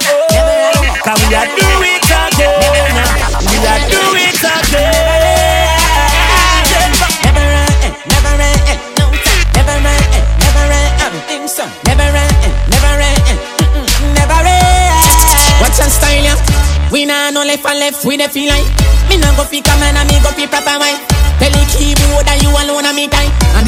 Cause 1.04 1.20
we 1.28 1.36
are 1.36 1.48
do 1.52 1.68
it 1.84 2.08
again. 2.08 2.96
We 3.52 3.58
are 3.68 3.84
do 3.92 4.04
it 4.16 4.40
again. 4.40 4.96
Never 7.28 7.44
end, 7.44 7.96
never 8.08 8.36
end, 8.40 8.64
no 8.96 9.06
time. 9.12 9.44
Never 9.56 9.78
end, 9.84 10.14
never 10.40 10.66
end, 10.72 10.92
everything 11.04 11.44
so. 11.48 11.66
Never 11.84 12.08
end, 12.08 12.36
never 12.72 12.96
end, 12.96 13.28
never 14.16 14.40
end. 14.48 15.04
Watch 15.60 15.80
and 15.84 15.92
style 15.92 16.24
ya. 16.24 16.36
We 16.92 17.06
nah 17.06 17.32
no 17.32 17.44
left 17.44 17.66
and 17.66 17.80
left, 17.80 18.06
we 18.06 18.16
dey 18.18 18.28
feel 18.28 18.48
like. 18.50 18.64
Me 19.10 19.18
nah 19.18 19.36
go 19.36 19.44
fi 19.44 19.60
come 19.62 19.84
and 19.84 20.00
me 20.08 20.20
go 20.24 20.32
fi 20.32 20.48
proper 20.48 20.80
wine. 20.80 21.00
Tell 21.42 21.52
the 21.52 21.66
keyboard 21.68 22.24
that 22.30 22.40
you 22.40 22.48
alone 22.56 22.86
and 22.88 22.96
me 22.96 23.10
time. 23.10 23.28
And 23.60 23.68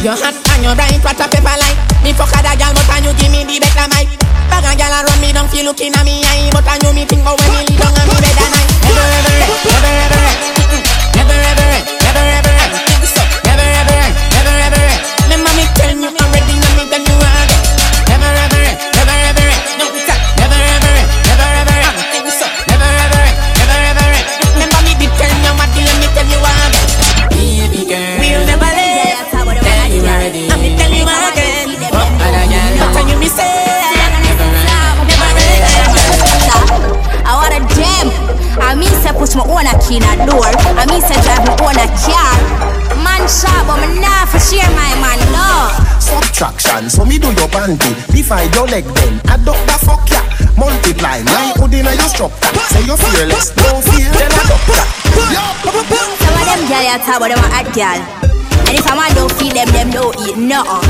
Your 0.00 0.16
hot 0.16 0.32
and 0.32 0.64
your 0.64 0.72
bright, 0.72 0.96
what 1.04 1.20
a 1.20 1.28
pepper 1.28 1.56
light. 1.60 1.76
Me 2.00 2.16
fuck 2.16 2.32
other 2.32 2.56
gal, 2.56 2.72
but 2.72 2.88
and 2.88 3.04
you 3.04 3.12
give 3.20 3.28
me 3.28 3.44
the 3.44 3.60
better 3.60 3.84
mic. 3.92 4.08
Bag 4.48 4.64
a 4.64 4.72
gal 4.72 4.96
a 4.96 5.04
run 5.04 5.20
me 5.20 5.28
down, 5.28 5.44
feel 5.52 5.68
looking 5.68 5.92
at 5.92 6.04
me 6.08 6.24
eye, 6.24 6.48
but 6.56 6.64
and 6.64 6.80
you 6.80 6.92
me 6.96 7.04
think 7.04 7.20
about 7.20 7.36
when 7.36 7.52
me 7.52 7.68
lay 7.68 7.76
down 7.76 7.92
and 7.92 8.08
me 8.08 8.16
bed 8.16 8.32
at 8.32 8.48
night. 8.48 8.70
Never 8.80 9.04
ever, 9.04 9.36
never 9.60 9.92
ever, 10.00 10.24
never 11.20 11.36
ever, 11.36 11.49
push 39.80 39.96
my 39.96 39.96
own 39.96 39.96
a 39.96 39.96
key 39.96 39.96
in 39.96 40.04
a 40.04 40.26
door. 40.26 40.44
I 40.76 40.84
mean 40.86 41.00
say 41.00 41.16
drive 41.24 41.44
my 41.46 41.56
own 41.64 41.78
a 41.78 41.86
car. 41.96 42.36
Man 43.00 43.24
sharp, 43.28 43.66
but 43.66 43.80
me 43.80 44.00
nah 44.00 44.26
for 44.26 44.40
share 44.40 44.68
my 44.76 44.92
man 45.00 45.20
no. 45.32 45.70
Subtraction, 46.00 46.90
so 46.90 47.04
me 47.04 47.18
do 47.18 47.28
your 47.28 47.46
panty 47.48 47.94
Divide 48.10 48.52
your 48.54 48.66
leg 48.66 48.84
then, 48.84 49.20
up 49.30 49.44
the 49.44 49.78
fuck 49.84 50.02
ya 50.10 50.18
Multiply, 50.58 51.22
my 51.22 51.54
hood 51.54 51.72
in 51.72 51.84
your 51.84 52.10
structure 52.10 52.50
Say 52.66 52.82
you're 52.82 52.98
fearless, 52.98 53.54
no 53.54 53.78
fear, 53.78 54.10
then 54.10 54.32
adopt 54.32 54.66
that 54.74 54.88
Some 55.62 56.34
of 56.34 56.44
them 56.50 56.66
girl 56.66 56.82
you 56.82 56.98
talk 57.04 57.16
about 57.22 57.30
them 57.30 57.38
a 57.38 57.48
hot 57.52 57.68
girl. 57.70 58.00
And 58.66 58.74
if 58.74 58.86
a 58.90 58.94
man 58.96 59.14
don't 59.14 59.30
feed 59.38 59.54
them, 59.54 59.68
them 59.70 59.90
don't 59.94 60.16
eat 60.26 60.34
nothing. 60.34 60.82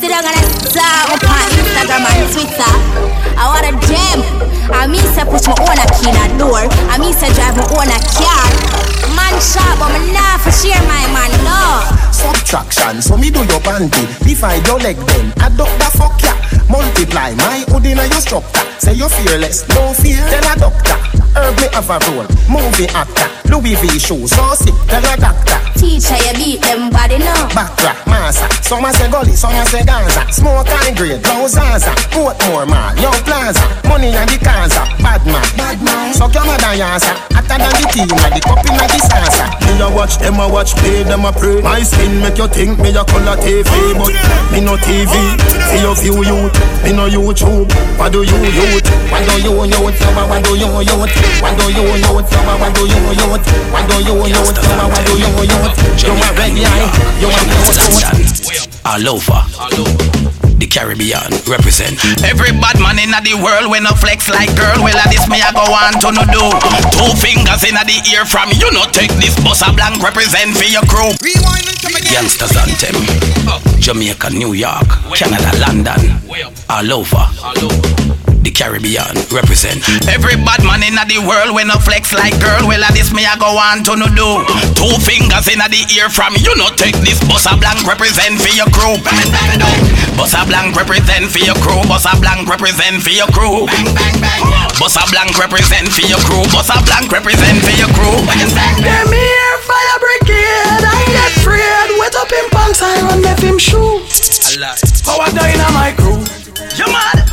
Still 0.00 0.14
I'm 0.14 0.24
gonna 0.24 0.42
star 0.64 1.12
up 1.12 1.20
on 1.28 1.44
Instagram 1.52 2.08
and 2.08 2.32
Twitter. 2.32 2.72
I 3.36 3.44
want 3.52 3.68
a 3.68 3.72
gem. 3.84 4.47
I 4.72 4.86
mean 4.86 5.04
say 5.14 5.24
push 5.24 5.46
my 5.48 5.56
own 5.64 5.78
a 5.78 5.86
key 5.96 6.10
in 6.10 6.16
a 6.16 6.26
door. 6.38 6.64
I 6.92 6.98
mean 6.98 7.14
say 7.14 7.32
drive 7.34 7.56
my 7.56 7.64
own 7.76 7.88
a 7.88 7.98
car. 8.16 8.48
Man 9.16 9.34
but 9.78 9.90
me 9.94 10.12
nah 10.12 10.38
for 10.38 10.52
share 10.52 10.82
my 10.86 11.04
man 11.12 11.32
no. 11.44 12.08
Subtraction, 12.18 13.00
so 13.00 13.16
me 13.16 13.30
do 13.30 13.38
your 13.40 13.60
panty 13.60 14.02
Divide 14.26 14.66
your 14.66 14.80
leg 14.80 14.98
up 14.98 15.54
the 15.54 15.90
fuck 15.94 16.20
ya 16.22 16.34
Multiply, 16.68 17.34
my 17.36 17.64
hood 17.68 17.86
in 17.86 17.96
your 17.96 18.20
structure 18.20 18.66
Say 18.78 18.94
you're 18.94 19.08
fearless, 19.08 19.68
no 19.68 19.92
fear, 19.94 20.18
then 20.28 20.42
a 20.42 20.58
doctor 20.58 20.98
Herb 21.38 21.56
me 21.60 21.68
have 21.72 21.90
a 21.90 21.98
role, 22.10 22.26
movie 22.50 22.88
actor 22.88 23.37
Louis 23.48 23.74
V 23.76 23.98
shoes, 23.98 24.30
so 24.30 24.54
sick, 24.54 24.74
tell 24.86 25.04
a 25.04 25.16
doctor 25.16 25.56
Teacher, 25.78 26.16
you 26.26 26.34
beat 26.34 26.60
them 26.62 26.90
body 26.90 27.18
no. 27.18 27.32
Backtrack, 27.54 28.06
massa 28.06 28.46
Some 28.62 28.84
a 28.84 28.92
say 28.92 29.10
gully, 29.10 29.34
some 29.36 29.54
a 29.54 29.64
say 29.66 29.84
Gaza 29.84 30.26
Smoke 30.32 30.66
high 30.68 30.92
grade, 30.92 31.22
blow 31.22 31.46
Zaza 31.46 31.90
Portmore 32.10 32.66
mall, 32.66 32.94
young 32.98 33.16
plaza 33.24 33.62
Money 33.88 34.10
and 34.10 34.28
the 34.28 34.38
Kaza, 34.42 34.82
bad 35.00 35.24
man 35.24 35.44
Bad 35.56 35.78
man 35.82 36.14
Suck 36.14 36.34
your 36.34 36.44
mother 36.44 36.74
yasa 36.74 37.14
Hotter 37.32 37.58
than 37.62 37.72
the 37.78 37.86
team, 37.94 38.10
and 38.10 38.34
the 38.34 38.40
cup 38.42 38.60
in 38.66 38.74
the 38.74 38.98
salsa 39.06 39.46
Me 39.64 39.80
a 39.80 39.88
watch 39.94 40.18
them 40.18 40.40
a 40.40 40.46
watch 40.48 40.74
play, 40.76 41.02
them 41.04 41.24
a 41.24 41.32
pray. 41.32 41.62
My 41.62 41.82
skin 41.82 42.20
make 42.20 42.36
you 42.36 42.48
think 42.48 42.78
me 42.82 42.90
a 42.90 43.04
color 43.06 43.38
TV, 43.38 43.70
but 43.94 44.12
me 44.52 44.60
no 44.60 44.76
TV. 44.76 45.14
See 45.70 45.80
your 45.80 45.94
few 45.94 46.18
youth, 46.26 46.52
me 46.82 46.92
no 46.92 47.06
YouTube. 47.08 47.70
What 47.96 48.12
do 48.12 48.26
you 48.26 48.34
youth? 48.34 48.86
What 49.08 49.22
do 49.24 49.34
you 49.40 49.54
youth? 49.64 49.96
Summer, 50.02 50.26
what 50.26 50.42
do 50.42 50.58
you 50.58 50.66
youth? 50.82 51.14
What 51.40 51.54
do 51.56 51.66
you 51.70 51.86
youth? 51.94 52.26
Summer, 52.28 52.56
what 52.58 52.74
do 52.74 52.82
you 52.84 52.98
youth? 52.98 53.08
What 53.08 53.14
do 53.14 53.14
you 53.14 53.26
youth? 53.30 53.37
Summer, 54.68 54.88
what 54.88 55.02
do 55.06 55.14
you 55.16 55.28
youth? 55.46 55.74
You 56.02 56.12
a 56.12 56.28
red 56.34 56.52
eye, 56.54 56.86
eh? 56.86 57.20
you 57.20 57.28
a 57.28 57.40
youth. 57.46 58.68
All 58.84 59.08
over. 59.08 59.40
The 60.58 60.66
Caribbean 60.66 61.30
represent. 61.46 61.94
Every 62.26 62.50
bad 62.50 62.82
man 62.82 62.98
in 62.98 63.14
the 63.14 63.34
world 63.38 63.70
when 63.70 63.86
a 63.86 63.94
flex 63.94 64.28
like 64.28 64.50
girl, 64.58 64.82
well 64.82 64.96
at 64.98 65.10
this 65.10 65.28
me 65.30 65.38
I 65.38 65.54
go 65.54 65.62
on 65.62 65.94
to 66.02 66.10
no 66.10 66.24
do. 66.26 66.44
Two 66.98 67.14
fingers 67.14 67.62
in 67.62 67.78
the 67.78 67.98
ear 68.10 68.26
from 68.26 68.50
you, 68.58 68.66
no 68.74 68.82
take 68.90 69.14
this 69.22 69.38
bus 69.42 69.62
a 69.62 69.70
blank 69.70 70.02
represent 70.02 70.56
for 70.58 70.66
your 70.66 70.82
crew. 70.90 71.14
Youngsters 72.10 72.56
Anthem. 72.58 72.98
Jamaica, 73.78 74.30
New 74.30 74.52
York, 74.52 74.88
Canada, 75.14 75.54
London. 75.62 76.18
All 76.68 76.92
over. 76.92 78.17
The 78.38 78.54
Caribbean 78.54 79.18
represent. 79.34 79.82
Every 80.06 80.38
bad 80.38 80.62
man 80.62 80.86
in 80.86 80.94
the 80.94 81.18
world 81.26 81.52
when 81.58 81.68
a 81.74 81.78
flex 81.82 82.14
like 82.14 82.38
girl, 82.38 82.70
well 82.70 82.80
at 82.86 82.94
this 82.94 83.10
me 83.10 83.26
I 83.26 83.34
go 83.36 83.50
on 83.58 83.82
to 83.90 83.98
no 83.98 84.06
do. 84.14 84.46
Two 84.78 84.94
fingers 85.02 85.50
in 85.50 85.58
the 85.58 85.82
ear 85.98 86.06
from 86.06 86.38
you, 86.38 86.54
no 86.54 86.70
take 86.78 86.94
this 87.02 87.18
bus 87.26 87.50
a 87.50 87.58
blank 87.58 87.82
represent 87.82 88.38
for 88.38 88.54
your 88.54 88.70
crew. 88.70 88.94
Bang, 89.02 89.28
bang, 89.34 89.58
bang. 89.58 89.82
Bus 90.14 90.38
a 90.38 90.46
blank 90.46 90.78
represent 90.78 91.26
for 91.28 91.42
your 91.42 91.58
crew. 91.58 91.82
Bus 91.90 92.06
a 92.06 92.14
blank 92.22 92.46
represent 92.46 93.02
for 93.02 93.10
your 93.10 93.28
crew. 93.34 93.66
Bang, 93.66 93.90
bang, 93.90 94.16
bang. 94.22 94.44
Bus 94.78 94.94
blank 95.10 95.34
represent 95.34 95.90
for 95.90 96.06
your 96.06 96.22
crew. 96.22 96.46
Bus 96.54 96.70
a 96.70 96.78
blank 96.86 97.10
represent 97.10 97.58
for 97.66 97.74
your 97.74 97.90
crew. 97.98 98.22
Bang, 98.22 98.46
bang, 98.54 98.78
bang. 98.78 98.86
Them 98.86 99.10
here 99.10 99.56
fire 99.66 99.98
brick 99.98 100.22
scared, 100.28 100.84
I 100.84 101.02
get 101.10 101.32
afraid. 101.36 101.98
Wet 101.98 102.14
up 102.16 102.32
in 102.32 102.46
pants, 102.50 102.82
I 102.82 103.00
run 103.02 103.22
left 103.22 103.42
him 103.42 103.58
shoe. 103.58 104.04
Power 105.04 105.30
down 105.32 105.50
in 105.50 105.74
my 105.74 105.92
crew. 105.96 106.37
You 106.78 106.86
mad? 106.94 107.26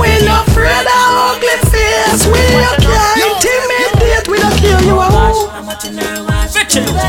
We 0.00 0.08
not 0.24 0.48
afraid 0.48 0.88
of 0.88 1.36
ugly 1.36 1.56
face. 1.68 2.24
We 2.24 2.40
not 2.56 2.80
care 2.80 3.28
intimidate. 3.28 4.26
We 4.28 4.38
don't 4.40 4.56
care 4.56 4.80
you 4.88 4.96
are 4.96 5.12
who. 5.12 5.52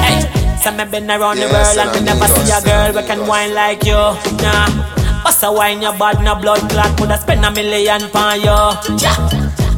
Hey, 0.03 0.19
so 0.61 0.71
me 0.71 0.83
been 0.85 1.09
around 1.09 1.37
the 1.39 1.47
world 1.47 1.77
and 1.79 1.91
me 1.95 1.99
never 2.03 2.27
see 2.27 2.51
a 2.51 2.59
girl 2.61 2.91
we 2.93 3.07
can 3.07 3.25
whine 3.25 3.53
like 3.53 3.85
you. 3.85 3.95
Nah, 4.43 4.67
bust 5.23 5.43
a 5.43 5.51
wine 5.51 5.81
your 5.81 5.97
bad, 5.97 6.21
no 6.23 6.35
blood 6.35 6.69
clot. 6.69 6.97
Coulda 6.97 7.17
spend 7.17 7.45
a 7.45 7.51
million 7.51 8.09
pon 8.11 8.39
you. 8.41 8.97
Ja. 8.99 9.13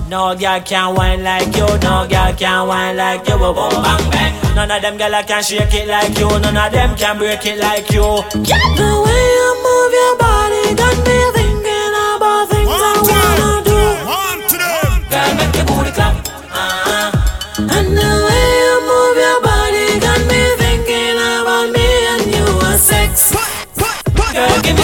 No 0.10 0.36
girl 0.36 0.60
can 0.62 0.96
whine 0.96 1.24
like 1.24 1.56
you. 1.56 1.68
No 1.86 2.08
girl 2.10 2.34
can 2.34 2.68
whine 2.68 2.98
like 2.98 3.28
you. 3.28 3.38
Boom 3.38 3.70
bang 3.86 4.10
bang. 4.10 4.56
None 4.56 4.72
of 4.72 4.82
them 4.82 4.98
girl 4.98 5.24
can 5.24 5.44
shake 5.44 5.74
it 5.76 5.88
like 5.88 6.18
you. 6.18 6.28
None 6.40 6.58
of 6.58 6.72
them 6.72 6.96
can 6.98 7.18
break 7.20 7.46
it 7.46 7.60
like 7.60 7.92
you. 7.92 8.02
The 8.34 8.90
way 9.06 9.26
you 9.38 9.50
move 9.62 9.94
your 9.94 10.18
body 10.18 10.74
got 10.74 10.98
me 11.06 11.19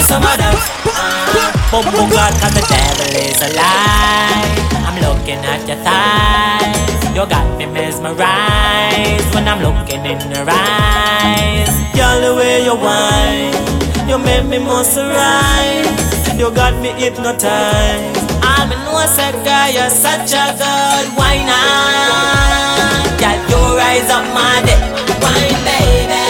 some 0.06 0.22
of 0.22 0.38
that. 0.38 0.54
Uh, 0.86 1.50
Bumbo 1.74 2.06
God, 2.06 2.32
cause 2.38 2.54
the 2.54 2.62
devil 2.70 3.10
is 3.18 3.42
a 3.42 3.50
lie. 3.58 4.54
I'm 4.86 4.96
looking 5.02 5.42
at 5.42 5.66
your 5.66 5.82
thighs. 5.82 7.02
You 7.10 7.26
got 7.26 7.46
me 7.58 7.66
mesmerized 7.66 9.26
when 9.34 9.50
I'm 9.50 9.58
looking 9.58 10.06
in 10.06 10.22
your 10.30 10.46
eyes. 10.46 11.70
Girl, 11.98 12.16
the 12.22 12.32
way 12.38 12.62
you 12.62 12.78
whine, 12.78 13.58
you 14.06 14.18
make 14.22 14.46
me 14.46 14.62
moisturize. 14.62 15.90
You 16.38 16.54
got 16.54 16.78
me 16.78 16.94
hypnotized. 16.94 18.30
I'm 18.46 18.70
in 18.70 18.78
say, 19.10 19.32
girl, 19.42 19.68
you're 19.74 19.90
such 19.90 20.30
a 20.38 20.54
good 20.54 21.06
whiner. 21.18 21.66
Girl, 23.18 23.38
you 23.50 23.60
rise 23.74 24.10
up 24.14 24.26
my 24.30 24.62
day. 24.62 24.78
Wine, 25.18 25.58
baby. 25.66 26.25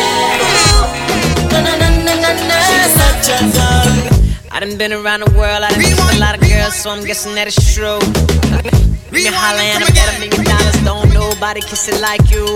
I 3.29 4.61
done 4.61 4.79
been 4.79 4.93
around 4.93 5.27
the 5.27 5.31
world, 5.37 5.65
I 5.65 5.71
done 5.75 5.83
seen 5.83 6.17
a 6.17 6.21
lot 6.21 6.37
of 6.37 6.49
girls, 6.49 6.77
so 6.77 6.91
I'm 6.91 7.05
guessing 7.05 7.35
that 7.35 7.49
it's 7.49 7.75
true. 7.75 7.99
Me 9.11 9.27
holla 9.27 9.67
and 9.67 9.83
I 9.83 9.91
bet 9.91 10.15
a 10.15 10.23
million 10.23 10.47
dollars, 10.47 10.79
don't 10.87 11.11
nobody 11.13 11.61
kiss 11.61 11.89
it 11.89 12.01
like 12.01 12.23
you. 12.31 12.47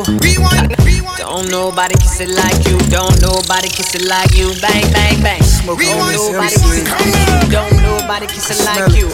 Don't 1.18 1.51
nobody 1.51 1.95
kiss 1.99 2.21
it 2.23 2.31
like 2.31 2.55
you, 2.71 2.79
don't 2.87 3.18
nobody 3.18 3.66
kiss 3.66 3.99
it 3.99 4.07
like 4.07 4.31
you. 4.39 4.55
Bang, 4.62 4.87
bang, 4.95 5.18
bang. 5.18 5.43
Don't 5.66 5.75
nobody 6.14 6.55
kiss 6.55 6.79
it 6.79 6.87
like 6.87 7.03
you, 7.18 7.51
don't 7.51 7.75
nobody 7.83 8.27
kiss 8.31 8.55
it 8.55 8.62
like 8.62 8.95
you. 8.95 9.11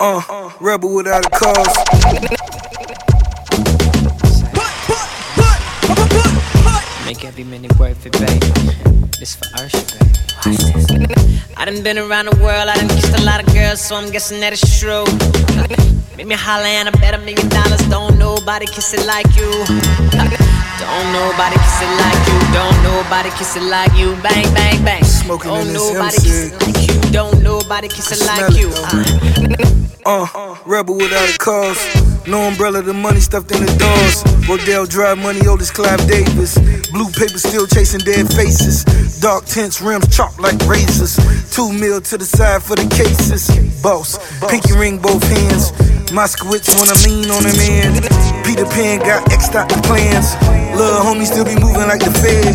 Uh, 0.00 0.50
rebel 0.58 0.92
without 0.92 1.24
a 1.24 1.30
cause. 1.30 1.70
Make 7.06 7.24
every 7.24 7.44
minute 7.44 7.78
worth 7.78 8.04
it, 8.06 8.12
baby. 8.18 8.40
This 9.20 9.36
for 9.36 9.46
Ursha, 9.62 9.86
baby. 10.00 10.15
I 10.46 11.64
done 11.64 11.82
been 11.82 11.98
around 11.98 12.26
the 12.26 12.36
world, 12.40 12.68
I 12.68 12.76
done 12.76 12.88
kissed 12.88 13.18
a 13.18 13.24
lot 13.24 13.42
of 13.42 13.52
girls, 13.52 13.80
so 13.80 13.96
I'm 13.96 14.10
guessing 14.10 14.38
that 14.40 14.52
it's 14.52 14.78
true. 14.78 15.02
Make 16.16 16.28
me 16.28 16.34
holler 16.36 16.66
and 16.66 16.88
I 16.88 16.92
bet 16.92 17.14
a 17.14 17.18
million 17.18 17.48
dollars. 17.48 17.82
Don't 17.90 18.16
nobody 18.16 18.66
kiss 18.66 18.94
it 18.94 19.04
like 19.06 19.26
you. 19.34 19.50
Don't 20.78 21.08
nobody 21.10 21.56
kiss 21.58 21.82
it 21.82 21.92
like 21.98 22.22
you. 22.30 22.38
Don't 22.54 22.78
nobody 22.86 23.30
kiss 23.30 23.56
it 23.56 23.64
like 23.64 23.92
you. 23.98 24.14
Bang, 24.22 24.46
bang, 24.54 24.84
bang. 24.84 25.02
Smoking 25.02 25.50
Don't 25.50 25.66
in 25.66 25.72
this 25.74 25.92
nobody 25.92 26.16
kiss 26.16 26.52
it 26.52 26.62
like 26.62 26.86
you. 26.86 27.10
Don't 27.10 27.42
nobody 27.42 27.88
kiss 27.88 28.12
it 28.14 28.22
like 28.24 28.54
you. 28.54 28.70
Uh, 30.06 30.56
rebel 30.64 30.94
without 30.94 31.28
a 31.28 31.38
cause. 31.38 31.82
No 32.28 32.42
umbrella, 32.46 32.82
the 32.82 32.94
money 32.94 33.18
stuffed 33.18 33.50
in 33.50 33.66
the 33.66 33.72
doors. 33.76 34.35
Rodeo 34.48 34.86
Drive 34.86 35.18
money, 35.18 35.42
oldest 35.48 35.74
Clive 35.74 36.06
Davis. 36.06 36.54
Blue 36.94 37.10
paper 37.10 37.38
still 37.38 37.66
chasing 37.66 37.98
dead 38.00 38.30
faces. 38.30 38.84
Dark 39.18 39.44
tints, 39.44 39.80
rims 39.80 40.06
chopped 40.14 40.38
like 40.38 40.54
razors. 40.70 41.18
Two 41.50 41.72
mil 41.72 42.00
to 42.00 42.16
the 42.16 42.24
side 42.24 42.62
for 42.62 42.76
the 42.76 42.86
cases. 42.94 43.50
Boss, 43.82 44.14
pinky 44.46 44.78
ring 44.78 44.98
both 44.98 45.22
hands. 45.26 45.72
Moskowitz 46.14 46.70
when 46.78 46.86
I 46.86 46.94
lean 47.02 47.26
on 47.34 47.42
him 47.42 47.58
in. 47.58 47.90
Peter 48.46 48.66
Pan 48.70 49.02
got 49.02 49.26
X'd 49.34 49.56
out 49.56 49.68
the 49.68 49.82
plans. 49.82 50.38
Little 50.78 51.02
homie 51.02 51.26
still 51.26 51.44
be 51.44 51.58
moving 51.58 51.90
like 51.90 52.06
the 52.06 52.14
Fed. 52.14 52.54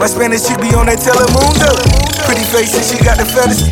My 0.00 0.06
Spanish 0.06 0.48
chick 0.48 0.56
be 0.64 0.72
on 0.72 0.86
that 0.86 0.96
Telemundo. 0.96 1.76
Pretty 2.24 2.44
face 2.48 2.72
and 2.72 2.86
she 2.88 2.96
got 3.04 3.20
the 3.20 3.28
feathers. 3.28 3.68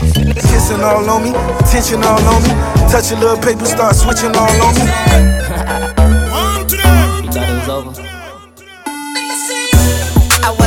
Kissing 0.53 0.85
all 0.85 1.09
on 1.09 1.25
me, 1.25 1.33
tension 1.73 2.05
all 2.05 2.21
on 2.21 2.43
me. 2.45 2.53
Touch 2.93 3.13
a 3.13 3.17
little 3.17 3.41
paper, 3.41 3.65
start 3.65 3.97
switching 3.97 4.37
all 4.37 4.53
on 4.61 4.75
me. 4.77 5.46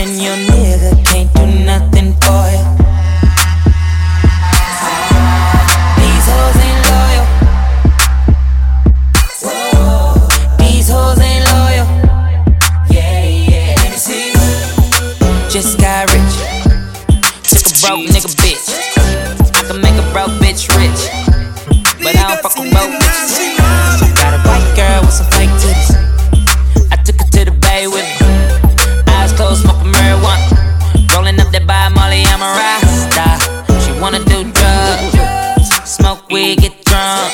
and 0.00 0.22
your 0.22 0.36
nigga 0.36 1.04
can't 1.04 1.32
do 1.34 1.46
nothing 1.64 2.12
for 2.22 2.44
you. 2.52 2.87
Weed, 36.30 36.60
get 36.60 36.84
drunk. 36.84 37.32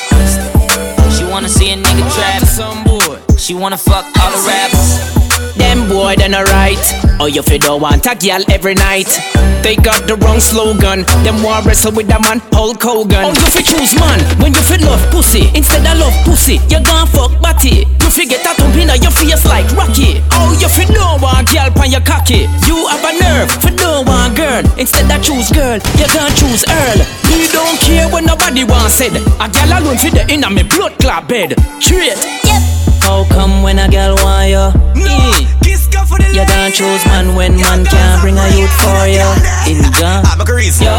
She 1.11 1.23
wanna 1.25 1.49
see 1.49 1.71
a 1.71 1.77
nigga 1.77 2.05
trap. 2.15 3.37
She 3.37 3.53
wanna 3.53 3.77
fuck 3.77 4.05
all 4.19 4.31
the 4.31 4.41
rappers. 4.47 5.55
Them 5.55 5.87
boy, 5.87 6.15
then 6.17 6.35
alright. 6.35 6.79
Oh, 7.19 7.27
you 7.27 7.41
fi 7.41 7.57
don't 7.57 7.81
want 7.81 8.05
a 8.05 8.15
girl 8.15 8.43
every 8.49 8.75
night. 8.75 9.07
They 9.63 9.75
got 9.75 10.07
the 10.07 10.15
wrong 10.17 10.39
slogan. 10.39 11.03
Them 11.23 11.43
want 11.43 11.65
wrestle 11.65 11.91
with 11.91 12.09
a 12.11 12.19
man, 12.19 12.39
Hulk 12.51 12.81
Hogan. 12.81 13.25
Oh, 13.25 13.29
you 13.29 13.47
fi 13.49 13.61
choose 13.61 13.95
man 13.95 14.19
when 14.39 14.53
you 14.53 14.61
feel 14.61 14.81
love 14.85 15.03
pussy. 15.11 15.49
Instead 15.55 15.85
of 15.87 15.99
love 15.99 16.15
pussy, 16.25 16.59
you 16.69 16.79
gon' 16.83 17.07
fuck 17.07 17.31
batty. 17.41 17.87
You 18.01 18.09
fi 18.09 18.25
get 18.25 18.45
a 18.45 18.53
thump 18.55 18.75
inna 18.75 18.95
your 18.95 19.11
face 19.11 19.45
like 19.45 19.69
Rocky. 19.75 20.21
You 20.65 20.71
fi 20.71 20.85
don't 20.89 21.21
want 21.21 21.45
girl 21.53 21.69
pan 21.77 21.91
your 21.91 22.01
cocky. 22.01 22.49
You 22.65 22.87
have 22.89 23.05
a 23.05 23.13
nerve 23.21 23.51
fi 23.61 23.69
don't 23.77 24.07
want 24.07 24.35
girl. 24.35 24.65
Instead 24.81 25.05
I 25.13 25.21
choose 25.21 25.53
girl, 25.53 25.77
you 25.77 26.07
gon' 26.09 26.33
choose 26.33 26.65
Earl. 26.65 26.99
Me 27.29 27.45
don't 27.53 27.77
care 27.77 28.09
what 28.09 28.25
nobody 28.25 28.63
want 28.63 28.89
said. 28.89 29.13
A 29.13 29.45
girl 29.45 29.77
alone 29.77 30.01
fi 30.01 30.09
the 30.09 30.25
inna 30.25 30.49
me 30.49 30.63
blood 30.63 30.97
clot 30.97 31.29
bed. 31.29 31.53
Straight. 31.77 32.17
How 33.05 33.29
come 33.29 33.61
when 33.61 33.77
a 33.77 33.87
girl 33.87 34.17
want 34.25 34.49
you? 34.49 34.65
No, 35.05 35.13
eh. 35.37 35.45
you 36.33 36.41
don't 36.49 36.73
choose 36.73 37.05
man 37.13 37.35
when 37.35 37.61
man 37.61 37.85
can't 37.85 38.25
bring 38.25 38.33
a 38.33 38.49
youth 38.57 38.73
for 38.81 39.05
you. 39.05 39.21
In 39.69 39.85
John, 39.93 40.25
I'm 40.25 40.41
a 40.41 40.45
grease. 40.45 40.81
Yo. 40.81 40.89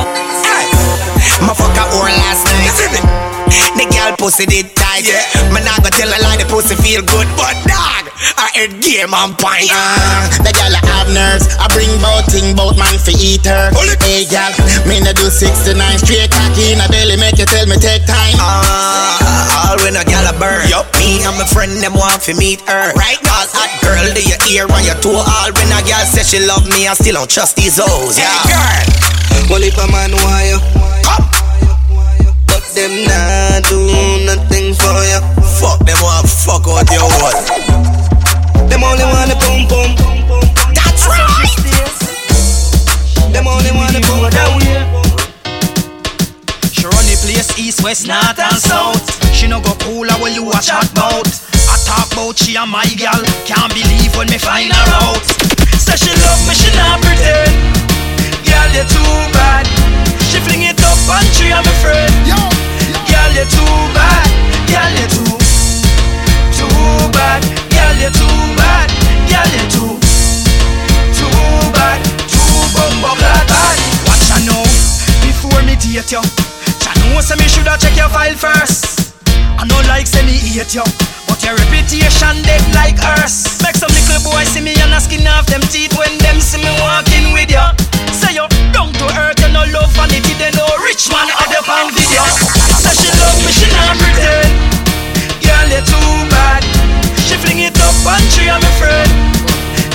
My 1.42 1.50
fuck 1.58 1.74
a 1.74 1.82
whore 1.90 2.06
last 2.06 2.46
night. 2.46 3.35
The 3.76 3.86
girl 3.92 4.12
pussy 4.16 4.46
did 4.46 4.74
tight. 4.74 5.06
Yeah. 5.06 5.22
Man, 5.52 5.66
I 5.66 5.78
go 5.82 5.90
tell 5.90 6.08
a 6.08 6.18
lie, 6.22 6.38
the 6.40 6.46
pussy 6.48 6.74
feel 6.80 7.02
good, 7.02 7.28
but 7.38 7.54
dog, 7.68 8.10
I 8.36 8.50
heard 8.56 8.80
game 8.82 9.14
on 9.14 9.36
point. 9.38 9.70
Uh, 9.70 10.26
the 10.42 10.52
girl 10.52 10.72
I 10.72 10.82
have 10.96 11.08
nerves. 11.12 11.46
I 11.60 11.68
bring 11.70 11.90
bout 12.02 12.26
thing 12.30 12.56
bout 12.56 12.74
man 12.74 12.98
for 12.98 13.14
eat 13.14 13.46
her. 13.46 13.70
Hey 14.02 14.26
girl, 14.26 14.50
me 14.86 15.02
no 15.02 15.12
do 15.12 15.28
69 15.30 15.76
straight 15.98 16.30
cocky 16.30 16.72
in 16.72 16.80
a 16.80 16.86
belly, 16.88 17.18
make 17.18 17.38
you 17.38 17.46
tell 17.46 17.66
me 17.66 17.76
take 17.76 18.06
time. 18.06 18.38
Uh, 18.38 19.66
all 19.66 19.78
when 19.84 19.98
a 19.98 20.04
gal 20.04 20.26
a 20.26 20.34
burn. 20.38 20.66
Yup. 20.70 20.86
Me 20.98 21.22
and 21.22 21.36
my 21.38 21.46
friend 21.46 21.70
them 21.82 21.94
want 21.94 22.22
to 22.26 22.34
meet 22.34 22.60
her. 22.66 22.94
Right. 22.94 23.20
All 23.30 23.46
hot 23.52 23.70
girl, 23.84 24.06
do 24.14 24.22
you 24.22 24.38
ear 24.50 24.66
on 24.70 24.82
your 24.86 24.98
toe? 25.04 25.20
All 25.22 25.50
when 25.52 25.70
a 25.70 25.80
gal 25.84 26.02
say 26.06 26.24
she 26.24 26.40
love 26.42 26.64
me, 26.70 26.88
I 26.88 26.94
still 26.94 27.20
don't 27.20 27.30
trust 27.30 27.56
these 27.56 27.76
hoes. 27.76 28.18
Yeah. 28.18 28.30
Hey, 28.30 28.56
girl. 28.56 29.50
Well, 29.50 29.62
if 29.62 29.76
a 29.78 29.86
man 29.92 30.10
want 30.24 30.46
you, 30.48 30.58
but 30.80 30.95
them 32.76 32.92
nah 33.08 33.56
do 33.64 33.88
nothing 34.28 34.76
for 34.76 35.00
you. 35.08 35.20
Fuck 35.56 35.80
them 35.88 35.96
want 36.04 36.28
fuck 36.28 36.68
out 36.68 36.84
your 36.92 37.08
wall. 37.16 37.32
Them 38.68 38.84
only 38.84 39.00
the 39.00 39.36
pum 39.40 39.64
pum. 39.64 39.96
That's 40.76 41.08
right. 41.08 41.48
Them 43.32 43.48
only 43.48 43.72
the 43.72 44.00
pum 44.04 44.28
pum. 44.28 44.60
She 46.68 46.84
run 46.84 47.04
the 47.08 47.16
place 47.24 47.48
east, 47.58 47.82
west, 47.82 48.06
north 48.06 48.38
and 48.38 48.60
south. 48.60 49.00
She 49.32 49.48
no 49.48 49.60
go 49.62 49.72
cooler 49.80 50.14
when 50.20 50.34
you 50.34 50.44
a 50.52 50.60
chat 50.60 50.92
bout. 50.94 51.32
I 51.72 51.80
talk 51.88 52.12
bout 52.14 52.36
she 52.36 52.56
and 52.56 52.70
my 52.70 52.84
gal. 53.00 53.24
Can't 53.48 53.72
believe 53.72 54.14
when 54.16 54.28
me 54.28 54.36
find 54.36 54.70
her 54.70 54.88
out. 55.00 55.24
Say 55.80 55.96
she 55.96 56.12
love 56.12 56.44
me, 56.44 56.52
she 56.52 56.68
not 56.76 57.00
pretend. 57.00 57.56
Girl, 58.44 58.68
you're 58.76 58.84
too 58.84 59.32
bad. 59.32 59.64
She 60.28 60.38
fling 60.44 60.68
it 60.68 60.75
tree, 61.34 61.52
I'm 61.52 61.64
afraid. 61.64 62.10
Girl, 63.06 63.30
you're 63.34 63.46
too 63.46 63.76
bad. 63.94 64.26
Girl, 64.66 64.90
you're 64.98 65.12
too, 65.14 65.38
too 66.50 67.10
bad. 67.14 67.42
Girl, 67.70 67.94
you're 68.02 68.10
too 68.10 68.38
bad. 68.58 68.90
Girl, 69.30 69.48
you're 69.54 69.70
too, 69.70 69.94
too 71.14 71.30
bad. 71.70 72.02
Too 72.26 72.58
bumbo 72.74 73.14
bad. 73.22 73.46
Watch 74.06 74.30
I 74.34 74.42
know 74.46 74.62
before 75.22 75.62
me 75.62 75.76
date 75.76 76.10
you. 76.10 76.22
Cha 76.80 76.92
know 76.98 77.20
say 77.20 77.36
me 77.36 77.46
shoulda 77.48 77.76
check 77.78 77.96
your 77.96 78.08
file 78.08 78.34
first. 78.34 79.14
I 79.58 79.64
know 79.66 79.80
like 79.88 80.06
say 80.06 80.24
me 80.26 80.32
hate 80.32 80.74
you, 80.74 80.84
your 81.46 81.54
reputation 81.62 82.42
dead 82.42 82.58
like 82.74 82.98
earth. 83.06 83.62
Make 83.62 83.78
some 83.78 83.94
little 83.94 84.18
boy 84.26 84.42
see 84.42 84.58
me 84.58 84.74
and 84.82 84.90
a 84.90 84.98
skin 84.98 85.22
off 85.30 85.46
them 85.46 85.62
teeth 85.70 85.94
when 85.94 86.10
them 86.18 86.42
see 86.42 86.58
me 86.58 86.70
walking 86.82 87.30
with 87.30 87.54
you. 87.54 87.62
Say 88.10 88.34
you 88.34 88.50
down 88.74 88.90
to 88.98 89.06
earth, 89.14 89.38
you 89.38 89.54
no 89.54 89.62
love 89.70 89.94
vanity, 89.94 90.34
they 90.42 90.50
no 90.58 90.66
rich 90.82 91.06
man 91.06 91.30
have 91.30 91.46
your 91.54 91.62
on 91.70 91.94
video. 91.94 92.22
Say 92.82 92.98
she 92.98 93.10
love 93.22 93.38
me, 93.46 93.50
she 93.54 93.70
not 93.70 93.94
pretend. 93.94 94.50
Girl, 95.38 95.66
you 95.70 95.82
too 95.86 96.10
bad. 96.34 96.66
She 97.30 97.38
fling 97.38 97.62
it 97.62 97.78
up 97.78 97.94
and 97.94 98.26
tree, 98.34 98.50
I'm 98.50 98.66
afraid. 98.74 99.06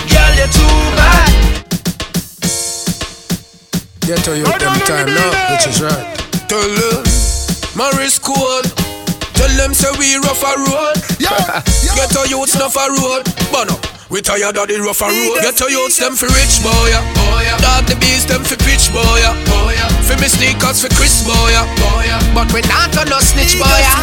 Girl, 0.08 0.32
you 0.40 0.48
too 0.56 0.78
bad. 0.96 1.32
Get 4.08 4.24
to 4.24 4.40
you 4.40 4.48
them 4.48 4.80
time 4.88 5.12
now, 5.12 5.52
which 5.52 5.68
is 5.68 5.84
right. 5.84 6.16
Tell 6.48 6.64
them, 6.64 7.04
Maris 7.76 8.20
cool. 8.20 8.81
Tell 9.62 9.70
them 9.70 9.78
say 9.78 9.94
we 10.02 10.18
rough 10.26 10.42
a 10.42 10.58
road. 10.58 10.98
Get 11.22 12.10
to 12.18 12.26
youths 12.26 12.58
enough 12.58 12.74
a 12.82 12.90
road. 12.98 13.30
But 13.54 13.70
no, 13.70 13.78
we 14.10 14.18
tired 14.26 14.58
of 14.58 14.66
the 14.66 14.82
rough 14.82 15.06
a 15.06 15.14
road. 15.14 15.38
Get 15.38 15.54
to 15.62 15.70
youths 15.70 16.02
them 16.02 16.18
for 16.18 16.26
rich 16.34 16.66
boy. 16.66 16.74
yeah. 16.90 17.06
Dog 17.62 17.86
the 17.86 17.94
beast 18.02 18.34
them 18.34 18.42
for 18.42 18.58
pitch 18.66 18.90
boy. 18.90 19.06
yeah. 19.22 19.38
For 20.10 20.18
me 20.18 20.34
sneakers 20.34 20.82
for 20.82 20.90
Chris 20.98 21.22
boy. 21.22 21.54
yeah. 21.54 21.70
But 22.34 22.50
we 22.50 22.66
not 22.66 22.90
gonna 22.90 23.22
snitch 23.22 23.62
boy. 23.62 23.70
yeah. 23.70 24.02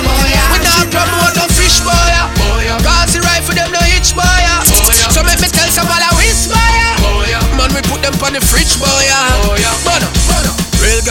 We 0.54 0.62
not 0.62 0.86
promote 0.94 1.34
no 1.34 1.50
fish 1.50 1.82
boy. 1.82 1.90
yeah. 2.06 2.78
Cause 2.78 3.18
the 3.18 3.26
rifle 3.26 3.59
them 3.59 3.74
no 3.74 3.82
hitch 3.82 4.14
boy. 4.14 4.22
yeah. 4.22 4.62
So 5.11 5.26
make 5.26 5.42
me 5.42 5.50
tell 5.50 5.66
somebody 5.74 6.06
we 6.22 6.30
spy. 6.30 6.62
Man 7.59 7.74
we 7.74 7.82
put 7.82 7.98
them 7.98 8.14
on 8.22 8.30
the 8.30 8.42
fridge 8.46 8.78
boy. 8.78 8.86
yeah. 9.11 9.74
But 9.82 10.06
no, 10.06 10.09
but 10.14 10.17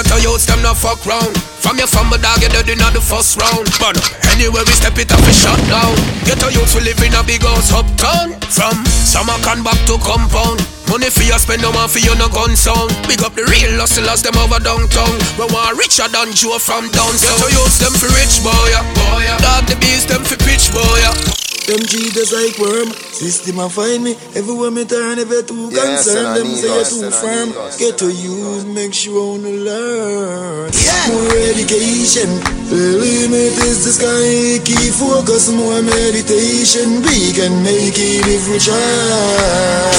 no. 0.10 0.16
Real 0.16 0.24
ghetto 0.24 0.32
youths, 0.32 0.46
them 0.46 0.62
not 0.62 0.78
fuck 0.78 1.06
round. 1.06 1.36
From 1.60 1.78
your 1.78 1.88
family 1.88 2.18
dog, 2.20 2.42
you 2.42 2.50
dead 2.50 2.70
in 2.70 2.80
the 2.80 3.02
first 3.02 3.36
round. 3.36 3.68
But 3.80 3.98
anyway, 4.32 4.64
we 4.64 4.72
step 4.72 4.98
it 4.98 5.12
up 5.12 5.20
and 5.20 5.36
shut 5.36 5.60
down. 5.68 5.96
Get 6.24 6.40
Ghetto 6.40 6.50
youths, 6.50 6.76
we 6.76 6.82
live 6.82 7.02
in 7.04 7.14
a 7.14 7.24
big 7.24 7.44
house 7.44 7.72
uptown. 7.74 8.40
From 8.48 8.76
summer 8.88 9.36
can 9.44 9.64
back 9.64 9.80
to 9.88 9.98
compound. 10.00 10.64
Money 10.88 11.12
for 11.12 11.24
you 11.24 11.36
spend, 11.36 11.62
no 11.62 11.72
one 11.72 11.90
for 11.90 12.00
you 12.00 12.16
no 12.16 12.30
gun 12.30 12.56
sound. 12.56 12.96
Big 13.08 13.20
up 13.22 13.36
the 13.36 13.44
real 13.52 13.76
hustlers, 13.76 14.24
them 14.24 14.40
over 14.40 14.60
downtown. 14.64 15.12
We 15.36 15.46
want 15.52 15.76
richer 15.76 16.08
than 16.08 16.32
Joe 16.32 16.60
from 16.60 16.88
down 16.96 17.12
south. 17.20 17.44
Ghetto 17.44 17.60
youths, 17.60 17.80
them 17.84 17.94
for 17.94 18.08
rich 18.16 18.40
boy. 18.40 18.56
yeah. 18.72 19.36
Dog 19.44 19.68
the 19.68 19.76
beast, 19.76 20.08
them 20.08 20.24
for 20.24 20.40
pitch 20.40 20.72
boy. 20.72 21.37
Yeah. 21.68 21.76
Them 21.76 21.86
cheaters 21.86 22.32
like 22.32 22.58
worm. 22.60 22.90
System 23.12 23.60
a 23.60 23.70
find 23.70 24.04
me. 24.04 24.16
Everywhere 24.36 24.72
me 24.72 24.86
turn, 24.86 25.20
ever 25.20 25.42
too 25.44 25.70
Yes, 25.72 26.08
concerned. 26.08 26.38
Them 26.38 26.48
say 26.56 26.68
you're 26.68 26.86
too 26.86 27.08
I 27.08 27.22
firm. 27.22 27.50
Get 27.78 27.98
to 28.00 28.08
use, 28.08 28.66
make 28.66 28.94
sure 28.94 29.36
on 29.36 29.44
learn. 29.44 30.72
More 31.12 31.38
education. 31.52 32.30
The 32.72 33.00
limit 33.04 33.54
is 33.68 33.84
the 33.84 33.94
sky. 34.00 34.64
Keep 34.64 34.94
focus, 34.96 35.52
more 35.52 35.82
meditation. 35.84 37.04
We 37.04 37.34
can 37.36 37.64
make 37.64 37.96
it 38.00 38.24
if 38.28 38.48
we 38.48 38.60
try. 38.60 39.92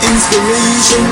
Inspiration. 0.00 1.04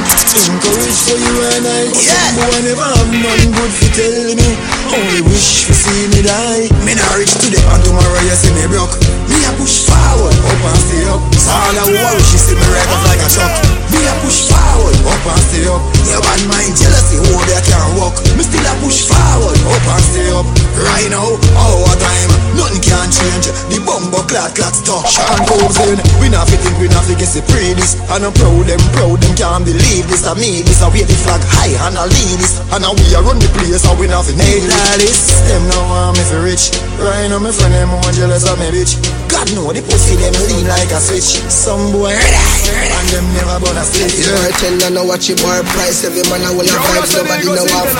Encourage 0.48 1.00
for 1.04 1.18
you 1.20 1.34
and 1.52 1.64
I. 1.68 1.84
Yeah. 1.92 2.32
Boy, 2.36 2.58
never 2.64 2.88
have 2.96 3.12
none 3.12 3.46
good 3.52 3.72
for 3.76 3.90
tell 3.92 4.34
me. 4.36 4.77
Only 4.88 5.20
wish 5.28 5.68
to 5.68 5.74
see 5.76 6.08
me 6.08 6.24
die. 6.24 6.72
Me 6.84 6.96
not 6.96 7.12
rich 7.20 7.36
today 7.36 7.60
and 7.60 7.82
tomorrow 7.84 8.20
you 8.24 8.32
see 8.32 8.52
me 8.56 8.64
broke. 8.72 8.96
Me 9.28 9.36
a 9.44 9.52
push 9.60 9.84
forward, 9.84 10.32
up 10.32 10.64
and 10.64 10.80
stay 10.80 11.04
up. 11.12 11.20
So 11.36 11.52
all 11.52 11.76
I 11.76 11.84
want, 11.92 12.16
she 12.24 12.40
see 12.40 12.56
me 12.56 12.64
right 12.72 12.88
like 13.04 13.20
a 13.20 13.28
truck. 13.28 13.52
Me 13.92 14.00
a 14.08 14.14
push 14.24 14.48
forward, 14.48 14.96
up 15.04 15.26
and 15.28 15.42
stay 15.52 15.68
up. 15.68 15.84
Your 16.08 16.24
bad 16.24 16.40
mind 16.48 16.72
jealousy, 16.72 17.20
oh 17.20 17.40
they 17.44 17.60
can't 17.68 18.00
walk. 18.00 18.16
Me 18.32 18.42
still 18.42 18.64
a 18.64 18.72
push 18.80 19.04
forward, 19.04 19.60
up 19.68 19.86
and 19.92 20.04
stay 20.08 20.28
up. 20.32 20.48
Right 20.80 21.10
now, 21.12 21.36
our 21.58 21.92
time, 22.00 22.30
nothing 22.56 22.80
can 22.80 23.08
change. 23.12 23.52
The 23.68 23.82
bumbo 23.84 24.24
clock 24.24 24.56
clock 24.56 24.72
stop. 24.72 25.04
Sean 25.04 25.44
goes 25.44 25.76
in. 25.84 26.00
We 26.22 26.32
not 26.32 26.48
fit 26.48 26.64
think 26.64 26.80
we 26.80 26.88
not 26.88 27.04
fit 27.04 27.20
get 27.20 27.28
the 27.36 27.44
pre 27.44 27.76
this. 27.76 28.00
And 28.08 28.24
I'm 28.24 28.32
proud 28.32 28.64
them, 28.64 28.80
proud 28.96 29.20
them 29.20 29.34
can't 29.36 29.68
believe 29.68 30.08
this. 30.08 30.24
I 30.24 30.32
mean 30.38 30.64
this, 30.64 30.80
I 30.80 30.88
wear 30.88 31.04
the 31.04 31.18
flag 31.20 31.44
high 31.44 31.76
and 31.76 31.98
I 31.98 32.08
lead 32.08 32.38
this. 32.40 32.62
And 32.72 32.80
now 32.80 32.96
we 32.96 33.04
are 33.12 33.26
run 33.26 33.36
the 33.42 33.50
place 33.52 33.84
and 33.84 33.98
we 34.00 34.06
not 34.08 34.24
fit 34.24 34.38
like 34.86 35.00
this. 35.02 35.40
Them 35.48 35.64
now 35.68 35.82
want 35.90 36.18
me 36.18 36.24
for 36.28 36.42
rich. 36.42 36.70
Right 36.98 37.28
now 37.30 37.38
my 37.38 37.50
friend 37.50 37.74
them 37.74 37.90
more 37.90 38.12
jealous 38.14 38.46
of 38.46 38.58
me 38.58 38.70
bitch. 38.70 38.98
God 39.30 39.48
know 39.54 39.70
the 39.72 39.82
pussy 39.82 40.16
them 40.18 40.34
lean 40.50 40.66
like 40.66 40.90
a 40.90 41.00
switch. 41.00 41.42
Some 41.50 41.92
boy 41.92 42.14
and 42.14 43.06
them 43.10 43.26
never 43.34 43.58
gonna 43.62 43.84
split. 43.84 44.12
You 44.18 44.28
know, 44.28 44.50
tell 44.58 44.76
her 44.82 44.90
now 44.90 45.04
watch 45.06 45.28
your 45.28 45.38
bar 45.40 45.62
price. 45.74 46.04
Every 46.04 46.24
man 46.30 46.42
I 46.44 46.50
will 46.52 46.66
have 46.66 46.82
vibes, 46.84 47.12
nobody 47.16 47.44
know 47.46 47.64
have. 47.64 47.92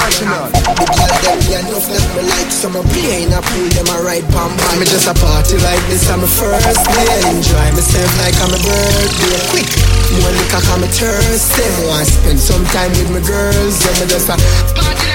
The 0.53 0.87
girl 0.87 1.15
them 1.25 1.39
be 1.47 1.53
enough 1.57 1.87
that 1.89 2.05
me 2.15 2.23
like. 2.27 2.51
Some 2.53 2.75
a 2.75 2.83
play 2.91 3.23
in 3.23 3.33
a 3.33 3.41
pool, 3.41 3.69
them 3.75 3.89
a 3.93 3.97
ride 4.03 4.27
pam 4.35 4.51
pam. 4.51 4.75
Me 4.81 4.85
just 4.87 5.07
a 5.07 5.15
party 5.15 5.57
like 5.63 5.83
this, 5.89 6.05
I'm 6.11 6.23
a 6.23 6.29
first 6.29 6.83
day. 6.91 7.17
Enjoy 7.31 7.67
myself 7.75 8.11
like 8.19 8.37
I'm 8.43 8.53
a 8.53 8.61
birthday. 8.61 9.39
Quick, 9.55 9.71
more 10.19 10.35
liquor, 10.35 10.63
I'm 10.75 10.83
a 10.83 10.89
thirsty. 10.91 11.65
Want 11.87 12.03
oh, 12.03 12.13
spend 12.19 12.41
some 12.41 12.65
time 12.75 12.91
with 12.99 13.11
my 13.15 13.23
girls, 13.23 13.79
yeah, 13.85 13.95
me 14.01 14.05
just 14.11 14.29
a 14.29 14.37
party 14.75 15.08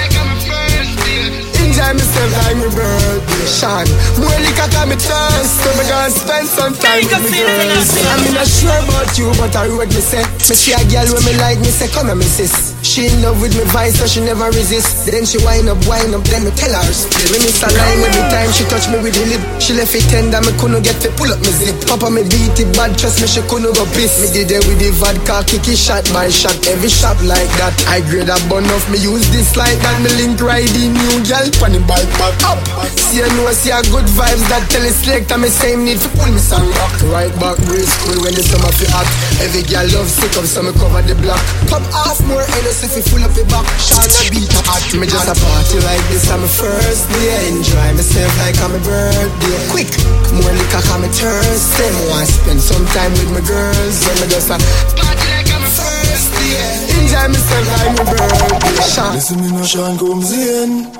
Enjoy 1.84 2.00
myself 2.00 2.32
like 2.40 2.56
my 2.56 2.68
birthday. 2.72 3.44
Sean, 3.44 3.84
more 4.16 4.40
liquor, 4.40 4.68
I'm 4.80 4.92
a 4.92 4.96
thirsty. 4.96 5.68
Me 5.76 5.84
gonna 5.84 6.08
spend 6.08 6.48
some 6.48 6.72
time 6.72 7.04
with 7.04 7.12
my 7.12 7.28
girls. 7.28 7.92
I'm 8.08 8.24
not 8.32 8.48
sure 8.48 8.80
about 8.88 9.12
you, 9.18 9.28
but 9.36 9.52
I 9.52 9.68
road 9.68 9.92
me 9.92 10.00
say. 10.00 10.24
Me 10.24 10.54
see 10.56 10.72
a 10.72 10.80
girl 10.88 11.12
when 11.12 11.24
me 11.28 11.36
like 11.36 11.60
me 11.60 11.68
say, 11.68 11.88
come 11.92 12.08
here, 12.08 12.16
me 12.16 12.24
sis. 12.24 12.72
She 12.80 13.08
in 13.08 13.20
love 13.20 13.40
with 13.40 13.52
me 13.56 13.64
vice, 13.72 14.00
so 14.00 14.06
she 14.08 14.20
never 14.24 14.48
resist. 14.48 15.04
Then 15.04 15.24
she 15.28 15.36
wind 15.44 15.68
up, 15.68 15.80
wind 15.84 16.16
up, 16.16 16.24
then 16.24 16.44
me 16.44 16.52
tell 16.56 16.72
her. 16.72 16.84
Me 17.32 17.36
miss 17.44 17.60
a 17.60 17.68
line 17.68 18.00
every 18.00 18.24
time 18.32 18.48
she 18.52 18.64
touch 18.72 18.88
me 18.88 19.00
with 19.04 19.12
the 19.12 19.24
lip. 19.28 19.42
She 19.60 19.76
left 19.76 19.92
it 19.92 20.08
tender, 20.08 20.40
me 20.40 20.56
couldn't 20.56 20.84
get 20.84 20.96
to 21.04 21.12
pull 21.20 21.28
up 21.28 21.40
me 21.44 21.52
zip. 21.52 21.76
Papa 21.84 22.08
me 22.08 22.24
beat 22.24 22.56
it 22.60 22.68
bad, 22.72 22.96
trust 22.96 23.20
me 23.20 23.28
she 23.28 23.44
couldn't 23.44 23.76
go 23.76 23.84
piss. 23.92 24.24
Me 24.24 24.32
did 24.32 24.52
it 24.52 24.64
with 24.64 24.80
the 24.80 24.88
vodka, 24.96 25.44
kick 25.44 25.68
it 25.68 25.76
shot 25.76 26.04
by 26.16 26.32
shot, 26.32 26.56
every 26.64 26.88
shot 26.88 27.16
like 27.28 27.48
that. 27.60 27.76
I 27.88 28.00
grade 28.08 28.32
a 28.32 28.36
bun 28.48 28.64
off, 28.72 28.88
me 28.88 29.00
use 29.00 29.28
this 29.32 29.56
like 29.56 29.76
that. 29.84 29.96
Me 30.00 30.08
link 30.20 30.40
ride 30.40 30.68
the 30.72 30.88
new 30.88 31.20
girl, 31.28 31.48
funny 31.74 31.86
bike 31.86 32.10
back 32.18 32.34
up. 32.46 32.58
See 32.94 33.22
I 33.22 33.28
know, 33.36 33.50
see 33.52 33.70
a 33.70 33.82
good 33.90 34.06
vibes 34.14 34.42
that 34.50 34.66
tell 34.70 34.82
it 34.82 34.94
select, 34.94 35.30
and 35.30 35.42
me 35.42 35.48
same 35.48 35.84
need 35.84 35.98
to 35.98 36.08
pull 36.14 36.30
me 36.30 36.38
some 36.38 36.66
rock. 36.78 36.94
Right 37.10 37.32
back, 37.38 37.58
breeze 37.66 37.90
cool 38.04 38.22
when 38.22 38.34
the 38.34 38.42
summer 38.42 38.70
feel 38.74 38.90
hot. 38.90 39.06
Every 39.42 39.62
girl 39.66 39.86
love 39.94 40.10
sick 40.10 40.34
up, 40.38 40.46
so 40.46 40.62
me 40.62 40.72
cover 40.74 41.02
the 41.02 41.14
block. 41.18 41.40
Pop 41.70 41.82
off 41.94 42.18
more 42.26 42.42
Hennessy 42.42 42.86
if 42.86 42.96
you 42.98 43.04
full 43.06 43.22
up 43.24 43.34
your 43.34 43.46
back. 43.50 43.66
Shana 43.78 44.30
beat 44.30 44.50
a 44.50 44.60
hot. 44.66 44.82
Me 44.94 45.06
just 45.06 45.30
a 45.30 45.34
party 45.34 45.78
like 45.82 46.04
this, 46.10 46.26
I'm 46.30 46.42
a 46.42 46.50
first 46.50 47.10
day. 47.10 47.50
Enjoy 47.50 47.88
myself 47.94 48.32
like 48.42 48.58
I'm 48.62 48.74
a 48.74 48.80
birthday. 48.82 49.58
Quick, 49.70 49.90
more 50.34 50.54
liquor, 50.54 50.82
I'm 50.94 51.06
a 51.06 51.10
thirsty. 51.10 51.86
Want 52.10 52.28
spend 52.28 52.60
some 52.60 52.86
time 52.94 53.12
with 53.18 53.30
my 53.34 53.42
girls. 53.42 53.96
Yeah, 54.06 54.14
me 54.22 54.26
just 54.30 54.50
a 54.50 54.58
party 54.98 55.26
like 55.30 55.50
I'm 55.50 55.62
a 55.62 55.70
first 55.70 56.28
day. 56.38 56.58
Enjoy 57.02 57.26
myself 57.30 57.66
like 57.78 57.92
my 57.98 58.04
birthday. 58.10 59.14
Listen 59.14 59.40
me 59.40 59.50
now, 59.50 59.62
Sean 59.62 59.98
comes 59.98 60.30
in. 60.32 60.90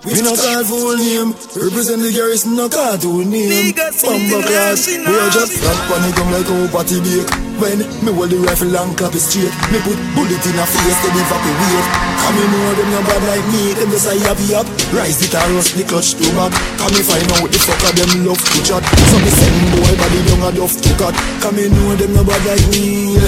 We 0.00 0.22
no 0.22 0.32
call 0.34 0.64
full 0.64 0.96
name. 0.96 1.36
Represent 1.52 2.00
the 2.00 2.10
garrison, 2.10 2.56
no 2.56 2.68
cartoon 2.70 3.28
name. 3.28 3.74
Bamba 3.76 4.40
class. 4.48 4.88
We 4.88 4.96
are 4.96 5.28
just 5.28 5.60
flat 5.60 5.76
pan 5.92 6.08
it 6.08 6.16
come 6.16 6.32
like 6.32 6.48
a 6.48 6.72
party 6.72 7.00
bake. 7.04 7.28
When 7.60 7.84
me 8.00 8.12
hold 8.16 8.30
the 8.30 8.40
rifle 8.40 8.72
and 8.72 8.96
clap 8.96 9.14
it 9.14 9.20
straight. 9.20 9.52
Me 9.68 9.76
put 9.84 10.00
bullet 10.16 10.40
in 10.40 10.56
a 10.56 10.64
face, 10.64 11.00
up 11.04 11.44
a 11.44 11.52
weight. 11.52 12.19
Come 12.30 12.38
me 12.38 12.46
know 12.46 12.74
them 12.78 12.90
no 12.94 13.00
bad 13.02 13.22
like 13.26 13.46
me. 13.50 13.74
Them 13.74 13.90
just 13.90 14.06
a 14.06 14.14
yappy 14.14 14.54
up. 14.54 14.62
Rise 14.94 15.18
it 15.18 15.34
and 15.34 15.50
rust 15.58 15.74
the 15.74 15.82
clutch 15.82 16.14
to 16.14 16.22
back. 16.38 16.54
Come 16.78 16.94
me 16.94 17.02
find 17.02 17.26
out 17.26 17.50
the 17.50 17.58
fucker 17.58 17.90
them 17.90 18.22
love 18.22 18.38
to 18.38 18.58
chat. 18.62 18.86
So 18.86 19.18
me 19.18 19.30
send 19.34 19.58
boy 19.74 19.90
body 19.98 20.22
down 20.30 20.46
a 20.46 20.48
duff 20.54 20.78
to 20.78 20.90
cut. 20.94 21.10
Come 21.42 21.58
me 21.58 21.66
know 21.66 21.98
them 21.98 22.14
no 22.14 22.22
bad 22.22 22.38
like 22.46 22.62
me. 22.70 23.18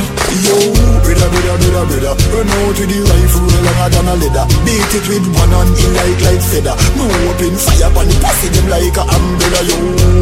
Yo, 0.46 0.54
brother, 1.02 1.28
brother, 1.34 1.58
brother, 1.58 1.82
brother. 1.90 2.14
Run 2.30 2.46
out 2.46 2.78
with 2.78 2.94
the 2.94 2.98
rifle 3.02 3.42
longer 3.42 3.88
than 3.90 4.06
a 4.06 4.14
leather. 4.22 4.46
Beat 4.62 4.92
it 4.94 5.04
with 5.10 5.26
one 5.34 5.50
hand 5.50 5.74
in 5.82 5.90
like 5.98 6.20
like 6.22 6.42
feather. 6.46 6.78
Me 6.94 7.02
open 7.26 7.58
fire 7.58 7.90
pon 7.90 8.06
the 8.06 8.14
pussy 8.22 8.54
them 8.54 8.70
like 8.70 8.94
a 8.94 9.02
umbrella. 9.02 9.60
Yo, 9.66 9.78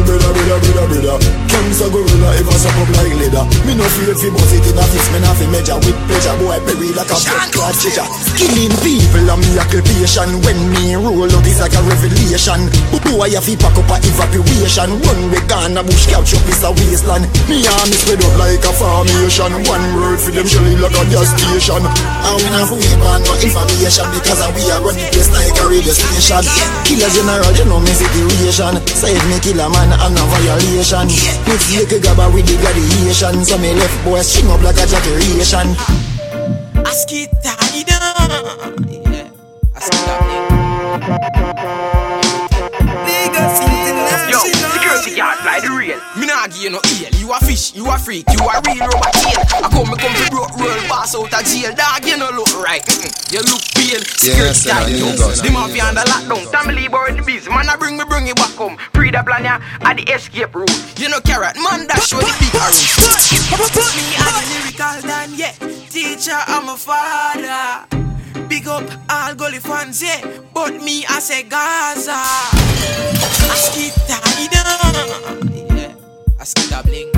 brother, 0.09 0.31
brother, 0.33 0.57
brother, 0.57 0.85
brother. 0.89 1.17
Cancer 1.45 1.89
gorilla 1.93 2.29
ever 2.33 2.57
suck 2.57 2.73
up 2.81 2.89
like 2.97 3.13
leather. 3.21 3.45
Me 3.61 3.77
no 3.77 3.85
fear 3.93 4.17
fi 4.17 4.33
bust 4.33 4.57
it 4.57 4.65
in 4.65 4.81
a 4.81 4.83
fist. 4.89 5.05
Me 5.13 5.21
not 5.21 5.37
fi 5.37 5.45
measure 5.53 5.77
with 5.85 5.99
pleasure. 6.09 6.33
Boy, 6.41 6.57
bury 6.65 6.89
like 6.97 7.13
a 7.13 7.17
blood 7.21 7.49
clot 7.53 7.77
treasure. 7.77 8.09
Killing 8.39 8.70
people 8.79 9.27
a 9.27 9.35
me 9.35 9.59
occupation. 9.59 10.39
When 10.47 10.59
me 10.71 10.95
roll 10.95 11.27
out 11.27 11.47
is 11.47 11.59
like 11.59 11.75
a 11.75 11.81
revelation. 11.83 12.71
Boy, 13.03 13.35
I 13.35 13.41
fi 13.43 13.59
pack 13.59 13.75
up 13.75 13.91
a 13.91 13.95
evaporation. 13.99 15.01
One 15.03 15.27
we 15.31 15.39
gone 15.51 15.75
a 15.75 15.83
bush 15.83 16.07
couch 16.07 16.31
up 16.31 16.47
is 16.47 16.63
a 16.63 16.71
wasteland. 16.71 17.27
Me 17.51 17.67
army 17.67 17.95
spread 17.95 18.23
up 18.23 18.35
like 18.39 18.63
a 18.63 18.71
formation. 18.71 19.51
One 19.67 19.85
word 19.97 20.19
for 20.19 20.31
them 20.31 20.47
shelly 20.47 20.79
like 20.79 20.95
a 20.95 21.03
gas 21.11 21.29
station. 21.35 21.83
And 21.83 22.37
we 22.39 22.47
not 22.53 22.71
wait 22.71 22.95
on 23.03 23.19
no 23.27 23.33
information 23.39 24.07
because 24.15 24.41
we 24.55 24.63
are 24.71 24.79
running 24.79 25.09
place 25.11 25.31
like 25.33 25.57
a 25.59 25.65
radio 25.67 25.93
station. 25.93 26.43
Killer 26.87 27.11
general, 27.11 27.51
you 27.57 27.65
know 27.67 27.81
me 27.81 27.91
situation. 27.91 28.79
Save 28.87 29.23
me 29.27 29.37
kill 29.43 29.59
a 29.59 29.67
man 29.67 29.91
and 29.91 30.15
a 30.15 30.23
violation. 30.27 31.07
Me 31.47 31.55
fake 31.59 31.95
a 31.95 31.97
gabba 31.99 32.31
with 32.31 32.47
the 32.47 32.55
gladiation. 32.61 33.43
So 33.43 33.57
me 33.57 33.73
left 33.75 33.97
boy 34.05 34.21
string 34.21 34.47
up 34.51 34.61
like 34.61 34.79
a 34.79 34.85
jackeration. 34.85 35.75
Ask 36.85 37.11
it 37.13 37.29
Yeah, 37.43 39.29
ask 39.75 40.07
Yo, 41.61 42.00
Me 46.17 46.27
nah 46.27 46.47
give 46.47 46.63
you 46.63 46.69
no 46.69 46.79
eel. 46.99 47.09
You 47.15 47.31
a 47.31 47.39
fish, 47.39 47.73
you 47.73 47.87
a 47.87 47.97
freak, 47.97 48.27
you 48.29 48.43
a 48.43 48.55
real 48.67 48.83
rubber 48.83 49.11
tail. 49.15 49.39
I 49.63 49.67
come, 49.71 49.87
me 49.87 49.95
come 49.95 50.11
to 50.11 50.25
broke 50.29 50.51
roll 50.59 50.81
boss 50.91 51.15
out 51.15 51.31
of 51.31 51.43
jail. 51.47 51.71
Dog, 51.71 52.03
you 52.03 52.17
no 52.17 52.29
look 52.31 52.51
right. 52.59 52.83
Mm-mm. 52.83 53.11
You 53.31 53.39
look 53.47 53.63
pale. 53.71 54.03
Security 54.03 54.51
Yes, 54.51 54.67
and 54.67 54.79
I 54.79 54.91
knew 54.91 55.07
that. 55.15 55.39
The 55.39 55.49
mafia 55.51 55.87
on 55.87 55.95
the 55.95 56.03
lockdown. 56.03 56.43
Family 56.51 56.87
boy 56.87 57.15
the 57.15 57.23
biz. 57.23 57.47
Man, 57.47 57.69
I 57.69 57.75
bring 57.75 57.97
me, 57.97 58.03
bring 58.03 58.27
it 58.27 58.35
back 58.35 58.51
home. 58.59 58.77
Free 58.93 59.11
the 59.11 59.23
plan 59.23 59.45
ya 59.45 59.63
at 59.81 59.97
the 59.97 60.03
escape 60.11 60.53
route. 60.53 60.71
You 60.99 61.09
know 61.09 61.21
carrot, 61.21 61.55
man, 61.55 61.87
that 61.87 62.03
show 62.03 62.19
the 62.19 62.33
big 62.43 62.53
arrow. 62.59 62.75
Me 63.95 64.05
and 64.19 64.33
the 64.35 64.43
lyrical 64.51 64.97
dan, 65.07 65.29
yeah. 65.39 65.55
Teacher, 65.87 66.39
I'm 66.47 66.67
a 66.69 66.75
father. 66.75 67.87
Big 68.47 68.67
up 68.67 68.83
all 69.09 69.33
gully 69.35 69.59
fans, 69.59 70.03
yeah. 70.03 70.19
But 70.53 70.83
me, 70.83 71.05
I 71.07 71.19
say 71.19 71.43
Gaza. 71.43 72.11
Ask 73.47 73.77
it 73.77 73.93
tight 74.07 74.51
Yeah, 74.51 75.50
bling. 76.83 77.11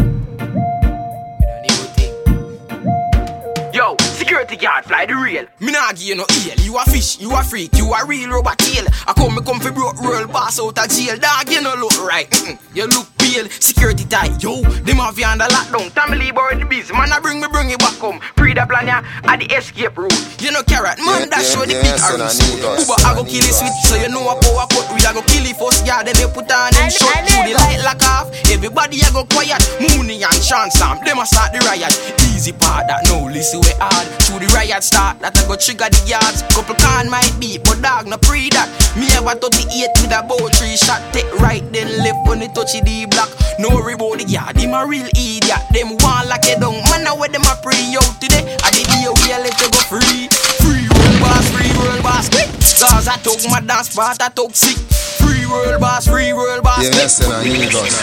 Yo, 3.74 3.96
security 4.00 4.56
guard, 4.56 4.86
fly 4.86 5.06
the 5.06 5.16
rail. 5.16 5.46
Me 5.60 5.72
nah 5.72 5.92
give 5.94 6.04
you 6.04 6.16
no 6.16 6.26
eel. 6.46 6.60
You 6.60 6.78
a 6.78 6.84
fish, 6.86 7.20
you 7.20 7.34
a 7.36 7.44
freak, 7.44 7.76
you 7.76 7.92
a 7.92 8.06
real 8.06 8.30
rubber 8.30 8.54
tail. 8.58 8.86
I 9.08 9.14
come, 9.14 9.36
me 9.36 9.42
come 9.42 9.60
for 9.60 9.72
broke 9.72 10.00
roll 10.00 10.28
boss 10.28 10.60
out 10.60 10.78
of 10.78 10.90
jail. 10.90 11.18
Dog, 11.18 11.50
you 11.50 11.62
no 11.62 11.74
look 11.76 12.06
right. 12.06 12.30
Mm-mm. 12.30 12.60
You 12.76 12.86
look 12.88 13.08
pale, 13.24 13.48
security 13.60 14.04
tight. 14.06 14.36
Yo, 14.44 14.62
the 14.84 14.94
mafia 14.94 15.28
on 15.28 15.38
the 15.40 15.48
lockdown. 15.48 15.88
Family 15.92 16.32
boy 16.32 16.60
the 16.60 16.66
biz. 16.66 16.92
Man, 16.92 17.12
I 17.12 17.20
bring 17.20 17.40
me, 17.40 17.48
bring 17.48 17.72
it 17.72 17.80
back 17.80 17.96
home. 17.96 18.20
Free 18.36 18.54
the 18.54 18.68
plan 18.68 18.88
ya 18.88 19.00
at 19.24 19.40
the 19.40 19.48
escape 19.56 19.96
route. 19.96 20.12
You 20.44 20.52
know 20.52 20.64
carrot, 20.64 21.00
man, 21.00 21.32
Yeah, 21.32 21.40
that 21.40 21.44
yeah, 21.44 21.52
show 21.56 21.64
the 21.64 21.76
big 21.80 21.96
son, 21.96 22.20
I 22.20 22.28
arrows. 22.28 22.84
Uber, 22.84 22.98
I 23.08 23.16
go 23.16 23.24
kill 23.24 23.46
it 23.46 23.56
sweet, 23.56 23.76
so 23.88 23.96
you 23.96 24.12
know 24.12 24.28
a 24.28 24.36
power 24.44 24.68
cut. 24.68 24.92
We 24.92 25.00
a 25.00 25.12
go 25.16 25.24
kill 25.24 25.48
it 25.48 25.56
first, 25.56 25.88
yeah, 25.88 26.04
then 26.04 26.16
they 26.20 26.28
put 26.28 26.52
on 26.52 26.76
and 26.76 26.92
shut 26.92 27.24
through 27.24 27.48
the 27.48 27.56
light 27.56 27.80
lock 27.88 28.04
off. 28.04 28.28
Everybody 28.52 29.00
a 29.00 29.10
go 29.16 29.24
quiet. 29.24 29.64
Mooney 29.80 30.20
and 30.24 30.42
Sean 30.44 30.68
Sam, 30.72 31.00
them 31.08 31.24
a 31.24 31.26
start 31.26 31.56
the 31.56 31.64
riot. 31.64 31.96
Easy 32.36 32.52
part 32.52 32.88
that 32.92 33.08
no 33.08 33.24
listen 33.32 33.64
we 33.64 33.72
hard. 33.80 34.08
Through 34.28 34.44
the 34.44 34.50
riot 34.52 34.84
start, 34.84 35.20
that 35.24 35.38
I 35.38 35.48
go 35.48 35.56
trigger 35.56 35.88
the 35.88 36.02
yards. 36.04 36.44
Couple 36.52 36.76
can 36.76 37.08
might 37.08 37.32
be, 37.40 37.58
but 37.58 37.80
dog 37.80 38.08
no 38.08 38.18
pre 38.18 38.50
that. 38.52 38.68
Me 39.00 39.08
have 39.16 39.28
a 39.30 39.36
38 39.40 39.90
with 40.04 40.12
a 40.12 40.22
bow 40.28 40.50
tree 40.60 40.76
shot. 40.76 41.00
Take 41.14 41.30
right 41.40 41.64
then 41.72 41.88
left 42.04 42.28
when 42.28 42.42
it 42.42 42.54
touch 42.54 42.74
the 42.74 43.08
block. 43.14 43.30
No 43.61 43.70
rebound 43.80 44.20
the 44.20 44.26
yard, 44.26 44.57
him 44.57 44.74
a 44.74 44.82
real 44.86 45.07
idiot. 45.14 45.61
Them 45.72 45.95
want 46.01 46.28
like 46.28 46.45
a 46.49 46.57
down, 46.59 46.82
man 46.89 47.05
now 47.05 47.16
where 47.16 47.30
them 47.30 47.45
a 47.45 47.53
pre 47.61 47.78
out 47.95 48.18
today. 48.20 48.43
I 48.66 48.70
the 48.74 48.82
day 48.89 49.05
we 49.05 49.26
a 49.32 49.38
let 49.39 49.55
you 49.61 49.70
go 49.70 49.80
free. 49.88 50.28
Free 50.61 50.86
world 50.89 51.18
boss, 51.22 51.45
free 51.53 51.72
world 51.78 52.01
boss, 52.03 52.28
quick. 52.30 52.49
Cause 52.84 53.07
I 53.07 53.16
took 53.24 53.39
my 53.49 53.61
dance 53.61 53.95
part, 53.95 54.20
I 54.20 54.28
took 54.30 54.51
sick. 54.57 54.76
Free 55.22 55.45
world 55.47 55.80
boss, 55.80 56.07
free 56.09 56.34
world 56.34 56.64
boss, 56.64 56.84
Yeah, 56.84 56.91
quick. 56.91 57.03
listen, 57.07 57.32
I 57.32 57.43
need 57.45 57.72
us. 57.72 57.95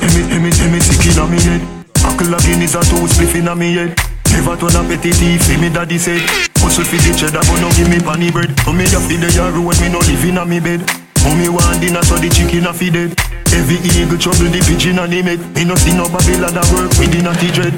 Emi, 0.00 0.22
emi, 0.32 0.50
emi 0.64 0.80
sick 0.80 1.04
inna 1.12 1.26
me 1.26 1.40
head 1.42 1.62
Uncle 2.04 2.34
again 2.34 2.62
is 2.62 2.74
a 2.74 2.80
two 2.82 3.06
spliff 3.08 3.34
inna 3.34 3.54
me 3.56 3.74
head 3.74 3.96
Never 4.30 4.56
turn 4.56 4.76
a 4.76 4.82
petty 4.88 5.10
thief, 5.12 5.42
see 5.42 5.56
me 5.56 5.68
daddy 5.70 5.98
said 5.98 6.20
Hustle 6.60 6.84
fi 6.84 6.96
the 6.98 7.16
cheddar, 7.16 7.40
but 7.40 7.60
no 7.60 7.70
give 7.72 7.88
me 7.88 7.98
panny 8.00 8.30
bread 8.30 8.54
Come 8.58 8.78
me 8.78 8.84
have 8.88 9.02
fi 9.04 9.16
the 9.16 9.32
yard 9.32 9.54
road, 9.54 9.80
me 9.80 9.88
no 9.88 9.98
live 10.00 10.24
inna 10.24 10.44
me 10.44 10.60
bed 10.60 10.84
Mommy 11.24 11.48
want 11.48 11.80
dinner, 11.80 12.04
so 12.04 12.16
the 12.16 12.28
chicken 12.28 12.68
a 12.68 12.72
fi 12.72 12.90
dead 12.90 13.16
Every 13.56 13.80
eagle 13.96 14.18
trouble 14.18 14.52
the 14.52 14.60
pigeon 14.60 14.98
and 14.98 15.12
the 15.12 15.22
meg 15.22 15.40
Me 15.56 15.64
no 15.64 15.74
see 15.74 15.96
no 15.96 16.04
Babylon 16.06 16.52
that 16.52 16.68
work 16.74 16.92
with 17.00 17.10
the 17.10 17.22
natty 17.24 17.48
dread. 17.54 17.74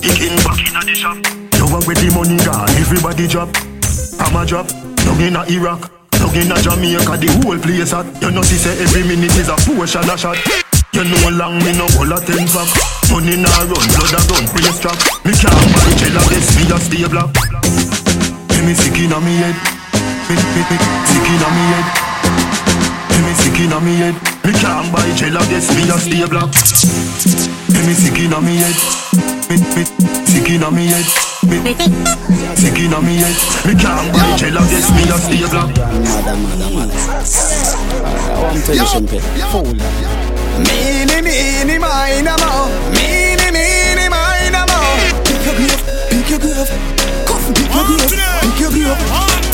Kicking 0.00 0.36
back 0.42 0.62
inna 0.64 0.80
the 0.86 0.94
shop. 0.94 1.18
Want 1.70 1.86
where 1.86 1.94
the 1.94 2.10
money 2.10 2.34
gone, 2.42 2.66
everybody 2.82 3.30
drop. 3.30 3.46
I'm 4.18 4.34
a 4.34 4.42
drop, 4.42 4.66
down 5.06 5.22
inna 5.22 5.46
Iraq 5.46 5.86
Down 6.18 6.34
inna 6.34 6.58
Jamaica, 6.58 7.14
the 7.14 7.30
whole 7.46 7.58
place 7.62 7.94
hot. 7.94 8.10
You 8.18 8.34
know 8.34 8.42
see 8.42 8.58
say 8.58 8.74
every 8.82 9.06
minute 9.06 9.30
is 9.38 9.46
a 9.46 9.54
portion 9.62 10.02
a 10.10 10.18
shot. 10.18 10.34
You 10.90 11.06
know 11.06 11.30
long 11.30 11.62
me 11.62 11.70
no 11.78 11.86
hold 11.94 12.10
a 12.10 12.18
ten 12.18 12.42
pack. 12.50 12.70
Money 13.14 13.38
nah 13.38 13.70
run, 13.70 13.86
blood 13.94 14.18
a 14.18 14.20
gun, 14.26 14.44
brace 14.50 14.74
strap. 14.74 14.98
Me 15.22 15.30
can't 15.30 15.54
buy 15.70 15.94
a 15.94 16.22
this, 16.26 16.58
me 16.58 16.66
a 16.66 16.76
stay 16.82 17.06
black. 17.06 17.30
Hey, 18.50 18.66
me 18.66 18.74
sick 18.74 18.98
inna 18.98 19.22
me 19.22 19.38
head. 19.38 19.54
Me, 20.26 20.34
me, 20.34 20.62
me, 20.66 20.76
sick 21.06 21.26
inna 21.30 21.48
me 21.54 21.64
head 21.70 22.09
Hey, 23.20 23.26
me 23.26 23.34
sick 23.34 23.60
inna 23.60 23.80
me 23.80 23.96
head 23.96 24.14
Me 24.44 24.52
can't 24.52 24.90
buy 24.92 25.04
gel 25.14 25.36
a 25.36 25.44
this, 25.44 25.68
me 25.76 25.82
a 25.92 25.98
stay 26.00 26.24
black 26.24 26.48
Hey, 27.68 27.84
me 27.84 27.92
sick 27.92 28.16
inna 28.16 28.40
me 28.40 28.56
head 28.56 28.76
Me, 29.44 29.56
me, 29.76 29.84
sick 30.24 30.48
inna 30.48 30.70
me 30.70 30.88
head 30.88 31.04
Me, 31.44 31.60
sick 32.56 32.78
inna 32.78 33.00
me 33.02 33.20
head 33.20 33.36
Me 33.66 33.74
can't 33.76 34.08
buy 34.14 34.36
gel 34.40 34.56
a 34.56 34.62
this, 34.72 34.88
me 34.96 35.04
a 35.12 35.18
stay 35.20 35.44
black 35.52 35.68
Mother, 35.68 36.36
mother, 36.36 36.70
mother. 36.72 36.96
I 38.32 38.42
want 38.42 38.56
to 38.56 38.62
tell 38.64 38.76
you 38.76 38.86
something. 38.86 39.20
Fool. 39.52 39.76
Meeny, 40.64 41.20
meeny, 41.20 41.78
mine, 41.78 42.24
mo. 42.24 42.72
Meeny, 42.96 43.52
meeny, 43.52 44.08
mine, 44.08 44.64
mo. 44.64 44.80
Pick 45.24 45.44
your 45.44 45.54
grave, 45.56 46.08
pick 46.08 46.30
your 46.30 46.38
grave. 46.38 46.99
Come, 47.54 47.86
pick 47.86 47.98
your 47.98 48.08
grave, 48.08 48.40
pick 48.42 48.60
your 48.60 48.70
grave. 48.70 48.98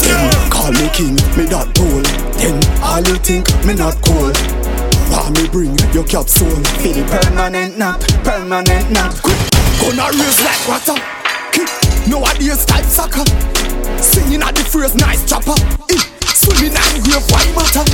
Them 0.05 0.51
call 0.51 0.72
me 0.72 0.86
king, 0.92 1.16
me 1.36 1.44
that 1.49 1.68
tall. 1.74 2.03
Then 2.36 2.57
all 2.84 3.01
you 3.01 3.16
think 3.24 3.49
me 3.64 3.74
not 3.74 3.97
cool. 4.05 4.32
Why 5.09 5.30
me 5.32 5.49
bring 5.49 5.72
your 5.94 6.05
capsule? 6.05 6.51
Feel 6.82 6.92
the 6.92 7.05
permanent 7.09 7.78
knock, 7.78 8.01
permanent 8.24 8.90
knock. 8.90 9.14
Quick, 9.22 9.38
gonna 9.80 10.07
raise 10.12 10.40
like 10.44 10.62
water. 10.68 10.99
Kick, 11.53 11.68
nowadays 12.09 12.64
type 12.66 12.84
soccer. 12.84 13.24
Singing 14.03 14.42
at 14.42 14.55
the 14.55 14.64
first 14.64 14.97
nice 14.97 15.24
chopper. 15.24 15.57
Eh, 15.90 16.01
Swimming 16.36 16.76
and 16.76 16.97
grave, 17.05 17.24
why 17.32 17.44
matter? 17.57 17.84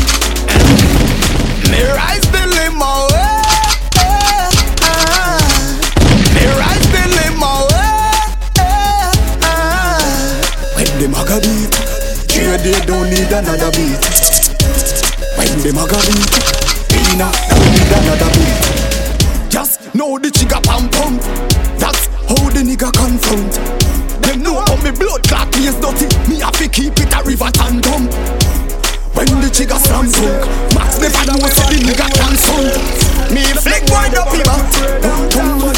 Me 1.70 1.80
rise 1.94 2.26
the 2.34 2.42
limo, 2.50 3.07
eh, 3.14 3.31
them 11.03 11.14
a 11.18 11.40
beat, 11.42 11.74
yeah, 12.30 12.57
they 12.62 12.78
don't 12.86 13.11
need 13.11 13.26
another 13.26 13.74
beat. 13.74 13.98
When 15.34 15.50
them 15.59 15.82
a 15.82 15.84
beat, 15.90 16.30
Pina 16.94 17.26
don't 17.26 17.70
need 17.74 17.90
another 17.90 18.30
beat. 18.38 19.50
Just 19.50 19.92
know 19.96 20.16
the 20.18 20.30
trigger 20.30 20.62
pump 20.62 20.92
pump. 20.94 21.18
That's 21.82 22.07
how 22.30 22.46
the 22.55 22.62
nigga 22.62 22.94
confront. 22.94 23.59
Them 24.22 24.46
know 24.46 24.62
how 24.62 24.78
me 24.78 24.92
blood 24.94 25.26
clot 25.26 25.50
me 25.59 25.66
is 25.66 25.74
dirty. 25.82 26.07
Me 26.30 26.38
have 26.38 26.55
to 26.62 26.68
keep 26.68 26.94
it 26.94 27.11
a 27.11 27.18
river 27.26 27.50
and. 27.50 27.82
When 29.18 29.26
the 29.42 29.50
trigger 29.50 29.76
slam 29.76 30.07
sunk 30.09 30.46
Max 30.72 30.98
never 30.98 31.26
know 31.28 31.46
say 31.50 31.68
the 31.68 31.84
nigga 31.84 32.09
can 32.16 32.32
sunk 32.32 33.30
Me 33.30 33.44
flick 33.61 33.84
wind 33.92 34.14
up 34.16 34.32
him 34.32 34.46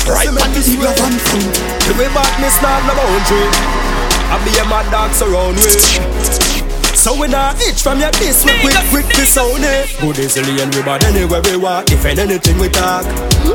Right 0.07 0.29
at 0.31 0.51
the 0.55 0.63
eagle 0.71 0.95
van 0.95 1.19
front 1.19 1.55
The 1.83 1.93
way 1.99 2.09
badness 2.15 2.63
not 2.63 2.87
no 2.87 2.95
boundary 2.95 3.94
I 4.31 4.41
be 4.45 4.53
a 4.59 4.65
mad 4.69 4.91
dog 4.91 5.13
surround 5.13 5.57
with 5.57 6.95
So 6.97 7.19
we 7.21 7.29
not 7.29 7.61
itch 7.61 7.83
from 7.83 8.01
your 8.01 8.11
diss, 8.13 8.45
we 8.45 8.53
quick, 8.61 8.77
quick 8.91 9.07
to 9.19 9.27
sound 9.27 9.65
it. 9.65 9.93
Good 10.01 10.19
easily 10.19 10.63
and 10.63 10.75
we 10.75 10.83
bad 10.83 11.05
anywhere 11.05 11.43
we 11.43 11.57
walk. 11.57 11.87
Defend 11.87 12.19
anything 12.19 12.59
we 12.59 12.69
talk. 12.69 13.05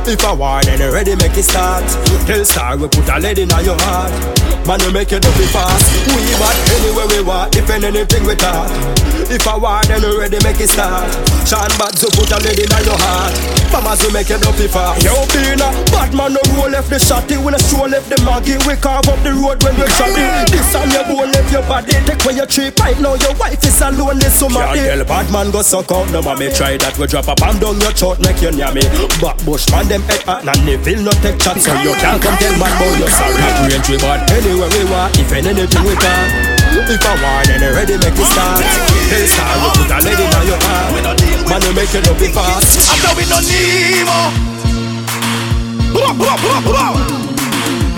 If 0.05 0.23
I 0.23 0.33
war, 0.33 0.61
then 0.61 0.79
ready 0.93 1.15
make 1.15 1.37
it 1.37 1.43
start. 1.43 1.83
Tell 2.27 2.45
star 2.45 2.77
we 2.77 2.87
put 2.87 3.09
a 3.09 3.19
lead 3.19 3.39
in 3.39 3.49
your 3.65 3.77
heart. 3.89 4.11
Man, 4.67 4.79
we 4.85 4.93
make 4.93 5.11
it 5.11 5.25
up 5.25 5.33
fast. 5.49 5.89
We 6.07 6.21
bad 6.37 6.57
anywhere 6.77 7.07
we 7.07 7.23
walk. 7.25 7.51
Defend 7.51 7.85
anything 7.85 8.23
we 8.25 8.35
talk. 8.35 8.69
If 9.29 9.45
I 9.45 9.55
want, 9.57 9.85
then 9.87 10.01
ready 10.17 10.41
make 10.41 10.57
it 10.57 10.73
start. 10.73 11.05
Sean 11.45 11.69
bad 11.77 11.93
so 11.93 12.09
put 12.17 12.33
a 12.33 12.37
lady 12.41 12.65
in 12.65 12.73
your 12.81 12.97
heart. 12.97 13.29
Mamas 13.69 14.01
we 14.01 14.09
make 14.09 14.33
it 14.33 14.41
up 14.41 14.57
fast. 14.57 15.05
Yo, 15.05 15.13
Bina, 15.29 15.69
bad 15.93 16.09
man 16.17 16.33
no 16.33 16.41
roll 16.57 16.73
left 16.73 16.89
the 16.89 16.97
shotty. 16.97 17.37
We 17.37 17.53
no 17.53 17.61
stroll 17.61 17.85
left 17.85 18.09
the 18.09 18.17
maggie. 18.25 18.57
We 18.65 18.73
carve 18.81 19.05
up 19.05 19.21
the 19.21 19.37
road 19.37 19.61
when 19.61 19.77
we 19.77 19.85
shot 19.93 20.09
it. 20.17 20.49
This 20.49 20.65
time 20.73 20.89
your 20.89 21.05
bone 21.05 21.29
left 21.29 21.53
your 21.53 21.61
body. 21.69 21.93
Take 22.09 22.25
away 22.25 22.41
your 22.41 22.49
tree 22.49 22.73
pipe. 22.73 22.97
Now 22.97 23.13
your 23.21 23.37
wife 23.37 23.61
is 23.61 23.77
alone. 23.85 24.17
This 24.17 24.33
summer 24.33 24.65
Can't 24.65 24.81
tell 24.81 25.05
bad 25.05 25.29
man 25.29 25.53
go 25.53 25.61
suck 25.61 25.93
out. 25.93 26.09
No 26.09 26.25
mommy 26.25 26.49
try 26.49 26.81
that. 26.81 26.97
We 26.97 27.05
drop 27.05 27.29
a 27.29 27.37
bomb 27.37 27.61
down 27.61 27.77
your 27.77 27.93
throat. 27.93 28.17
Make 28.25 28.41
you 28.41 28.49
near 28.49 28.73
me. 28.73 28.81
Back 29.21 29.37
bush 29.45 29.69
man 29.69 29.85
them 29.85 30.01
head 30.09 30.25
hot. 30.25 30.41
And 30.41 30.57
Neville 30.65 31.05
no 31.05 31.13
take 31.21 31.37
chat. 31.37 31.61
So 31.61 31.69
you 31.85 31.93
can't 32.01 32.17
come 32.17 32.33
tell 32.41 32.57
man 32.57 32.73
boy 32.81 32.97
you're 32.97 33.13
sorry. 33.13 33.37
Range 33.69 33.89
we 33.93 33.97
bad 34.01 34.25
anywhere 34.33 34.73
we 34.73 34.89
want. 34.89 35.13
If 35.21 35.29
anything 35.29 35.85
we 35.85 35.93
can. 36.01 36.58
If 36.87 37.03
I 37.03 37.13
want, 37.19 37.47
then 37.51 37.59
ready 37.75 37.99
make 37.99 38.15
it 38.15 38.29
start. 38.31 38.63
Hey, 39.11 39.27
star, 39.27 39.51
you 39.59 39.69
put 39.75 39.91
a 39.91 39.97
lady 39.99 40.23
in 40.23 40.43
your 40.47 40.59
heart. 40.63 40.95
Man, 41.49 41.59
you 41.65 41.73
make 41.75 41.91
it 41.91 42.07
up 42.07 42.21
fast. 42.31 42.87
After 42.87 43.11
we 43.19 43.27
no 43.27 43.37
Nemo. 43.43 44.19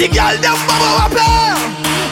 The 0.01 0.07
girl 0.09 0.35
them 0.41 0.57
bubble 0.65 0.97
up 0.97 1.13
here. 1.13 1.55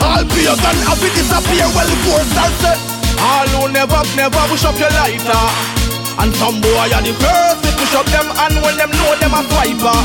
All 0.05 0.23
beers 0.29 0.61
and 0.61 0.79
happy 0.85 1.09
disappear 1.17 1.65
well 1.73 1.89
forced 2.05 2.37
and 2.37 2.53
set. 2.61 2.79
All 3.17 3.49
who 3.49 3.73
never, 3.73 3.99
never 4.15 4.39
push 4.45 4.63
up 4.63 4.77
your 4.77 4.93
lighter. 4.93 5.45
And 6.21 6.29
some 6.37 6.61
boy 6.61 6.91
are 6.93 7.01
the 7.01 7.17
first 7.17 7.65
to 7.65 7.69
push 7.81 7.95
up 7.97 8.05
them 8.13 8.29
and 8.29 8.61
when 8.61 8.77
them 8.77 8.91
know 8.93 9.17
them 9.17 9.33
a 9.33 9.41
swiper. 9.49 9.99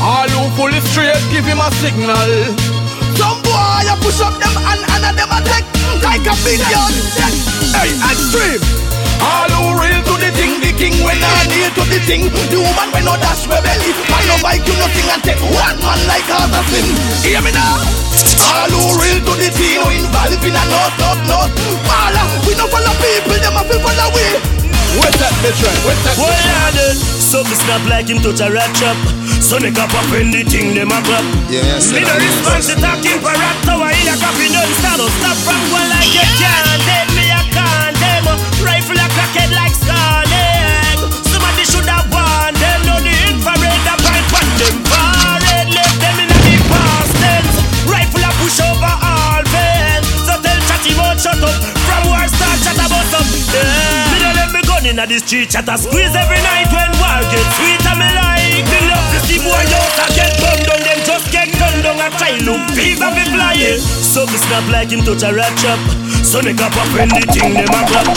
All 0.00 0.28
who 0.28 0.48
fully 0.56 0.80
straight 0.80 1.18
give 1.32 1.44
him 1.44 1.58
a 1.58 1.70
signal. 1.82 2.79
Some 3.20 3.44
boy 3.44 3.52
I 3.84 3.92
push 4.00 4.16
up 4.24 4.32
them 4.40 4.56
and 4.56 4.80
and 4.80 5.12
them 5.12 5.28
a 5.28 5.38
take 5.44 5.68
like 6.00 6.24
a 6.24 6.32
billion. 6.40 6.92
Hey, 7.76 7.92
extreme. 8.08 8.64
All 9.20 9.52
who 9.52 9.76
real 9.76 10.00
to 10.08 10.14
the 10.16 10.32
thing, 10.32 10.56
the 10.64 10.72
king 10.72 10.96
when 11.04 11.20
I 11.20 11.44
need 11.52 11.68
to 11.76 11.84
the 11.84 12.00
thing. 12.08 12.32
The 12.48 12.56
woman 12.56 12.88
when 12.96 13.04
no 13.04 13.20
dash 13.20 13.44
my 13.44 13.60
belly. 13.60 13.92
I 14.08 14.24
no 14.24 14.40
bike 14.40 14.64
you 14.64 14.72
nothing 14.80 15.04
and 15.12 15.20
take 15.20 15.42
one 15.52 15.76
man 15.84 16.00
like 16.08 16.24
assassin. 16.32 16.86
Hear 17.20 17.44
me 17.44 17.52
now. 17.52 17.84
All 18.40 18.72
who 18.72 18.96
real 18.96 19.20
to 19.20 19.32
the 19.36 19.52
thing, 19.52 19.84
no 19.84 19.92
involved 19.92 20.40
in 20.40 20.56
a 20.56 20.62
not, 20.72 20.92
not, 20.96 21.20
not. 21.28 21.50
Mala, 21.84 22.24
we 22.48 22.56
no 22.56 22.64
follow 22.72 22.96
people, 23.04 23.36
them 23.36 23.60
a 23.60 23.62
feel 23.68 23.84
follow 23.84 24.08
we. 24.16 24.59
What's 24.98 25.16
that, 25.22 25.30
bitch? 25.44 25.62
What's 25.86 26.02
that? 26.02 26.18
Well, 26.18 26.34
I 26.34 26.74
did. 26.74 26.96
So 26.98 27.46
me 27.46 27.54
snap 27.54 27.82
like 27.86 28.10
him 28.10 28.18
touch 28.18 28.42
a 28.42 28.50
rat 28.50 28.70
chop. 28.74 28.98
So 29.38 29.58
make 29.62 29.78
up 29.78 29.94
up 29.94 30.10
in 30.18 30.34
the 30.34 30.42
thing 30.42 30.74
them 30.74 30.90
a 30.90 30.98
clap. 31.06 31.22
Yes. 31.46 31.94
Me 31.94 32.02
no 32.02 32.14
response 32.18 32.66
to 32.70 32.74
talking 32.74 33.18
for 33.22 33.30
rat 33.30 33.58
tower 33.62 33.90
in 33.94 34.10
a 34.10 34.14
copy 34.18 34.50
don't 34.50 34.74
start. 34.82 34.98
Don't 34.98 35.14
stop 35.22 35.38
from 35.46 35.62
one 35.70 35.86
like 35.94 36.10
you 36.10 36.26
can't 36.42 36.82
dead 36.86 37.06
me 37.14 37.30
a 37.30 37.40
can't 37.54 37.94
them. 38.02 38.26
Rifle 38.66 38.98
a 38.98 39.06
crackhead 39.14 39.50
like 39.54 39.74
Scarlet. 39.78 40.98
Somebody 41.30 41.62
should 41.70 41.86
have 41.86 42.10
warned 42.10 42.58
them. 42.58 42.78
No 42.82 42.98
the 42.98 43.14
infrared 43.30 43.86
a 43.86 43.94
pipe 43.94 44.30
on 44.34 44.46
them 44.58 44.76
forehead. 44.90 45.66
Left 45.70 45.96
them 46.02 46.16
in 46.18 46.28
a 46.34 46.38
the 46.50 46.54
past 46.66 47.14
tense. 47.22 47.54
Rifle 47.86 48.26
a 48.26 48.30
push 48.42 48.58
over 48.58 48.94
all 49.06 49.42
veins. 49.54 50.06
So 50.26 50.34
tell 50.42 50.58
chatty 50.66 50.98
about 50.98 51.14
shut 51.22 51.38
up. 51.38 51.54
From 51.86 52.10
war 52.10 52.26
start 52.26 52.58
chat 52.66 52.74
about 52.74 53.06
up. 53.14 53.26
Yeah. 53.54 54.09
Gun 54.80 54.90
inna 54.90 55.04
the 55.06 55.18
street 55.20 55.50
chat 55.50 55.68
a 55.68 55.76
squeeze 55.76 56.14
every 56.16 56.40
night 56.40 56.68
when 56.72 56.90
war 56.96 57.20
get 57.28 57.46
sweet 57.56 57.84
me 58.00 58.08
like. 58.16 58.64
Me 58.64 58.78
love 58.88 59.06
to 59.12 59.18
see 59.28 59.40
boy 59.40 59.52
out 59.52 60.00
a 60.00 60.06
get 60.16 60.32
gunned 60.40 60.64
down. 60.64 60.80
Them 60.80 61.00
just 61.04 61.26
get 61.32 61.48
gunned 61.60 61.84
down 61.84 62.00
and 62.00 62.14
try 62.16 62.32
look 62.40 62.60
fever 62.72 63.10
be 63.12 63.24
flying. 63.28 63.80
So 63.80 64.24
me 64.26 64.38
snap 64.40 64.64
like 64.72 64.90
him 64.90 65.04
touch 65.04 65.22
a 65.22 65.32
rat 65.32 65.52
chop. 65.60 65.80
So 66.24 66.40
up 66.40 66.76
up 66.76 66.88
when 66.96 67.08
the 67.12 67.24
thing 67.28 67.54
them 67.54 67.68
a 67.68 67.80
clap. 67.88 68.08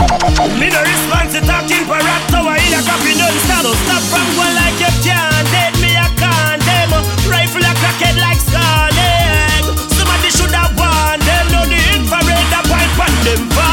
Me 0.60 0.72
no 0.72 0.80
response 0.80 1.36
to 1.36 1.42
talking 1.44 1.84
for 1.84 2.00
rat 2.00 2.24
tower 2.32 2.56
in 2.56 2.72
a 2.72 2.80
copy. 2.88 3.12
Don't 3.20 3.40
stop 3.44 4.04
from 4.08 4.28
one 4.40 4.56
like 4.56 4.80
you 4.80 4.94
can't 5.04 5.48
dead 5.52 5.74
me 5.84 5.92
a 6.00 6.08
can't 6.16 6.64
them. 6.64 6.92
Rifle 7.28 7.64
a 7.64 7.74
crackhead 7.76 8.16
like 8.24 8.40
Scarlet. 8.40 9.64
Somebody 10.00 10.32
should 10.32 10.54
have 10.56 10.72
warned 10.80 11.24
them. 11.28 11.46
No 11.52 11.62
the 11.68 11.80
infrared 11.92 12.56
a 12.56 12.60
on 13.04 13.14
them 13.28 13.73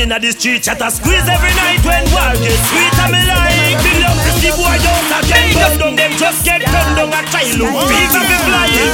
inna 0.00 0.18
the 0.18 0.32
street 0.32 0.62
chat 0.62 0.80
a 0.80 0.90
squeeze 0.90 1.28
every 1.28 1.52
night 1.60 1.84
when 1.84 2.04
war 2.12 2.32
get 2.40 2.56
sweet 2.72 2.94
and 3.04 3.12
me 3.12 3.20
like. 3.28 3.76
Me 3.84 3.92
love 4.00 4.16
to 4.16 4.32
see 4.40 4.52
boy 4.56 4.80
out 4.80 5.12
a 5.12 5.18
get 5.28 5.52
gunned 5.60 5.78
down. 5.78 5.94
Them 5.96 6.12
just 6.16 6.44
get 6.44 6.62
gunned 6.64 6.96
down 6.96 7.12
a 7.12 7.20
try 7.28 7.44
look 7.60 7.76
fever 7.84 8.24
be 8.24 8.36
flying. 8.48 8.92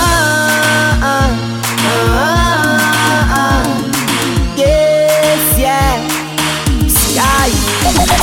Yes, 4.58 5.44
yeah. 5.58 5.94
Sky. 6.90 7.50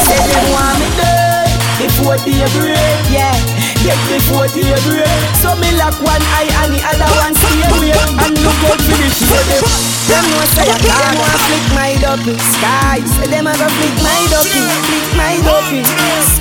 Say 0.04 0.20
them 0.28 0.46
want 0.52 0.76
me 0.80 0.90
dead 1.00 1.48
before 1.80 2.18
day 2.28 2.44
break, 2.52 3.04
yeah. 3.10 3.63
Dead 3.84 4.00
before 4.08 4.48
day 4.48 4.72
break. 4.88 5.12
So 5.44 5.52
me 5.60 5.68
lock 5.76 5.92
one 6.00 6.24
eye 6.40 6.48
and 6.64 6.72
the 6.72 6.80
other 6.88 7.10
one 7.20 7.36
stay 7.36 7.60
away 7.68 7.92
and 7.92 8.32
look 8.40 8.60
out 8.72 8.80
for 8.80 8.96
the 9.04 9.12
them. 9.52 9.64
Them 10.08 10.24
want 10.40 10.50
say 10.56 10.72
I 10.72 10.80
can't 10.80 11.20
want 11.20 11.40
flick 11.44 11.66
my 11.76 11.92
dopey. 12.00 12.40
Sky. 12.40 13.04
Say 13.04 13.28
them 13.28 13.48
a 13.48 13.54
flick 13.54 13.96
my 14.00 14.22
dopey, 14.32 14.64
flick 14.88 15.08
my 15.20 15.36
dopey. 15.44 15.84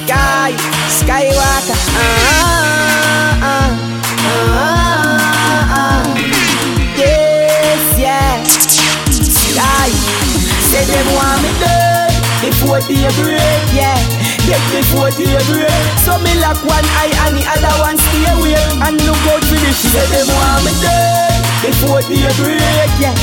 Sky, 0.06 0.54
Skywalker. 0.86 1.78
Ah, 1.98 3.42
ah, 3.42 3.70
ah, 4.22 5.02
ah. 5.74 6.02
Sky. 9.42 9.90
Say 10.70 10.84
them 10.86 11.06
want 11.18 11.42
me 11.42 11.50
dead 11.58 12.14
before 12.40 12.80
day 12.86 13.10
break, 13.18 13.66
yeah. 13.74 14.21
Dead 14.42 14.62
before 14.74 15.10
day 15.14 15.38
break. 15.46 15.70
So 16.02 16.18
me 16.18 16.34
lock 16.42 16.58
one 16.66 16.86
eye 16.98 17.14
and 17.26 17.38
the 17.38 17.44
other 17.46 17.74
one 17.78 17.94
stay 17.94 18.26
away 18.34 18.58
and 18.58 18.98
look 19.06 19.22
out 19.30 19.42
for 19.46 19.58
the 19.58 19.70
Say 19.70 20.06
them 20.10 20.26
want 20.34 20.66
me 20.66 20.72
dead 20.82 21.42
before 21.62 22.02
day 22.10 22.26
break, 22.42 22.92
yeah. 22.98 23.14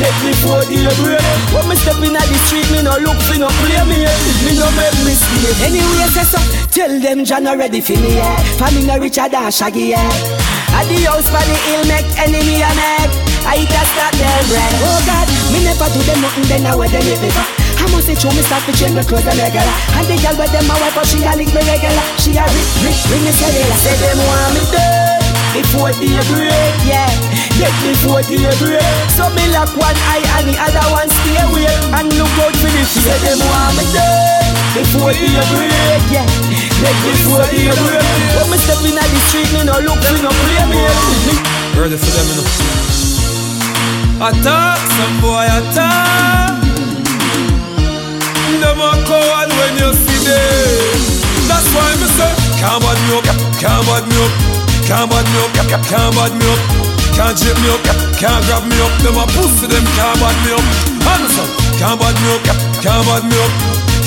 Dead 0.00 0.16
before 0.24 0.64
day 0.64 0.88
break. 1.04 1.20
When 1.52 1.68
me 1.68 1.76
step 1.76 2.00
inna 2.00 2.24
the 2.24 2.38
street, 2.48 2.64
me 2.72 2.80
no 2.80 2.96
look 2.96 3.20
for 3.28 3.36
no 3.36 3.52
play 3.60 3.84
me, 3.84 4.00
me 4.48 4.52
no 4.56 4.64
make 4.72 4.96
mistake. 5.04 5.60
Anyway, 5.60 6.08
say 6.16 6.24
so. 6.24 6.40
Tell 6.72 6.88
them 6.88 7.24
John 7.28 7.44
not 7.44 7.58
ready 7.60 7.84
for 7.84 7.92
me, 7.92 8.16
yeah. 8.16 8.36
Family 8.56 8.88
no 8.88 8.96
richer 8.96 9.28
than 9.28 9.52
Shaggy, 9.52 9.92
yeah. 9.92 10.08
At 10.72 10.88
the 10.88 11.04
house 11.04 11.28
for 11.28 11.44
the 11.44 11.56
ill 11.76 11.84
make 11.84 12.08
enemy 12.16 12.64
a 12.64 12.72
make. 12.72 13.12
I 13.44 13.60
just 13.68 13.92
start 13.92 14.16
them 14.16 14.40
bread. 14.48 14.72
Oh 14.88 15.00
God, 15.04 15.28
me 15.52 15.60
never 15.68 15.88
do 15.92 16.00
them 16.00 16.20
nothing, 16.24 16.48
then 16.48 16.64
I 16.64 16.74
wear 16.74 16.88
them 16.88 17.04
with 17.04 17.20
me. 17.20 17.61
I 17.82 17.90
must 17.90 18.06
say, 18.06 18.14
show 18.14 18.30
me 18.30 18.46
start 18.46 18.62
to 18.70 18.72
change 18.78 18.94
my 18.94 19.02
clothes 19.02 19.26
and 19.26 19.34
regular. 19.34 19.74
And 19.98 20.06
the 20.06 20.14
girl 20.22 20.38
with 20.38 20.54
them 20.54 20.62
my 20.70 20.78
wife, 20.78 20.94
but 20.94 21.02
she 21.02 21.18
a 21.26 21.34
lick 21.34 21.50
me 21.50 21.62
regular. 21.66 22.04
She 22.22 22.30
a 22.38 22.46
rich, 22.46 22.72
rich, 22.86 23.02
ring 23.10 23.26
me 23.26 23.32
cellular. 23.34 23.78
Say 23.82 23.98
them 23.98 24.22
want 24.22 24.54
me 24.54 24.62
dead 24.70 25.18
before 25.50 25.90
day 25.98 26.14
break, 26.30 26.78
yeah. 26.86 27.10
Dead 27.58 27.74
before 27.82 28.22
day 28.22 28.46
break. 28.62 28.86
So 29.18 29.26
me 29.34 29.50
lock 29.50 29.74
one 29.74 29.98
eye 30.14 30.22
and 30.38 30.46
the 30.46 30.54
other 30.62 30.86
one 30.94 31.10
stay 31.10 31.36
away 31.42 31.66
and 31.98 32.06
look 32.14 32.30
out 32.38 32.54
for 32.54 32.70
the 32.70 32.82
Say 32.86 33.18
them 33.26 33.42
want 33.42 33.74
me 33.74 33.84
dead 33.90 34.46
before 34.78 35.10
day 35.10 35.42
break, 35.50 36.06
yeah. 36.06 36.26
Dead 36.78 36.96
before 37.02 37.42
day 37.50 37.66
break. 37.66 38.06
When 38.38 38.46
me 38.46 38.56
step 38.62 38.78
inna 38.86 39.02
the 39.02 39.18
street, 39.26 39.50
me 39.58 39.66
no 39.66 39.74
look, 39.82 39.98
me 40.06 40.22
no 40.22 40.30
play 40.30 40.64
me. 40.70 40.80
Ready 41.74 41.98
for 41.98 42.10
them, 42.14 42.26
you 42.30 42.38
know. 42.38 42.46
Attack, 44.22 44.78
some 44.78 45.18
boy 45.18 45.50
attack. 45.50 46.71
Them 48.72 48.80
a 48.80 48.96
coward 49.04 49.52
when 49.52 49.76
you 49.76 49.92
see 49.92 50.24
them. 50.24 50.96
That's 51.44 51.68
why 51.76 51.92
me 52.00 52.08
say, 52.16 52.32
can't 52.56 52.80
bad 52.80 52.96
me 53.04 53.20
up, 53.20 53.24
can't 53.60 53.84
bad 53.84 54.00
me 54.08 54.16
up, 54.16 54.32
can't 54.88 55.10
bad 55.12 55.28
me 55.28 55.38
up, 55.44 55.52
can't 55.60 56.16
bad 56.16 56.32
me 56.32 56.46
up, 56.48 56.60
can't 57.12 57.36
chip 57.36 57.52
me 57.60 57.68
up, 57.68 57.84
can't 58.16 58.40
grab 58.48 58.64
me 58.64 58.72
up. 58.80 58.92
Them 59.04 59.20
a 59.20 59.28
pussy, 59.36 59.68
them 59.68 59.84
can't 59.92 60.16
bad 60.24 60.36
me 60.40 60.56
up. 60.56 60.64
Handsome, 61.04 61.52
can't 61.76 62.00
bad 62.00 62.16
me 62.16 62.32
up, 62.32 62.40
can't 62.80 63.04
bad 63.04 63.24
me 63.28 63.36
up, 63.44 63.52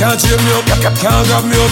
can't 0.01 0.17
chip 0.17 0.41
me 0.41 0.51
up, 0.57 0.65
can't 0.81 0.97
grab 0.97 1.45
me 1.45 1.57
up, 1.61 1.71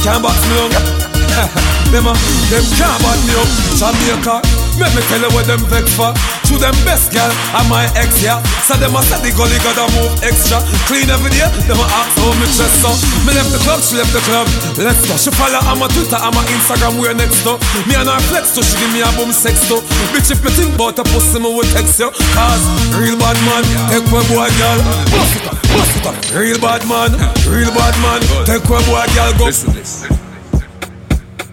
can't 0.00 0.22
box 0.22 0.40
me 0.48 0.56
up. 0.64 1.09
them 1.92 2.06
a, 2.06 2.14
them 2.50 2.64
can't 2.76 2.98
bad 3.02 3.18
me 3.26 3.34
up. 3.38 3.48
Jamaica, 3.78 4.36
make 4.78 4.94
me 4.94 5.02
tell 5.08 5.22
you 5.22 5.30
what 5.32 5.46
them 5.46 5.62
vex 5.70 5.92
for. 5.94 6.12
To 6.50 6.58
them 6.58 6.74
best 6.82 7.14
girl, 7.14 7.30
I'm 7.54 7.70
my 7.70 7.86
ex, 7.94 8.18
yeah. 8.18 8.42
So 8.66 8.74
them 8.74 8.98
a 8.98 9.00
say 9.06 9.22
the 9.22 9.30
gully 9.34 9.58
gotta 9.62 9.86
move 9.94 10.10
extra. 10.26 10.58
Clean 10.90 11.06
every 11.06 11.30
day, 11.30 11.46
them 11.70 11.78
a 11.78 11.86
ask 11.86 12.14
how 12.18 12.34
me 12.38 12.46
dress 12.58 12.74
so. 12.82 12.90
Me 13.22 13.30
left 13.34 13.54
the 13.54 13.60
club, 13.62 13.78
she 13.78 13.94
left 13.94 14.10
the 14.10 14.22
club. 14.26 14.50
Let's 14.74 15.06
go. 15.06 15.14
She 15.14 15.30
follow 15.30 15.62
on 15.70 15.78
my 15.78 15.86
Twitter, 15.94 16.18
on 16.18 16.34
my 16.34 16.42
Instagram, 16.50 16.98
we're 16.98 17.14
next 17.14 17.46
to. 17.46 17.54
Me 17.86 17.94
and 17.94 18.10
her 18.10 18.20
flex 18.30 18.50
so 18.50 18.62
she 18.62 18.74
give 18.82 18.90
me 18.90 19.00
a 19.00 19.10
boom 19.14 19.30
sex 19.30 19.62
to. 19.70 19.78
Bitch, 20.10 20.34
if 20.34 20.42
me 20.42 20.50
think 20.50 20.74
about 20.74 20.98
a 20.98 21.04
pussy, 21.06 21.38
me 21.38 21.50
will 21.50 21.66
text 21.70 22.02
you. 22.02 22.10
Cause 22.34 22.64
real 22.98 23.14
bad 23.16 23.38
man, 23.46 23.62
take 23.88 24.06
one 24.10 24.26
boy, 24.26 24.50
girl. 24.58 24.78
Bust 25.14 25.38
it 25.38 25.46
up, 25.46 25.56
bust 25.70 25.94
it 25.96 26.06
up. 26.06 26.16
Real 26.34 26.58
bad 26.58 26.82
man, 26.90 27.14
real 27.46 27.70
bad 27.70 27.94
man, 28.02 28.20
take 28.42 28.66
one 28.66 28.84
boy, 28.90 29.06
girl. 29.14 29.32
Go. 29.38 29.46
Listen 29.46 29.72
this. 29.72 30.19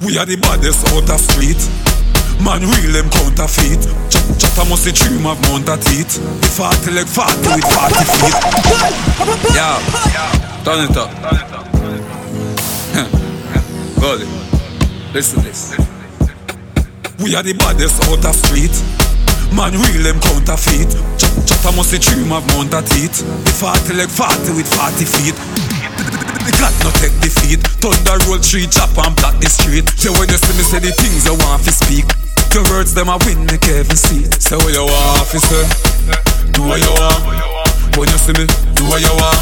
We 0.02 0.18
are 0.18 0.26
the 0.26 0.38
baddest 0.38 0.86
out 0.94 1.10
of 1.10 1.20
street. 1.20 1.58
Man, 2.38 2.62
real 2.62 2.94
them 2.94 3.10
counterfeit. 3.10 3.82
Ch 4.14 4.22
Chatter 4.38 4.70
must 4.70 4.86
the 4.86 4.94
dream 4.94 5.26
of 5.26 5.42
mount 5.50 5.66
a. 5.66 6.06
The 6.42 6.50
40 6.54 6.92
leg 6.94 7.08
40 7.10 7.58
with 7.58 7.66
40 7.66 8.06
feet. 8.06 8.38
Yeah, 9.58 9.82
turn 10.62 10.86
it 10.86 10.98
up. 10.98 11.10
Gully, 14.00 14.30
listen 15.14 15.42
this. 15.42 15.74
We 17.18 17.34
are 17.34 17.42
the 17.42 17.54
baddest 17.58 17.98
out 18.06 18.22
of 18.22 18.36
street. 18.38 18.76
Man, 19.50 19.74
real 19.82 20.04
them 20.06 20.22
counterfeit. 20.22 20.94
Ch 21.18 21.26
Chatter 21.50 21.74
must 21.74 21.90
the 21.90 21.98
dream 21.98 22.32
of 22.32 22.46
mount 22.54 22.70
a. 22.70 22.84
The 22.86 23.54
40 23.58 23.94
leg 23.98 24.10
40 24.14 24.54
with 24.54 24.70
40 24.70 25.06
feet. 25.10 25.38
The 26.48 26.56
God 26.56 26.72
no 26.80 26.96
take 27.04 27.12
defeat. 27.20 27.60
Thunder 27.84 28.16
roll 28.24 28.40
tree, 28.40 28.72
chop 28.72 28.96
and 28.96 29.12
block 29.20 29.36
the 29.44 29.52
street. 29.52 29.84
So 30.00 30.16
when 30.16 30.32
you 30.32 30.40
see 30.40 30.56
me 30.56 30.64
say 30.64 30.80
the 30.80 30.96
things 30.96 31.28
you 31.28 31.36
want 31.44 31.68
to 31.68 31.76
speak, 31.76 32.08
the 32.56 32.64
words 32.72 32.96
them 32.96 33.12
I 33.12 33.20
win 33.28 33.44
the 33.44 33.60
Kevin 33.60 34.00
seat. 34.00 34.32
Say 34.40 34.56
what 34.56 34.72
you 34.72 34.88
want, 34.88 35.28
officer. 35.28 35.68
Do 36.56 36.64
what 36.64 36.80
you 36.80 36.88
want. 36.96 37.20
When 38.00 38.08
you 38.08 38.16
see 38.16 38.32
me, 38.32 38.48
do 38.80 38.88
what 38.88 39.04
you 39.04 39.12
want. 39.12 39.36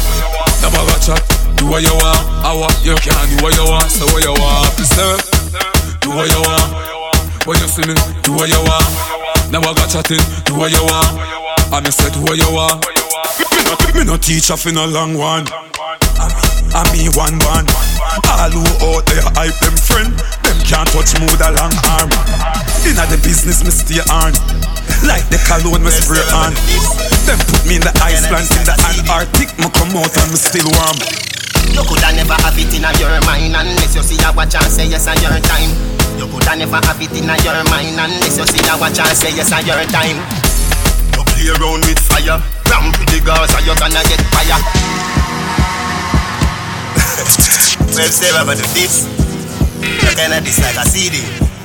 Never 0.58 0.82
got 0.82 0.98
chat. 0.98 1.22
Do 1.54 1.70
what 1.70 1.86
you 1.86 1.94
want. 1.94 2.26
I 2.42 2.50
want 2.50 2.74
you 2.82 2.98
can 2.98 3.14
do 3.30 3.38
what 3.38 3.54
you 3.54 3.62
want. 3.70 3.86
Say 3.86 4.02
what 4.10 4.26
you 4.26 4.34
want, 4.34 4.66
officer. 4.66 5.14
Do 6.02 6.10
what 6.10 6.26
you 6.26 6.42
want. 6.42 6.68
When 7.46 7.54
you 7.62 7.70
see 7.70 7.86
me, 7.86 7.94
do 8.26 8.34
what 8.34 8.50
you 8.50 8.58
want. 8.66 8.82
Never 9.54 9.70
got 9.78 9.94
chatting. 9.94 10.18
Do 10.42 10.58
what 10.58 10.74
you 10.74 10.82
want. 10.82 11.22
I 11.70 11.78
me 11.78 11.94
say 11.94 12.10
do 12.10 12.18
what 12.26 12.34
you 12.34 12.50
want. 12.50 12.82
Me 12.82 13.62
no, 13.62 13.74
me 13.94 14.02
no 14.10 14.16
teach 14.18 14.50
off 14.50 14.66
in 14.66 14.74
a 14.74 14.86
long 14.90 15.14
one. 15.14 15.46
I 16.18 16.45
me 16.92 17.08
one 17.16 17.38
one. 17.46 17.66
All 18.28 18.52
who 18.52 18.64
out 18.92 19.04
there 19.08 19.24
hype 19.36 19.56
them 19.64 19.76
friend, 19.76 20.12
them 20.44 20.58
can't 20.64 20.88
touch 20.92 21.16
me 21.16 21.24
with 21.28 21.40
a 21.40 21.50
long 21.56 21.72
arm. 21.96 22.10
Inna 22.84 23.04
the 23.08 23.18
business 23.24 23.64
me 23.64 23.72
stay 23.72 24.02
on, 24.12 24.32
like 25.04 25.24
the 25.32 25.40
cologne 25.48 25.84
me 25.84 25.92
spray 25.92 26.24
on. 26.36 26.52
Them 27.24 27.38
put 27.48 27.62
me 27.64 27.80
in 27.80 27.84
the 27.84 27.92
Iceland, 28.04 28.48
in 28.56 28.64
the 28.68 28.76
Antarctic, 28.92 29.50
me 29.58 29.68
come 29.72 29.92
out 29.96 30.12
and 30.12 30.28
me 30.32 30.38
still 30.38 30.68
warm. 30.76 30.98
You 31.72 31.82
coulda 31.84 32.14
never 32.14 32.38
have 32.40 32.56
it 32.56 32.72
inna 32.72 32.92
your 33.00 33.12
mind 33.26 33.56
unless 33.56 33.96
you 33.96 34.02
see 34.04 34.20
a 34.22 34.30
watch 34.32 34.54
and 34.54 34.70
say 34.70 34.86
yes 34.86 35.08
on 35.08 35.18
your 35.18 35.34
time. 35.44 35.72
You 36.16 36.28
coulda 36.30 36.56
never 36.56 36.78
have 36.78 37.00
it 37.00 37.12
inna 37.12 37.36
your 37.42 37.58
mind 37.68 37.98
unless 37.98 38.38
you 38.38 38.46
see 38.46 38.64
a 38.64 38.74
watch 38.78 39.00
and 39.00 39.16
say 39.16 39.34
yes 39.34 39.52
on 39.52 39.66
your 39.66 39.82
time. 39.90 40.18
You 41.12 41.24
play 41.24 41.48
around 41.52 41.82
with 41.84 42.00
fire, 42.00 42.38
ramp 42.70 42.94
with 42.96 43.10
the 43.10 43.20
girls 43.24 43.50
and 43.52 43.64
you 43.66 43.74
gonna 43.76 44.00
get 44.06 44.22
fire. 44.30 45.25
About 47.16 48.56
the 48.60 48.66
this. 48.76 49.08
You 49.80 50.12
kinda 50.12 50.40
this 50.44 50.60
like 50.60 50.76
a 50.76 50.84
CD. 50.84 51.16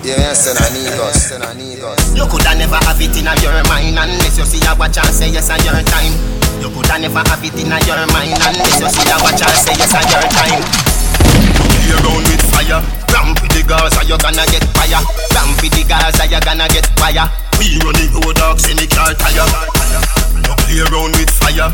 Yeah, 0.01 0.33
send 0.33 0.57
a 0.57 0.65
niggas, 0.71 1.27
send 1.27 1.43
a 1.43 1.51
niggas. 1.53 2.15
You 2.15 2.25
coulda 2.25 2.55
never 2.55 2.79
have 2.87 3.01
it 3.01 3.13
inna 3.13 3.35
your 3.43 3.59
mind 3.67 3.99
unless 3.99 4.37
you 4.39 4.45
see 4.47 4.63
a 4.63 4.73
watch 4.75 4.97
and 4.97 5.11
say 5.11 5.29
yes 5.29 5.51
on 5.51 5.59
your 5.67 5.75
time. 5.91 6.15
You 6.63 6.71
coulda 6.71 6.97
never 6.99 7.21
have 7.27 7.43
it 7.43 7.53
in 7.59 7.67
your 7.67 8.03
mind 8.15 8.39
unless 8.39 8.79
you 8.79 8.89
see 8.89 9.11
a 9.11 9.15
watch 9.19 9.43
and 9.43 9.57
say 9.59 9.75
yes 9.75 9.93
on 9.93 10.07
your 10.07 10.23
time. 10.31 10.63
Play 10.63 11.91
around 11.99 12.23
with 12.31 12.43
fire, 12.49 12.79
ramp 13.11 13.37
with 13.43 13.51
the 13.51 13.61
girls 13.67 13.93
and 13.99 14.07
you 14.07 14.17
gonna 14.17 14.45
get 14.47 14.63
fire. 14.71 15.03
Ramp 15.35 15.59
with 15.59 15.73
the 15.75 15.83
girls 15.83 16.15
and 16.15 16.31
you 16.31 16.39
gonna 16.39 16.67
get 16.71 16.87
fire. 16.95 17.27
We 17.59 17.75
run 17.83 17.93
the 17.99 18.07
road 18.23 18.39
dogs 18.39 18.71
in 18.71 18.79
the 18.79 18.87
car 18.87 19.13
tire. 19.19 19.45
You 20.47 20.53
play 20.63 20.79
around 20.79 21.13
with 21.19 21.29
fire, 21.29 21.69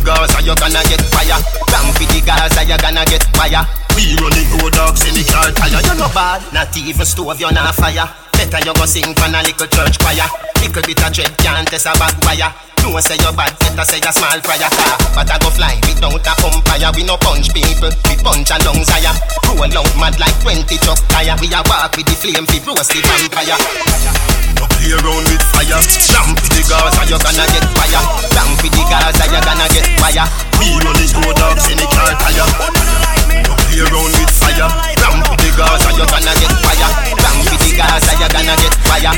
the 0.00 0.06
girls 0.06 0.32
and 0.36 0.46
you 0.46 0.54
gonna 0.56 0.82
get 0.88 1.02
fire. 1.12 1.38
Ramp 1.68 1.98
with 2.00 2.08
the 2.08 2.20
girls 2.24 2.56
and 2.56 2.68
you 2.68 2.78
gonna 2.78 3.04
get 3.04 3.24
fire. 3.36 3.64
We 3.96 4.16
run 4.16 4.32
the 4.32 4.44
road 4.56 4.72
dogs 4.72 5.04
in 5.04 5.14
the 5.14 5.24
car 5.28 5.52
tire. 5.52 5.80
You're 5.84 5.98
not 5.98 6.14
bad, 6.14 6.40
not 6.52 6.76
even 6.76 7.06
stove, 7.06 7.40
you're 7.40 7.52
not 7.52 7.74
fire. 7.74 8.08
Better 8.32 8.60
you 8.64 8.74
go 8.74 8.84
sing 8.86 9.14
from 9.14 9.34
a 9.34 9.42
little 9.42 9.66
church 9.66 9.98
choir. 10.00 10.28
Little 10.60 10.82
bit 10.82 11.02
of 11.04 11.12
dread 11.12 11.32
can't 11.38 11.68
test 11.68 11.86
a 11.86 11.92
bad 11.98 12.16
wire. 12.24 12.69
No 12.80 12.98
say 12.98 13.16
you're 13.20 13.32
bad, 13.32 13.52
better 13.60 13.84
say 13.84 14.00
you're 14.00 14.12
small 14.12 14.40
fry 14.40 14.58
car. 14.58 14.96
But 15.14 15.30
I 15.30 15.36
go 15.38 15.50
fly 15.52 15.76
without 15.84 16.26
a 16.26 16.32
umpire. 16.48 16.90
We 16.96 17.04
no 17.04 17.16
punch 17.20 17.52
people, 17.52 17.92
we 18.08 18.14
punch 18.20 18.50
a 18.50 18.56
lungs 18.64 18.88
higher. 18.88 19.14
Roll 19.46 19.68
out 19.68 19.92
mad 20.00 20.16
like 20.18 20.36
20 20.40 20.64
truck 20.80 21.00
tire. 21.12 21.36
We 21.40 21.52
a 21.52 21.60
walk 21.68 21.92
with 21.96 22.08
the 22.08 22.16
flame, 22.16 22.46
fi 22.48 22.58
roast 22.64 22.90
the 22.92 23.00
vampire. 23.04 23.56
You 24.56 24.64
play 24.64 24.92
around 24.96 25.24
with 25.28 25.44
fire, 25.52 25.80
jump 26.08 26.36
with 26.40 26.52
the 26.56 26.62
girls 26.68 26.96
and 26.96 27.08
you're 27.08 27.20
gonna 27.20 27.44
get 27.52 27.66
fire. 27.76 28.02
Jump 28.32 28.58
with 28.64 28.72
the 28.72 28.82
girls 28.88 29.18
and 29.20 29.30
you're 29.32 29.44
gonna 29.44 29.66
get 29.70 29.86
fire. 30.00 30.26
We 30.56 30.68
the 30.80 31.04
road 31.20 31.36
dogs 31.36 31.66
in 31.68 31.78
the 31.78 31.86
car 31.88 32.12
tire. 32.16 32.48
You 33.36 33.54
play 33.54 33.80
around 33.86 34.12
with 34.18 34.32
fire, 34.40 34.68
jump 34.96 35.20
with 35.28 35.40
the 35.40 35.50
girls 35.56 35.84
and 35.84 35.96
you're 35.96 36.10
gonna 36.10 36.32
get 36.36 36.52
fire. 36.64 36.90
Jump 37.16 37.49
with 37.80 37.88
the 37.88 37.92
girls 37.92 38.08
and 38.08 38.20
you're 38.20 38.28
gonna 38.28 38.56
get 38.60 38.74
fire. 38.84 39.12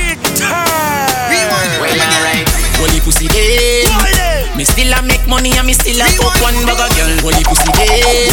Well, 1.81 1.99
alright. 1.99 2.49
Holy 2.79 3.01
pussy 3.01 3.29
day. 3.29 3.85
Oh, 3.87 4.57
me 4.57 4.65
still 4.65 4.93
a 4.93 5.03
make 5.03 5.27
money 5.27 5.53
and 5.57 5.67
me 5.67 5.73
still 5.73 6.01
a 6.01 6.07
fuck 6.07 6.35
one 6.43 6.55
bugger 6.67 6.89
girl. 6.97 7.13
Holy 7.23 7.43
pussy 7.45 7.71
day. 7.73 8.31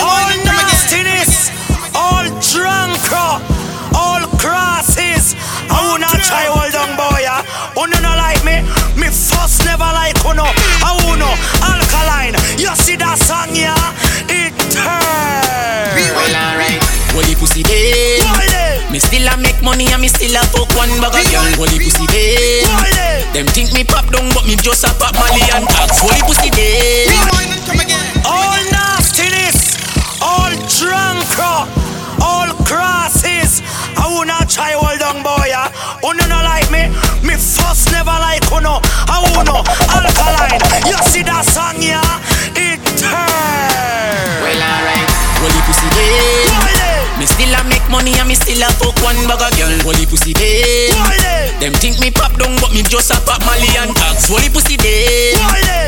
All 0.00 0.30
nastiness, 0.44 1.50
all 1.94 2.26
drunk, 2.52 3.00
uh, 3.12 3.40
all 3.94 4.26
crosses. 4.36 5.34
I 5.70 5.80
wanna 5.88 6.08
try 6.20 6.46
hold 6.48 6.74
on, 6.74 6.96
boy. 6.96 7.04
Uh. 7.04 7.16
Oh, 7.16 7.18
yeah. 7.20 7.42
Uno 7.82 7.98
no 8.00 8.12
like 8.16 8.42
me, 8.44 8.62
me 9.00 9.08
first 9.08 9.64
never 9.64 9.84
like 9.84 10.18
uno. 10.24 10.44
Uh. 10.44 10.52
I 10.84 10.90
uno 11.12 11.30
alkaline. 11.62 12.36
You 12.58 12.74
see 12.76 12.96
that 12.96 13.18
song, 13.18 13.54
yeah? 13.54 13.76
It 14.28 14.52
turn. 14.72 15.94
Well, 16.16 16.34
alright. 16.34 16.85
Holy 17.16 17.34
pussy 17.34 17.62
day. 17.62 18.20
Me 18.92 18.98
still 19.00 19.24
a 19.24 19.36
make 19.40 19.56
money 19.64 19.88
and 19.88 20.02
me 20.02 20.08
still 20.08 20.36
a 20.36 20.44
fuck 20.52 20.68
one 20.76 20.92
bugger 21.00 21.24
girl. 21.32 21.48
Holy 21.64 21.80
pussy 21.80 22.04
day. 22.12 22.60
Them 23.32 23.46
think 23.56 23.72
me 23.72 23.84
pop 23.84 24.04
down, 24.12 24.28
but 24.36 24.44
me 24.44 24.54
just 24.56 24.84
a 24.84 24.92
pop 25.00 25.16
Molly 25.16 25.40
and 25.56 25.64
tax. 25.64 25.96
Holy 26.04 26.20
pussy 26.28 26.50
day. 26.52 27.08
All 28.28 28.60
nastiness, 28.68 29.80
all 30.20 30.52
drunk, 30.76 31.24
all 32.20 32.52
crosses. 32.68 33.64
I 33.96 34.12
wanna 34.12 34.36
try 34.44 34.76
hold 34.76 35.00
on, 35.00 35.24
boy. 35.24 35.48
Yeah. 35.48 35.72
Oh, 36.04 36.12
uno 36.12 36.28
no 36.28 36.36
like 36.44 36.68
me, 36.70 36.92
me 37.24 37.40
first 37.40 37.92
never 37.96 38.12
like 38.12 38.44
uno. 38.52 38.84
I 39.08 39.24
uno 39.40 39.64
alkaline. 39.88 40.60
You 40.84 41.00
see 41.08 41.24
that 41.24 41.48
song, 41.48 41.80
yeah? 41.80 42.04
It 42.52 42.84
turn. 43.00 43.16
Well, 44.44 44.60
alright. 44.60 45.08
Holy 45.40 45.60
pussy 45.64 45.88
day. 45.96 46.55
Me 47.16 47.24
still 47.24 47.48
a 47.56 47.64
make 47.64 47.88
money 47.88 48.12
and 48.20 48.28
me 48.28 48.34
still 48.36 48.60
a 48.60 48.68
fuck 48.76 48.96
one 49.00 49.16
bugger 49.24 49.48
girl. 49.56 49.72
Holy 49.88 50.04
pussy 50.04 50.32
day. 50.36 50.92
Them 51.60 51.72
think 51.72 51.96
me 52.00 52.10
pop 52.12 52.36
down, 52.36 52.52
but 52.60 52.72
me 52.76 52.84
just 52.84 53.08
a 53.08 53.16
pop 53.24 53.40
Molly 53.48 53.72
and 53.80 53.96
tax. 53.96 54.28
Holy 54.28 54.52
pussy 54.52 54.76
day. 54.76 55.32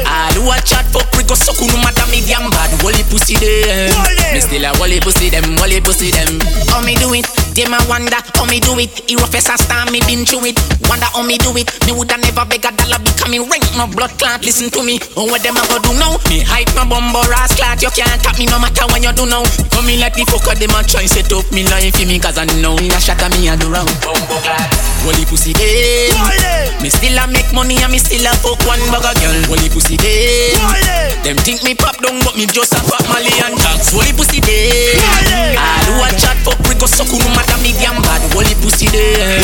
All 0.08 0.32
who 0.40 0.48
a 0.48 0.56
chat 0.64 0.88
fuck 0.88 1.04
we 1.16 1.24
go 1.28 1.36
suck 1.36 1.60
no 1.60 1.76
matter 1.84 2.08
me 2.08 2.24
damn 2.24 2.48
bad. 2.48 2.72
Holy 2.80 3.04
pussy 3.12 3.36
day. 3.36 3.92
Me 4.32 4.40
still 4.40 4.64
a 4.64 4.72
holy 4.80 5.00
pussy 5.00 5.28
them, 5.28 5.44
holy 5.60 5.80
pussy 5.84 6.08
them. 6.10 6.40
How 6.72 6.80
me 6.80 6.96
do 6.96 7.12
it? 7.12 7.28
Them 7.52 7.74
a 7.74 7.80
wonder 7.90 8.16
how 8.32 8.48
me 8.48 8.60
do 8.60 8.78
it. 8.80 8.88
Hero 9.10 9.26
face 9.28 9.52
a 9.52 9.58
star, 9.60 9.84
me 9.92 10.00
been 10.08 10.24
through 10.24 10.48
it. 10.48 10.56
Wonder 10.88 11.12
how 11.12 11.20
me 11.20 11.36
do 11.36 11.52
it. 11.60 11.68
Me 11.84 11.92
woulda 11.92 12.16
never 12.24 12.48
beg 12.48 12.64
a 12.64 12.72
dollar 12.72 13.02
because 13.04 13.28
me 13.28 13.36
rank 13.36 13.68
no 13.76 13.84
blood 13.84 14.16
clot. 14.16 14.40
Listen 14.40 14.72
to 14.72 14.80
me. 14.80 14.96
Oh, 15.12 15.28
what 15.28 15.44
them 15.44 15.60
a 15.60 15.62
go 15.68 15.76
do 15.84 15.92
now? 16.00 16.16
Me 16.32 16.40
hype 16.40 16.72
my 16.72 16.88
bumbo 16.88 17.20
ass 17.36 17.52
clot. 17.52 17.82
You 17.84 17.92
can't 17.92 18.16
tap 18.24 18.40
me 18.40 18.48
no 18.48 18.56
matter 18.56 18.88
when 18.88 19.04
you 19.04 19.12
do 19.12 19.28
now. 19.28 19.44
Come 19.76 19.92
in 19.92 20.00
like 20.00 20.16
the 20.16 20.24
fucker 20.24 20.56
them 20.56 20.72
a 20.72 20.80
try 20.86 21.04
set 21.18 21.32
up 21.34 21.50
me 21.50 21.66
life 21.66 21.98
for 21.98 22.06
me 22.06 22.18
cause 22.22 22.38
I 22.38 22.46
know 22.62 22.78
that 22.78 23.02
shot 23.02 23.18
at 23.18 23.34
me 23.34 23.50
a 23.50 23.58
do 23.58 23.66
wrong. 23.66 23.90
Bumbo 24.06 24.38
clot. 24.38 24.70
Holy 25.02 25.26
pussy 25.26 25.50
eh. 25.50 26.14
day. 26.14 26.70
Me 26.78 26.86
still 26.90 27.18
a 27.18 27.26
make 27.26 27.50
money 27.50 27.74
and 27.82 27.90
me 27.90 27.98
still 27.98 28.22
a 28.22 28.30
fuck 28.38 28.62
one 28.62 28.78
bugger 28.94 29.10
girl. 29.18 29.38
Holy 29.50 29.66
pussy 29.66 29.98
eh. 29.98 30.54
day. 30.54 31.10
Them 31.26 31.34
think 31.42 31.66
me 31.66 31.74
pop 31.74 31.98
down 31.98 32.22
but 32.22 32.38
me 32.38 32.46
just 32.46 32.70
a 32.74 32.80
pop 32.86 33.02
Molly 33.10 33.34
and 33.42 33.58
tax. 33.58 33.90
Holy 33.90 34.14
pussy 34.14 34.38
eh. 34.38 34.46
day. 34.46 35.58
All 35.58 35.98
who 35.98 36.06
a 36.06 36.08
chat 36.14 36.38
fuck 36.46 36.58
we 36.70 36.78
go 36.78 36.86
suck 36.86 37.10
no 37.10 37.26
matter 37.34 37.58
me 37.66 37.74
damn 37.82 37.98
bad. 38.06 38.22
Holy 38.30 38.54
pussy 38.62 38.86
day. 38.86 39.42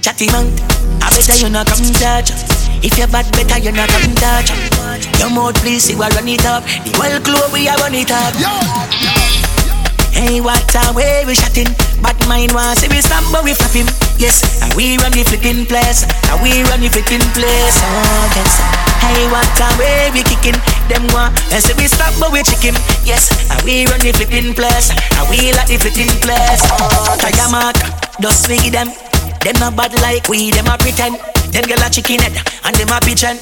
Chatty 0.00 0.28
man, 0.32 0.48
I 1.04 1.12
better 1.12 1.36
you 1.36 1.52
not 1.52 1.68
come 1.68 1.84
touch. 2.00 2.32
If 2.80 2.96
you 2.96 3.08
bad, 3.08 3.28
better 3.36 3.60
you 3.60 3.72
not 3.72 3.88
come 3.88 4.12
touch. 4.16 4.73
Your 5.18 5.30
mouth 5.30 5.54
please, 5.60 5.84
see 5.84 5.94
we 5.94 6.06
run 6.06 6.28
it 6.28 6.44
up. 6.46 6.62
The 6.84 6.92
whole 6.96 7.20
club 7.20 7.52
we 7.52 7.66
a 7.68 7.74
run 7.76 7.94
it 7.94 8.10
up. 8.10 8.34
Hey, 10.14 10.40
what 10.40 10.62
a 10.70 10.94
way 10.94 11.26
we 11.26 11.34
shot 11.34 11.58
in. 11.58 11.66
But 11.98 12.14
mine 12.30 12.54
was 12.54 12.78
say 12.78 12.88
we 12.88 13.02
stop, 13.02 13.26
but 13.34 13.42
we 13.42 13.52
flap 13.52 13.74
him. 13.74 13.90
Yes, 14.16 14.62
and 14.62 14.70
we 14.78 14.94
run 15.02 15.10
the 15.10 15.26
flipping 15.26 15.66
place. 15.66 16.06
And 16.30 16.38
we 16.38 16.62
run 16.70 16.80
the 16.80 16.88
flipping 16.88 17.24
place. 17.34 17.76
Oh, 17.82 18.24
yes. 18.38 18.52
Hey, 19.02 19.26
what 19.28 19.50
a 19.58 19.68
way 19.74 20.14
we 20.14 20.22
kicking. 20.22 20.54
Them 20.86 21.02
one, 21.10 21.34
and 21.50 21.58
say 21.58 21.74
we 21.74 21.90
stop, 21.90 22.14
but 22.22 22.30
we 22.30 22.46
check 22.46 22.62
him. 22.62 22.78
Yes, 23.02 23.26
and 23.50 23.58
we 23.66 23.90
run 23.90 23.98
the 24.00 24.14
flipping 24.14 24.54
place. 24.54 24.94
And 25.18 25.26
we 25.26 25.50
like 25.50 25.66
the 25.66 25.82
flipping 25.82 26.14
place. 26.22 26.62
Oh, 26.78 27.18
Tiger 27.18 27.50
mark, 27.50 27.76
just 28.22 28.46
swing 28.46 28.70
them. 28.70 28.94
Them 29.42 29.58
not 29.58 29.74
bad 29.74 29.92
like 29.98 30.28
we, 30.30 30.54
them 30.54 30.70
a 30.70 30.78
pretend. 30.78 31.18
Them 31.50 31.66
girl 31.66 31.82
a 31.82 31.90
chicken 31.90 32.22
head, 32.22 32.38
and 32.64 32.74
them 32.78 32.94
a 32.94 33.02
pigeon. 33.02 33.36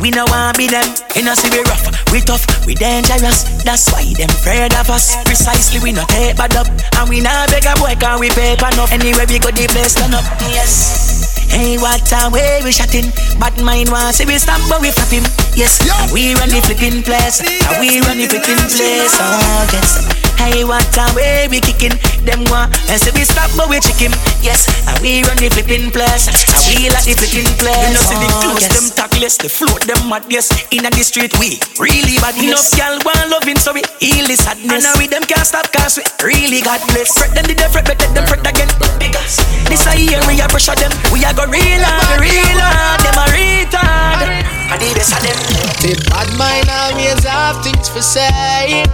We 0.00 0.10
no 0.10 0.24
want 0.32 0.56
be 0.56 0.66
them. 0.66 0.88
Know 1.20 1.36
see 1.36 1.52
we 1.52 1.60
rough, 1.68 1.84
we 2.10 2.20
tough, 2.24 2.48
we 2.64 2.74
dangerous. 2.74 3.44
That's 3.62 3.92
why 3.92 4.08
them 4.16 4.32
afraid 4.32 4.72
of 4.72 4.88
us. 4.88 5.20
Precisely 5.28 5.78
we 5.84 5.92
no 5.92 6.04
take 6.08 6.36
bad 6.36 6.56
up, 6.56 6.66
and 6.66 7.08
we 7.08 7.20
not 7.20 7.50
beg 7.52 7.68
a 7.68 7.76
boy 7.76 7.94
can 8.00 8.18
we 8.18 8.30
pay 8.30 8.56
enough. 8.56 8.90
Anyway 8.90 9.28
we 9.28 9.38
go 9.38 9.52
the 9.52 9.68
place 9.68 9.94
turn 9.94 10.14
up. 10.16 10.24
Yes. 10.48 11.20
Hey, 11.52 11.76
what 11.76 12.06
a 12.12 12.30
way 12.30 12.60
we 12.64 12.72
shot 12.72 12.94
in. 12.94 13.12
But 13.38 13.60
mine 13.60 13.90
was 13.90 14.16
say 14.16 14.24
we 14.24 14.38
stop, 14.38 14.60
but 14.68 14.80
we 14.80 14.90
flap 14.90 15.12
him. 15.12 15.24
Yes, 15.54 15.82
and 15.84 16.10
we 16.12 16.32
run 16.34 16.48
the 16.48 16.62
flipping 16.62 17.02
place. 17.02 17.44
And 17.44 17.76
we 17.80 18.00
run 18.00 18.16
the 18.16 18.26
flipping 18.26 18.56
place. 18.56 19.14
Oh, 19.20 19.68
yes. 19.74 20.19
Hey, 20.40 20.64
what 20.64 20.88
a 20.96 21.04
way 21.14 21.46
we 21.52 21.60
kicking. 21.60 21.92
Them 22.24 22.44
one 22.48 22.72
and 22.88 22.96
say 23.00 23.12
we 23.12 23.24
stop, 23.28 23.52
but 23.56 23.68
we 23.68 23.76
check 23.80 24.00
him. 24.00 24.12
Yes, 24.40 24.64
and 24.88 24.96
we 25.04 25.20
run 25.28 25.36
the 25.36 25.48
flipping 25.52 25.92
place. 25.92 26.28
And 26.28 26.60
we 26.72 26.88
like 26.88 27.04
the 27.04 27.12
flipping 27.16 27.48
place. 27.60 27.76
You 27.76 27.96
know, 27.96 28.04
see 28.08 28.16
the 28.16 28.28
Oh, 28.30 28.40
clothes, 28.40 28.64
yes. 28.64 28.72
them 28.72 28.86
tackless, 28.96 29.34
the 29.36 29.48
float, 29.52 29.84
them 29.84 30.00
mad, 30.08 30.24
yes. 30.32 30.48
In 30.72 30.84
the 30.88 31.04
street, 31.04 31.32
we 31.38 31.60
really 31.76 32.16
bad, 32.24 32.36
yes. 32.40 32.72
Enough 32.72 32.72
y'all 32.80 32.98
want 33.04 33.24
loving, 33.28 33.60
so 33.60 33.72
we 33.76 33.84
heal 34.00 34.24
the 34.26 34.36
sadness. 34.36 34.72
And 34.72 34.82
now 34.84 34.96
we 34.96 35.06
them 35.08 35.24
can't 35.28 35.44
stop, 35.44 35.68
cause 35.72 36.00
we 36.00 36.04
really 36.24 36.60
got 36.64 36.80
blessed. 36.88 37.16
Fret 37.20 37.32
them, 37.36 37.44
did 37.44 37.60
they 37.60 37.68
fret, 37.68 37.84
but 37.84 38.00
let 38.00 38.12
them 38.16 38.24
fret 38.24 38.44
again. 38.44 38.68
Because 39.00 39.36
this 39.68 39.84
a 39.88 39.96
year 39.96 40.20
we 40.28 40.40
a 40.40 40.48
pressure 40.48 40.76
them. 40.76 40.92
We 41.12 41.20
a 41.24 41.32
go 41.36 41.44
real 41.48 41.84
hard, 41.84 42.20
real 42.20 42.60
hard, 42.60 43.00
them 43.04 43.16
a 43.16 43.26
retard. 43.32 44.28
I 44.72 44.76
did 44.80 44.96
this 44.96 45.12
of 45.12 45.20
them. 45.20 45.36
The 45.84 45.96
bad 46.08 46.28
mind 46.36 46.68
always 46.68 47.24
have 47.24 47.60
things 47.64 47.88
for 47.88 48.00
say. 48.04 48.84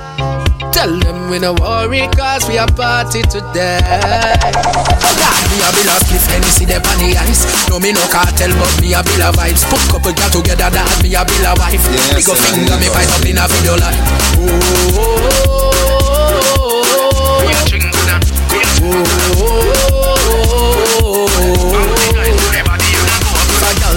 Tell 0.72 0.92
them 1.00 1.30
we 1.30 1.38
no 1.38 1.54
worry 1.54 2.06
cause 2.16 2.48
we 2.48 2.56
a 2.58 2.66
party 2.66 3.22
today. 3.22 3.80
God, 3.80 5.42
me 5.50 5.58
a 5.60 5.68
bill 5.72 5.88
a 5.88 5.96
spliff 6.04 6.26
Hennessy 6.28 6.64
dem 6.66 6.82
on 6.84 6.98
the 7.00 7.16
ice. 7.16 7.44
No 7.68 7.78
me 7.80 7.92
no 7.92 8.00
cartel 8.12 8.52
but 8.60 8.72
me 8.80 8.92
a 8.92 9.02
bill 9.02 9.22
a 9.24 9.32
vibes. 9.32 9.64
Put 9.68 9.80
couple 9.90 10.12
girl 10.12 10.30
together 10.30 10.68
that 10.70 10.88
me 11.02 11.14
a 11.14 11.24
bill 11.24 11.46
a 11.48 11.52
wife. 11.56 11.80
Yes, 11.92 12.16
me 12.16 12.22
go 12.24 12.34
finger 12.36 12.76
me 12.76 12.88
fight 12.92 13.08
up 13.12 13.24
in 13.24 13.38
a 13.40 13.44
video 13.48 13.76
like. 13.80 13.96
Oh, 14.36 14.48
oh, 14.96 15.32
oh, 15.48 15.72
oh, 16.60 17.48
If 17.48 18.80
a 18.80 18.90
girl 18.90 19.25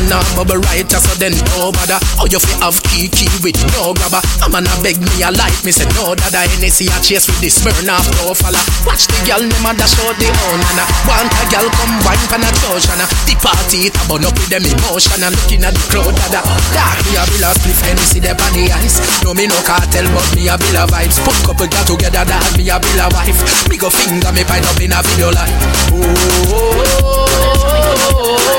nah 0.10 0.26
bubble 0.34 0.58
just 0.90 1.06
so 1.06 1.14
then 1.22 1.38
no 1.54 1.70
bother. 1.70 2.02
How 2.18 2.26
you 2.26 2.42
fi 2.42 2.58
have 2.66 2.82
kiki 2.90 3.30
with 3.46 3.56
no 3.78 3.94
grabber? 3.94 4.20
A 4.42 4.50
man 4.50 4.66
a 4.66 4.74
beg 4.82 4.98
me 4.98 5.22
a 5.22 5.30
light 5.30 5.54
me 5.62 5.70
say 5.70 5.86
no 5.94 6.18
dada 6.18 6.50
Hennessy 6.50 6.90
a 6.90 6.98
chase 7.00 7.30
with 7.30 7.38
this 7.40 7.62
Smirnoff 7.62 8.10
no 8.18 8.34
fella 8.34 8.58
Watch 8.90 9.06
the 9.06 9.18
girl 9.30 9.46
them 9.46 9.66
a 9.70 9.72
dash 9.78 9.94
out 10.02 10.18
the 10.18 10.26
own 10.26 10.60
and 10.60 10.82
Want 11.06 11.30
a 11.30 11.44
girl 11.54 11.68
come 11.78 11.94
wine 12.02 12.26
pan 12.28 12.42
a 12.42 12.50
ocean 12.74 13.02
The 13.30 13.38
party 13.38 13.88
it 13.88 13.96
a 13.96 14.02
burn 14.10 14.26
up 14.26 14.34
with 14.34 14.50
them 14.50 14.66
emotion 14.66 15.22
And 15.22 15.38
looking 15.38 15.62
at 15.62 15.78
the 15.78 15.84
crowd 15.94 16.18
dada. 16.18 16.42
Dark 16.74 16.98
me 17.06 17.14
a 17.14 17.24
bill 17.30 17.46
a 17.46 17.50
spliff 17.54 17.80
Hennessy 17.86 18.20
on 18.26 18.52
the 18.58 18.66
ice. 18.74 18.98
No 19.22 19.38
me 19.38 19.46
no 19.46 19.58
cartel 19.62 20.10
but 20.10 20.26
me 20.34 20.50
a 20.50 20.58
bill 20.58 20.78
a 20.82 20.90
vibes. 20.90 21.22
Put 21.22 21.38
couple 21.46 21.70
girl 21.70 21.86
together 21.86 22.26
that 22.26 22.44
me 22.58 22.66
a 22.66 22.82
bill 22.82 23.00
a 23.00 23.08
wife. 23.14 23.40
Me 23.70 23.78
go 23.78 23.94
finger 23.94 24.34
me 24.34 24.42
pint 24.42 24.66
up 24.66 24.82
in 24.82 24.90
a 24.90 25.00
video 25.06 25.30
like 25.30 25.54
Oh, 25.94 26.02
oh, 26.02 26.90
oh, 27.04 27.28
oh, 27.30 28.18
oh, 28.18 28.50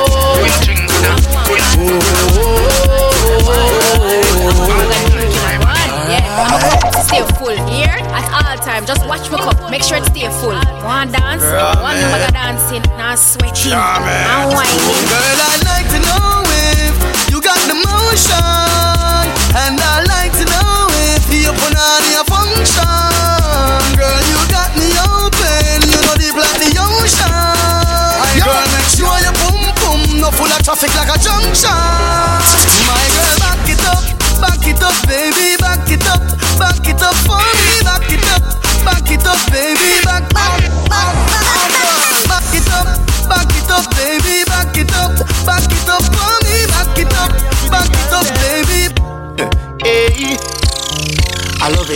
cup 0.51 0.63
to 0.67 0.70
stay 7.11 7.25
full 7.39 7.57
here 7.67 7.99
at 8.15 8.27
all 8.33 8.57
time. 8.65 8.87
Just 8.87 9.07
watch 9.07 9.31
my 9.31 9.39
cup, 9.39 9.71
make 9.71 9.83
sure 9.83 9.99
it 9.99 10.05
stay 10.07 10.29
full. 10.41 10.55
One 10.85 11.11
dance, 11.11 11.43
one 11.83 11.99
mother 12.11 12.31
dancing, 12.33 12.83
now 12.97 13.15
sweating 13.17 13.73
and 13.73 14.55
whining. 14.55 15.10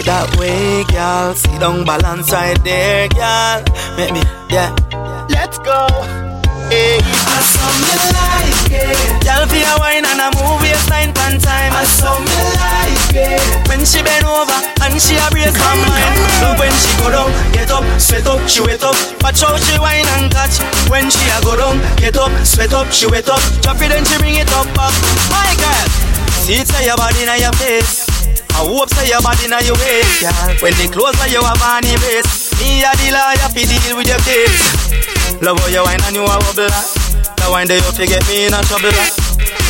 It 0.05 0.07
that 0.07 0.29
way, 0.37 0.85
girl. 0.93 1.35
Sit 1.35 1.61
down, 1.61 1.85
balance 1.85 2.33
right 2.33 2.59
there, 2.65 3.09
girl. 3.09 3.65
Make 3.97 4.13
me, 4.13 4.23
yeah. 4.53 4.73
Let's 5.29 5.59
go. 5.59 5.89
Hey. 6.69 7.01
I 7.01 7.41
saw 7.45 7.69
me 7.81 7.93
like 8.13 8.73
it. 8.73 9.25
Girl, 9.25 9.45
for 9.49 9.61
your 9.61 9.77
wine 9.81 10.05
and 10.05 10.21
a 10.21 10.29
move 10.37 10.61
waistline 10.61 11.13
pan 11.13 11.41
time. 11.41 11.73
I 11.73 11.85
saw 11.85 12.17
me 12.21 12.39
like 12.57 13.13
it. 13.13 13.41
When 13.69 13.85
she 13.85 14.01
bend 14.05 14.25
over 14.25 14.59
and 14.85 14.97
she 15.01 15.17
a 15.17 15.27
brace 15.33 15.57
my 15.57 15.77
mind. 15.77 16.17
Love 16.41 16.59
when 16.59 16.73
she 16.73 16.91
go 17.01 17.13
down, 17.13 17.31
get 17.53 17.71
up, 17.71 17.85
sweat 18.01 18.27
up, 18.27 18.41
she 18.49 18.61
wet 18.61 18.85
up. 18.85 18.97
Watch 19.21 19.41
how 19.41 19.57
she 19.57 19.77
wine 19.79 20.09
and 20.21 20.33
catch. 20.33 20.61
When 20.89 21.09
she 21.09 21.25
a 21.33 21.39
go 21.45 21.57
down, 21.57 21.81
get 21.97 22.17
up, 22.17 22.33
sweat 22.45 22.73
up, 22.73 22.89
she 22.93 23.07
wet 23.07 23.29
up. 23.29 23.41
Drop 23.61 23.81
it 23.81 23.93
and 23.93 24.07
she 24.07 24.17
bring 24.19 24.37
it 24.37 24.53
up, 24.53 24.69
up. 24.77 24.95
My 25.33 25.53
girl, 25.61 25.87
see 26.45 26.61
it 26.61 26.69
your 26.85 26.97
body 26.97 27.25
in 27.25 27.41
your 27.41 27.53
face. 27.61 28.14
I 28.55 28.63
hope 28.63 28.89
say 28.95 29.11
your 29.11 29.21
body 29.21 29.51
in 29.51 29.55
your 29.67 29.75
waist, 29.83 30.23
girl. 30.23 30.33
When 30.63 30.73
they 30.79 30.87
close 30.87 31.15
like 31.19 31.35
you 31.35 31.43
have 31.43 31.59
on 31.59 31.83
your 31.85 31.99
waist. 32.07 32.55
Me 32.63 32.87
a 32.87 32.91
the 32.95 33.11
lawyer 33.11 33.49
fi 33.51 33.63
deal 33.67 33.99
with 33.99 34.07
your 34.07 34.23
case. 34.23 35.43
Love 35.43 35.59
how 35.59 35.67
you 35.67 35.83
wine 35.83 36.01
and 36.07 36.15
you 36.15 36.23
a 36.23 36.35
wobble. 36.39 36.71
Ah. 36.71 36.87
The 37.35 37.51
wine 37.51 37.67
that 37.67 37.83
you 37.83 37.93
fi 37.93 38.07
get 38.07 38.23
me 38.31 38.47
in 38.47 38.55
a 38.55 38.63
trouble. 38.63 38.95
Ah. 38.95 39.25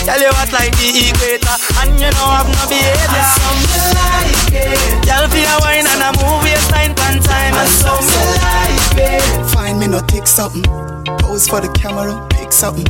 Tell 0.05 0.21
you 0.21 0.29
what 0.37 0.53
like 0.53 0.77
the 0.77 1.09
equator 1.09 1.57
And 1.81 1.97
you 1.97 2.13
know 2.13 2.29
have 2.29 2.45
no 2.45 2.69
behavior 2.69 3.25
like 3.97 4.53
it 4.53 5.09
Y'all 5.09 5.25
fi 5.33 5.49
a 5.49 5.57
wine 5.65 5.89
and 5.89 6.05
a 6.05 6.13
move 6.21 6.45
waistline 6.45 6.93
pan 6.95 7.25
time 7.25 7.55
And 7.57 7.71
so 7.73 7.97
me 8.05 8.21
like 8.37 9.01
it 9.01 9.47
Find 9.49 9.81
me 9.81 9.87
no 9.89 10.01
take 10.01 10.27
something. 10.27 10.63
Pose 11.19 11.49
for 11.49 11.61
the 11.63 11.73
camera, 11.73 12.27
pick 12.29 12.53
something. 12.53 12.85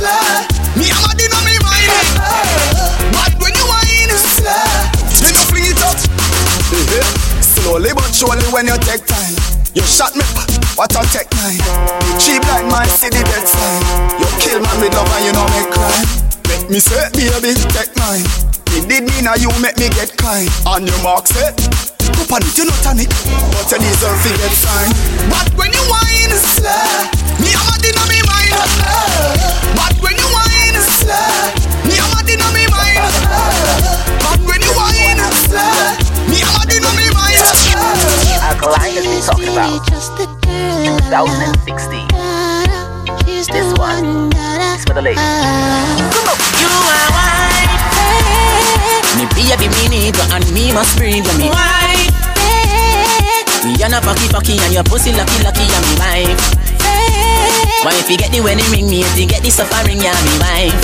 Slow 0.00 0.80
Me 0.80 0.88
a 0.88 0.96
mad 1.04 1.20
inna 1.20 1.38
me 1.44 1.54
mind 1.60 1.92
But 3.12 3.32
when 3.36 3.52
you 3.52 3.66
wine 3.68 4.12
slow 4.16 4.64
Me 5.20 5.28
no 5.36 5.42
fling 5.52 5.68
it 5.68 5.80
up 5.84 6.00
Slowly 7.44 7.92
but 7.92 8.08
surely 8.14 8.46
when 8.54 8.66
you 8.66 8.78
take 8.78 9.04
time. 9.06 9.34
You 9.74 9.82
shot 9.82 10.16
me, 10.16 10.24
what 10.74 10.90
a 10.94 11.02
tech 11.10 11.26
nine. 11.38 11.60
Cheap 12.18 12.42
like 12.46 12.66
my 12.66 12.86
city 12.86 13.22
dead 13.22 13.46
sign. 13.46 13.82
You 14.18 14.26
kill 14.38 14.62
man 14.62 14.80
with 14.80 14.94
love 14.94 15.10
and 15.18 15.24
you 15.26 15.32
know 15.34 15.46
me 15.50 15.62
cry. 15.70 15.98
Make 16.48 16.70
me 16.70 16.78
say, 16.78 17.10
baby, 17.14 17.54
take 17.74 17.94
mine. 17.98 18.26
Me 18.70 18.86
did 18.86 19.04
me 19.06 19.22
now 19.22 19.34
you 19.34 19.50
make 19.60 19.76
me 19.78 19.90
get 19.90 20.16
kind. 20.16 20.48
On 20.66 20.86
your 20.86 20.98
mark 21.02 21.26
set. 21.26 21.58
Up 22.18 22.32
on 22.32 22.42
it, 22.42 22.56
you 22.58 22.64
know 22.64 22.74
tonic. 22.82 23.10
But 23.54 23.70
you 23.70 23.78
deserve 23.78 24.18
to 24.18 24.30
get 24.34 24.54
signed. 24.54 24.94
But 25.30 25.50
when 25.54 25.70
you 25.70 25.84
wine 25.90 26.34
slow 26.54 27.06
Me 27.38 27.50
am 27.54 27.60
a 27.60 27.70
mad 27.70 27.84
inna 27.86 28.04
me 28.08 28.18
mind 28.30 29.69
But 29.80 29.96
when 30.04 30.12
you 30.20 30.28
wine 30.28 30.76
slow 31.00 31.48
Me 31.88 31.96
a 31.96 32.04
mad 32.12 32.28
inna 32.28 32.52
me 32.52 32.68
mind 32.68 33.00
But 34.20 34.36
when 34.44 34.60
you 34.60 34.72
wine 34.76 35.16
slow 35.48 35.96
Me 36.28 36.44
a 36.44 36.48
mad 36.52 36.68
inna 36.68 36.92
me 37.00 37.08
mind 37.16 37.40
Alkaline 38.44 39.00
has 39.00 39.08
been 39.08 39.24
talking 39.24 39.56
about 39.56 39.80
2016. 39.88 42.12
This 43.50 43.72
one 43.78 44.30
is 44.32 44.84
for 44.84 44.94
the 44.94 45.02
ladies. 45.02 45.20
You 46.60 46.68
are 46.68 47.10
white. 47.14 47.70
Me 49.16 49.24
baby, 49.34 49.66
me 49.74 49.88
need 49.88 50.14
you 50.16 50.22
and 50.30 50.44
me 50.52 50.72
must 50.72 50.96
breathe 50.96 51.24
with 51.24 51.38
me. 51.38 51.48
Wife. 51.48 52.10
You're 53.78 53.88
not 53.88 54.02
fucky 54.02 54.28
fucky 54.28 54.58
and 54.60 54.72
your 54.74 54.84
pussy 54.84 55.12
lucky 55.12 55.42
lucky 55.42 55.62
and 55.64 55.86
me 55.86 55.94
wife. 55.98 56.59
Why 57.80 57.96
if 57.96 58.12
you 58.12 58.20
get 58.20 58.28
the 58.28 58.44
wedding 58.44 58.68
ring, 58.68 58.92
me 58.92 59.00
if 59.00 59.16
you 59.16 59.24
get 59.24 59.40
the 59.40 59.48
suffering, 59.48 59.96
yeah, 60.04 60.12
me 60.20 60.36
wife. 60.36 60.76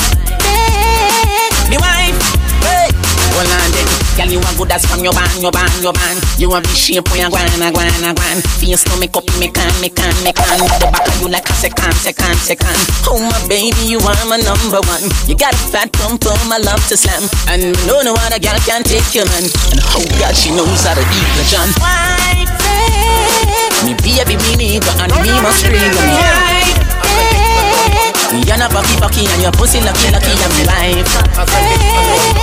Me 1.69 1.77
wife. 1.77 2.17
Hey. 2.65 2.89
Hold 3.37 3.53
on 3.53 3.69
then, 3.69 3.85
girl 4.17 4.33
you 4.33 4.41
a 4.41 4.51
good 4.57 4.73
as 4.73 4.89
from 4.89 5.05
your 5.05 5.13
band, 5.13 5.29
your 5.45 5.53
band, 5.53 5.69
your 5.85 5.93
band. 5.93 6.17
You 6.41 6.57
have 6.57 6.65
the 6.65 6.73
shape 6.73 7.05
where 7.13 7.21
you 7.21 7.29
gwan, 7.29 7.45
a 7.61 7.69
gwan, 7.69 7.93
a 8.01 8.17
gwan. 8.17 8.41
Face 8.57 8.81
to 8.89 8.97
make 8.97 9.13
up, 9.13 9.29
me 9.37 9.53
can, 9.53 9.69
me 9.85 9.93
can, 9.93 10.09
me 10.25 10.33
can. 10.33 10.57
The 10.81 10.89
back 10.89 11.05
of 11.05 11.21
you 11.21 11.29
like 11.29 11.45
a 11.45 11.53
second, 11.53 11.93
second, 12.01 12.41
second. 12.41 12.81
Oh 13.05 13.21
my 13.21 13.37
baby, 13.45 13.77
you 13.85 14.01
are 14.01 14.17
my 14.25 14.41
number 14.41 14.81
one. 14.89 15.05
You 15.29 15.37
got 15.37 15.53
a 15.53 15.61
fat 15.69 15.93
pump, 16.01 16.25
pum, 16.25 16.49
I 16.49 16.65
love 16.65 16.81
to 16.89 16.97
slam. 16.97 17.29
And 17.53 17.77
no 17.85 18.01
no 18.01 18.17
other 18.25 18.41
girl 18.41 18.57
can 18.65 18.81
take 18.89 19.13
your 19.13 19.29
man. 19.37 19.45
And 19.45 19.85
oh 19.93 20.01
God, 20.17 20.33
she 20.33 20.49
knows 20.49 20.81
how 20.81 20.97
to 20.97 21.05
eat 21.05 21.29
the 21.37 21.45
John. 21.53 21.69
Wife, 21.77 22.57
me 23.85 23.93
baby, 24.01 24.41
me 24.49 24.57
need 24.57 24.81
and 24.97 25.13
me 25.21 25.29
must 25.45 25.61
bring 25.69 25.77
me. 25.77 26.86
You're 28.47 28.59
not 28.59 28.71
fucky 28.71 28.95
fucky 29.01 29.23
and 29.27 29.43
your 29.43 29.53
pussy 29.53 29.81
lucky 29.81 30.11
lucky 30.11 30.35
and 30.35 30.53
me 30.55 30.65
life. 30.67 31.09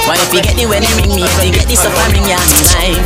Why 0.07 0.15
if 0.17 0.33
you 0.33 0.41
get 0.41 0.55
the 0.55 0.65
wedding 0.65 0.89
ring, 0.97 1.13
me 1.15 1.23
if 1.23 1.37
you 1.43 1.51
get 1.53 1.67
the 1.67 1.75
suffering, 1.75 2.25
yeah, 2.25 2.39
me 2.39 2.61
life. 2.73 3.03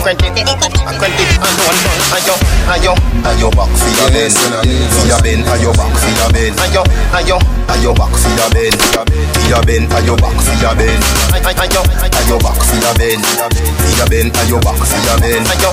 Credit, 0.00 0.32
credit, 0.32 1.28
and 1.44 1.56
one 1.60 1.78
done. 1.84 2.00
Ayo, 2.16 2.34
ayo, 2.72 2.92
ayo 3.28 3.48
back 3.52 3.68
for 3.76 3.90
your 3.92 4.08
ben, 4.08 4.32
for 4.32 5.04
your 5.04 5.20
ben, 5.20 5.44
ayo 5.44 5.70
back 5.76 5.92
for 5.92 6.08
your 6.08 6.32
ben. 6.32 6.56
Ayo, 6.56 7.92
back 7.92 8.12
for 8.16 8.32
your 8.32 8.48
ben, 8.48 8.72
for 8.72 9.44
your 9.44 9.60
ben, 9.68 9.84
ayo 9.92 10.16
back 10.16 10.36
for 10.40 10.56
your 10.56 10.72
ben. 10.72 11.00
Ayo, 11.36 12.36
back 12.40 12.56
for 12.64 12.80
your 12.80 12.94
ben, 12.96 13.20
for 13.20 13.92
your 13.92 14.08
ben, 14.08 14.32
ayo 14.40 14.56
back 14.64 14.80
for 14.80 15.00
your 15.04 15.20
ben. 15.20 15.44
Ayo, 15.52 15.68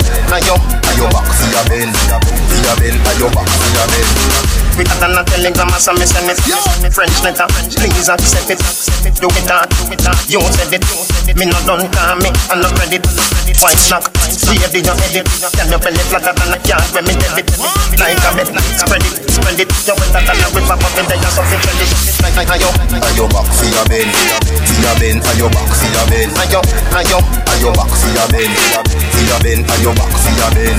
back 1.08 1.30
for 1.32 1.48
your 1.48 1.64
ben, 1.72 1.88
for 1.96 2.60
your 2.68 2.76
ben, 2.76 2.96
ayo 3.00 3.28
back 3.32 3.48
for 3.48 3.70
your 3.72 3.88
ben. 3.88 4.67
Quicker 4.78 4.94
than 5.02 5.18
a 5.18 5.26
telegram, 5.26 5.74
so 5.82 5.90
me 5.98 6.06
send 6.06 6.30
me 6.30 6.38
French 6.94 7.18
letter. 7.26 7.50
Please 7.82 8.10
accept 8.14 8.54
it. 8.54 8.62
Do 9.18 9.26
it 9.26 9.50
hard, 9.50 9.66
do 9.74 9.90
it 9.90 10.06
uh, 10.06 10.14
hard. 10.14 10.30
You 10.30 10.38
said 10.54 10.70
it. 10.70 10.86
Me 11.34 11.50
not 11.50 11.66
done, 11.66 11.90
call 11.90 12.14
me. 12.22 12.30
I'm 12.54 12.62
not 12.62 12.78
ready. 12.78 13.02
White 13.58 13.82
snack, 13.82 14.06
baby, 14.46 14.86
you 14.86 14.94
edit. 15.02 15.26
Tell 15.26 15.66
your 15.66 15.82
belly 15.82 16.04
flatter 16.14 16.30
than 16.30 16.54
a 16.54 16.58
yard 16.70 16.86
when 16.94 17.10
me 17.10 17.18
debit. 17.18 17.50
Like 17.98 18.22
a 18.22 18.30
bet, 18.38 18.54
spread 18.78 19.02
it, 19.02 19.18
spread 19.26 19.58
it. 19.58 19.66
You 19.90 19.98
wetter 19.98 20.22
than 20.22 20.38
a 20.38 20.48
river, 20.54 20.78
but 20.78 20.94
me 20.94 21.02
there 21.10 21.18
you 21.18 21.32
something 21.34 21.62
credit. 21.66 21.90
Like 22.38 22.54
ayo, 22.54 22.70
ayo 23.02 23.26
back 23.34 23.50
for 23.50 23.66
your 23.66 23.86
ben, 23.90 24.06
for 24.62 24.78
your 24.78 24.94
ben, 25.02 25.18
ayo 25.26 25.50
back 25.50 25.66
for 25.74 25.90
your 25.90 26.06
ben. 26.06 26.30
Ayo, 26.38 26.62
ayo, 26.94 27.18
ayo 27.50 27.70
back 27.74 27.90
for 27.90 28.14
your 28.14 28.28
ben, 28.30 28.52
for 29.10 29.26
your 29.26 29.40
ben, 29.42 29.60
ayo 29.74 29.90
back 29.98 30.14
for 30.14 30.34
your 30.38 30.50
ben. 30.54 30.78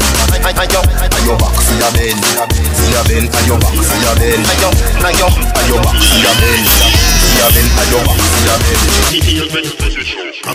Ayo, 0.55 0.81
ayo 1.19 1.35
back 1.35 1.57
for 1.59 1.75
your 1.75 1.91
ben, 1.99 2.15
for 2.15 2.87
your 2.95 3.05
ben, 3.11 3.27
ayo 3.27 3.59
back 3.59 3.88
for 3.89 3.99
your 4.05 4.15
ben. 4.21 4.41
Ayo, 4.45 4.71
ayo, 5.09 5.29
ayo 5.57 5.77
back 5.81 5.97
for 5.97 6.21
your 6.21 6.35
ben, 6.37 6.65
for 6.69 7.33
your 7.41 7.51
ben, 7.57 7.67
ayo 7.81 7.99
back 8.05 8.21
for 8.21 8.43
your 8.45 9.49
ben. 9.49 9.89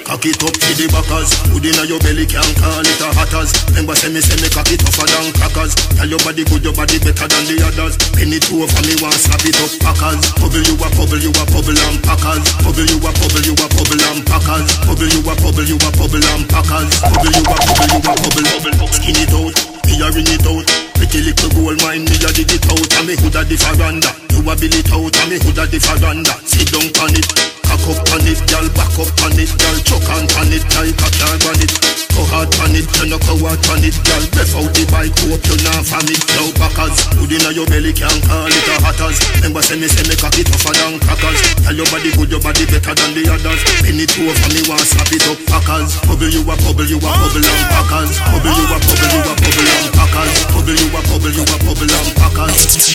Cock 0.03 0.25
it 0.25 0.41
up 0.43 0.53
to 0.53 0.69
the 0.77 0.85
backers 0.93 1.31
Hood 1.49 1.65
inna 1.65 1.85
your 1.89 1.97
belly 2.03 2.25
can't 2.29 2.49
call 2.59 2.81
it 2.85 3.01
a 3.01 3.07
hatters 3.17 3.49
Remember 3.71 3.95
say 3.95 4.11
me 4.11 4.21
say 4.21 4.35
me 4.41 4.49
cock 4.51 4.69
it 4.69 4.77
tougher 4.81 5.07
than 5.09 5.31
crackers 5.33 5.73
Tell 5.95 6.05
your 6.05 6.21
body 6.21 6.43
good, 6.45 6.61
your 6.61 6.75
body 6.75 6.99
better 7.01 7.25
than 7.25 7.43
the 7.49 7.57
others 7.65 7.97
Penny 8.13 8.37
two 8.37 8.61
over 8.61 8.81
me 8.85 8.93
want 9.01 9.15
slap 9.15 9.41
it 9.41 9.57
up 9.57 9.73
packers 9.81 10.21
Bubble 10.37 10.61
you 10.65 10.75
a 10.77 10.87
bubble, 10.93 11.17
you 11.17 11.31
a 11.33 11.43
bubble 11.49 11.77
and 11.77 11.97
packers 12.03 12.45
Bubble 12.61 12.85
you 12.85 12.99
a 12.99 13.09
bubble, 13.09 13.41
you 13.41 13.55
a 13.57 13.65
bubble 13.73 14.03
and 14.05 14.21
packers 14.27 14.69
Bubble 14.85 15.09
you 15.09 15.21
a 15.23 15.33
bubble, 15.39 15.65
you 15.65 15.77
a 15.81 15.89
bubble 15.97 16.27
and 16.29 16.43
packers 16.45 16.91
Bubble 17.01 17.33
you 17.33 17.43
a 17.43 17.55
bubble, 17.57 17.89
you 17.89 17.99
a 17.99 18.13
bubble, 18.13 18.45
bubble 18.45 18.87
Skin 18.93 19.17
it 19.17 19.33
out, 19.33 19.72
me 19.93 20.01
a 20.01 20.11
ring 20.11 20.25
it 20.27 20.45
out. 20.47 20.65
Pretty 20.95 21.21
little 21.21 21.49
gold 21.53 21.77
mine, 21.81 22.05
me 22.05 22.15
a 22.17 22.29
dig 22.33 22.51
it 22.51 22.65
out. 22.65 22.93
And 22.97 23.07
me 23.07 23.15
hood 23.15 23.35
a 23.35 23.43
the 23.45 23.55
veranda. 23.57 24.09
You 24.33 24.41
a 24.41 24.53
bill 24.57 24.73
it 24.73 24.91
out, 24.91 25.15
and 25.21 25.29
me 25.29 25.37
hood 25.37 25.57
a 25.57 25.65
the 25.69 25.77
veranda. 25.77 26.33
Sit 26.45 26.71
down 26.71 26.89
on 27.03 27.13
it 27.15 27.62
Cock 27.67 27.85
up 27.89 27.99
on 28.13 28.23
it, 28.27 28.39
girl, 28.47 28.67
back 28.77 28.93
up 28.99 29.11
on 29.23 29.35
it, 29.39 29.51
girl, 29.59 29.77
chuck 29.83 30.07
on 30.13 30.23
on 30.39 30.51
it, 30.53 30.63
like 30.75 30.95
a 30.95 31.09
car 31.19 31.35
on 31.49 31.59
it. 31.59 31.73
Go 32.13 32.21
hard 32.29 32.53
on 32.61 32.77
it, 32.77 32.85
you 33.01 33.09
no 33.09 33.17
go 33.25 33.33
hard 33.41 33.57
on 33.73 33.81
it, 33.81 33.97
girl. 34.05 34.23
Breath 34.29 34.53
out 34.53 34.69
the 34.69 34.83
bike, 34.93 35.17
hope 35.25 35.41
you 35.49 35.57
not 35.65 35.81
from 35.81 36.05
it. 36.05 36.21
Now 36.37 36.49
backers, 36.61 36.97
good 37.17 37.33
inna 37.33 37.49
your 37.49 37.65
belly, 37.65 37.89
can't 37.89 38.21
call 38.21 38.45
it 38.45 38.69
a 38.69 38.75
hatters. 38.85 39.17
Remember 39.41 39.65
say 39.65 39.81
me 39.81 39.89
say 39.89 40.05
me 40.05 40.13
cock 40.13 40.37
it 40.37 40.45
tougher 40.45 40.77
than 40.77 41.01
crackers. 41.01 41.39
Tell 41.65 41.73
your 41.73 41.89
body 41.89 42.13
good, 42.13 42.29
your 42.29 42.43
body 42.43 42.69
better 42.69 42.93
than 42.93 43.11
the 43.17 43.25
others. 43.33 43.61
Penny 43.81 44.05
two 44.05 44.29
for 44.29 44.49
me, 44.53 44.61
want 44.69 44.85
slap 44.85 45.09
it 45.09 45.25
up, 45.25 45.39
packers. 45.49 45.97
Bubble 46.05 46.29
you 46.29 46.45
a 46.45 46.53
bubble, 46.53 46.85
you 46.85 47.01
a 47.01 47.09
bubble 47.09 47.41
and 47.41 47.65
packers. 47.73 48.13
Bubble 48.29 48.53
you 48.53 48.65
a 48.69 48.77
bubble, 48.77 49.09
you 49.09 49.21
a 49.25 49.33
bubble 49.33 49.69
and 49.73 49.89
packers. 49.97 50.33
Bubble 50.53 50.77
you 50.77 50.87
a 50.93 50.99
bubble, 51.09 51.33
you 51.33 51.43
a 51.43 51.55
bubble 51.65 51.89
and 51.89 52.09
packers. 52.13 52.93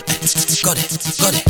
Got 0.63 0.79
it, 0.79 0.91
got 1.19 1.35
it. 1.35 1.43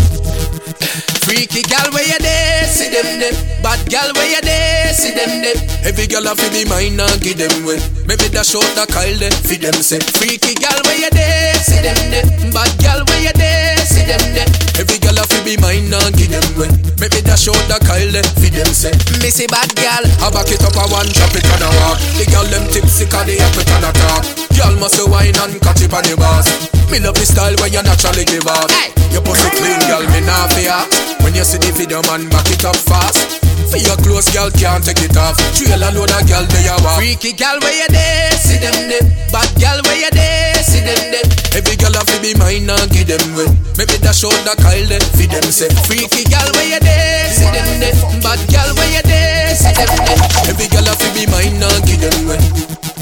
Freaky 1.21 1.61
gal 1.61 1.85
where 1.93 2.01
you 2.01 2.17
there, 2.17 2.65
see 2.65 2.89
them 2.89 3.18
there. 3.19 3.35
Bad 3.61 3.83
gal 3.91 4.09
where 4.15 4.31
you 4.31 4.41
there, 4.41 4.93
see 4.95 5.11
them 5.11 5.43
there. 5.43 5.59
Every 5.83 6.07
gal 6.07 6.25
a 6.25 6.33
fi 6.35 6.47
be 6.49 6.63
mine 6.65 6.99
and 6.99 7.19
give 7.21 7.37
them 7.37 7.51
way. 7.67 7.77
Maybe 8.07 8.31
that 8.31 8.47
short 8.47 8.67
that 8.79 8.87
Kyle 8.89 9.13
there, 9.19 9.31
fi 9.45 9.59
them 9.59 9.75
say. 9.83 9.99
Freaky 10.17 10.55
gal 10.55 10.79
where 10.87 10.97
you 10.97 11.11
there, 11.11 11.53
see 11.59 11.83
them 11.83 11.99
there. 12.09 12.25
Bad 12.55 12.71
gal 12.79 13.03
where 13.05 13.21
you 13.21 13.35
there, 13.35 13.77
see 13.83 14.07
them 14.07 14.23
there. 14.33 14.47
Every 14.79 14.97
gal 14.97 15.19
a 15.19 15.23
fi 15.27 15.43
be 15.43 15.59
mine 15.59 15.91
and 15.91 16.15
give 16.15 16.31
them 16.31 16.47
way. 16.55 16.71
Maybe 16.97 17.19
that 17.27 17.37
short 17.37 17.59
that 17.67 17.83
Kyle 17.83 18.09
there, 18.09 18.25
fi 18.39 18.49
them 18.49 18.71
say. 18.71 18.95
Me 19.19 19.29
say 19.29 19.47
bad 19.51 19.69
gal, 19.75 20.03
I 20.23 20.31
back 20.31 20.49
it 20.49 20.63
up 20.63 20.79
a 20.79 20.83
one, 20.87 21.07
drop 21.11 21.35
it 21.35 21.45
on 21.59 21.67
a 21.67 21.69
walk. 21.83 21.99
The 22.15 22.25
gal 22.31 22.47
them 22.47 22.65
tipsy 22.71 23.05
'cause 23.05 23.27
they 23.27 23.37
it 23.37 23.71
on 23.75 23.83
a 23.83 23.91
talk. 23.93 24.48
Gal 24.55 24.75
must 24.79 24.99
wine 25.09 25.35
and 25.35 25.59
catch 25.61 25.81
it 25.81 25.93
on 25.93 26.03
the 26.03 26.15
bars. 26.17 26.47
Me 26.89 26.99
love 26.99 27.15
the 27.15 27.25
style 27.25 27.55
when 27.61 27.73
you 27.73 27.83
naturally 27.83 28.25
give 28.25 28.47
off. 28.47 28.69
Hey. 28.71 28.89
Your 29.13 29.21
pussy 29.25 29.49
clean, 29.57 29.79
girl, 29.89 30.05
me 30.13 30.21
nah 30.21 30.47
fear. 30.53 30.77
When 31.25 31.33
you 31.33 31.45
see 31.45 31.57
the 31.57 31.73
video, 31.73 32.01
man, 32.05 32.29
back 32.29 32.45
it 32.49 32.65
up 32.65 32.77
fast. 32.77 33.41
For 33.69 33.77
your 33.77 33.97
clothes, 34.01 34.29
girl, 34.33 34.49
can't 34.49 34.81
take 34.81 35.01
it 35.05 35.17
off. 35.17 35.37
Trailer 35.53 35.93
load 35.93 36.09
of 36.09 36.25
girl, 36.25 36.45
they 36.49 36.65
are 36.65 36.81
Freaky 36.97 37.33
girl, 37.37 37.57
where 37.61 37.73
you 37.73 37.89
there? 37.89 38.31
See 38.37 38.57
them 38.57 38.89
there. 38.89 39.05
Bad 39.29 39.49
girl, 39.61 39.77
where 39.85 40.01
you 40.01 40.09
there? 40.09 40.57
See 40.65 40.81
them 40.81 41.13
there. 41.13 41.25
Every 41.53 41.77
girl 41.77 41.93
have 41.93 42.09
to 42.09 42.17
be 42.21 42.33
mine 42.33 42.69
and 42.69 42.89
give 42.89 43.09
them 43.09 43.21
way. 43.37 43.49
Maybe 43.77 43.97
that 44.01 44.17
show 44.17 44.33
the 44.45 44.57
Kyle 44.57 44.89
there. 44.89 45.01
Feed 45.13 45.29
them 45.29 45.45
say. 45.53 45.69
Freaky 45.85 46.25
girl, 46.25 46.49
where 46.57 46.65
you 46.65 46.81
there? 46.81 47.29
See 47.29 47.49
them 47.49 47.69
there. 47.77 47.93
Bad 48.25 48.41
girl, 48.49 48.73
where 48.73 48.89
you 48.89 49.05
there? 49.05 49.53
See 49.53 49.73
them 49.73 49.93
there. 50.01 50.17
Every 50.49 50.65
girl 50.73 50.85
have 50.89 50.97
to 51.01 51.09
be 51.13 51.29
mine 51.29 51.61
and 51.61 51.81
give 51.85 52.01
them 52.01 52.17
way. 52.25 52.41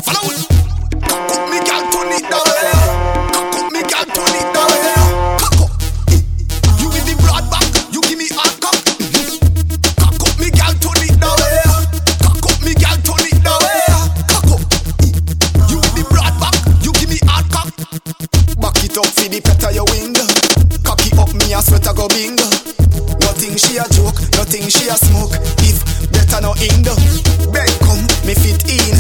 Follow 0.04 0.67
turn 4.12 4.36
it. 4.36 4.48
Cock 5.40 5.60
up. 5.64 5.72
You 6.80 6.88
with 6.90 7.06
the 7.08 7.16
broad 7.24 7.46
back, 7.52 7.68
you 7.92 8.02
give 8.04 8.18
me 8.18 8.28
cock. 8.60 8.76
Cock 9.96 10.22
up 10.24 10.36
me 10.40 10.50
turn 10.80 11.00
it. 11.04 11.16
Cock 12.20 12.46
up 12.46 12.60
me 12.64 12.74
turn 13.04 13.24
it. 13.24 13.86
Cock 14.28 14.50
up. 14.52 14.62
You 15.72 15.80
the 15.96 16.04
broad 16.10 16.36
back, 16.42 16.56
you 16.84 16.92
give 17.00 17.10
me 17.10 17.20
cock. 17.52 17.72
Back 18.60 18.78
it 18.84 18.98
up 18.98 19.08
for 19.08 19.30
the 19.30 19.40
your. 19.42 20.16
Cock 20.84 21.06
it 21.06 21.18
up, 21.18 21.34
me 21.34 21.54
a 21.54 21.62
go 21.94 22.08
she 23.58 23.78
a 23.78 23.86
joke, 23.90 24.20
nothing 24.36 24.68
she 24.68 24.90
a 24.90 24.98
smoke. 24.98 25.34
If 25.64 25.84
better 26.12 26.42
no 26.42 26.54
me 28.26 28.36
fit 28.36 28.68
in. 28.68 28.98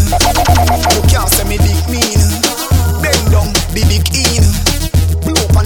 You 0.96 1.02
can't 1.10 1.30
say 1.30 1.44
me 1.44 1.58
dick 1.58 1.84
mean. 1.90 2.22
Bend 3.02 3.32
down, 3.32 3.52
the 3.74 3.84
dick 3.88 4.08
in. 4.16 4.67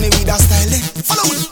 On 0.02 0.10
the 0.10 0.18
with 0.18 0.34
a 0.34 0.38
style. 0.42 0.74
eh. 0.74 0.82
Follow 1.06 1.30
it. 1.30 1.46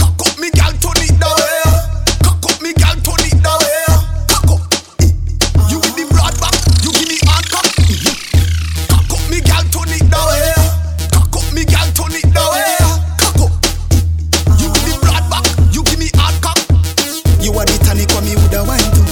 Cock 0.00 0.16
up 0.24 0.32
me 0.40 0.48
gal, 0.56 0.72
turn 0.80 0.96
it 1.04 1.12
down. 1.20 1.36
Eh? 1.36 2.24
Cock 2.24 2.40
up 2.48 2.56
me 2.64 2.72
gal, 2.72 2.96
turn 3.04 3.20
it 3.20 3.36
down. 3.44 3.60
Eh? 3.60 3.84
Cock 4.32 4.48
up. 4.48 4.64
You 5.68 5.76
with 5.76 5.92
the 6.00 6.08
broad 6.08 6.32
back, 6.40 6.56
you 6.80 6.88
give 6.96 7.04
me 7.12 7.20
hard 7.28 7.44
cock. 7.52 7.68
Cock 8.88 9.12
up 9.12 9.20
me 9.28 9.44
gal, 9.44 9.60
turn 9.68 9.92
it 9.92 10.08
down. 10.08 10.24
Eh? 10.24 10.56
Cock 11.12 11.36
up 11.36 11.44
me 11.52 11.68
gal, 11.68 11.84
turn 11.92 12.16
it 12.16 12.24
down. 12.32 12.56
Cock 13.20 13.44
up. 13.44 13.52
You 14.56 14.72
with 14.72 14.84
the 14.88 14.94
broad 15.04 15.24
back, 15.28 15.44
you 15.76 15.84
give 15.84 16.00
me 16.00 16.08
hard 16.16 16.36
cock. 16.40 16.56
You 17.44 17.52
are 17.60 17.68
the 17.68 17.76
tonic 17.84 18.08
when 18.16 18.24
me 18.24 18.40
woulda 18.40 18.64
wine 18.64 18.88
to. 18.88 19.04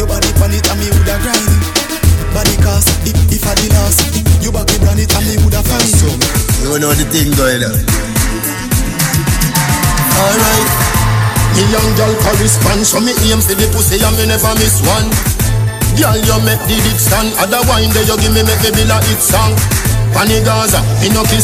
Your 0.00 0.08
body 0.08 0.32
pan 0.40 0.56
it 0.56 0.64
and 0.64 0.80
me 0.80 0.88
woulda 0.96 1.20
grind. 1.20 1.52
Body 2.32 2.56
cast, 2.64 2.88
if, 3.04 3.20
if 3.28 3.44
I 3.44 3.52
the 3.52 3.68
last, 3.76 4.00
you 4.40 4.48
back 4.48 4.72
it 4.72 4.80
brand 4.80 4.96
it 4.96 5.12
and 5.12 5.24
me 5.28 5.36
woulda 5.44 5.60
find 5.60 5.84
it. 5.84 6.64
You 6.64 6.80
know 6.80 6.96
the 6.96 7.04
thing 7.12 7.28
going 7.36 7.60
on. 7.68 8.03
Me 11.54 11.62
young 11.70 11.90
girl 11.98 12.14
correspond, 12.22 12.82
so 12.86 12.98
me 12.98 13.14
aim 13.26 13.42
for 13.42 13.54
the 13.54 13.66
pussy 13.74 13.98
and 14.02 14.14
me 14.18 14.26
never 14.26 14.54
miss 14.58 14.78
one. 14.86 15.10
Girl, 15.98 16.14
you 16.18 16.38
make 16.46 16.62
the 16.66 16.76
dick 16.82 16.98
stand, 16.98 17.34
other 17.38 17.62
wine 17.70 17.90
there 17.94 18.06
you 18.06 18.18
give 18.18 18.34
me 18.34 18.42
make 18.42 18.58
me 18.62 18.70
build 18.74 18.90
a 18.90 18.98
hit 19.06 19.22
song. 19.22 19.54
Pani 20.14 20.38
Gaza, 20.46 20.78
me 21.02 21.10
no 21.10 21.26
kiss 21.26 21.42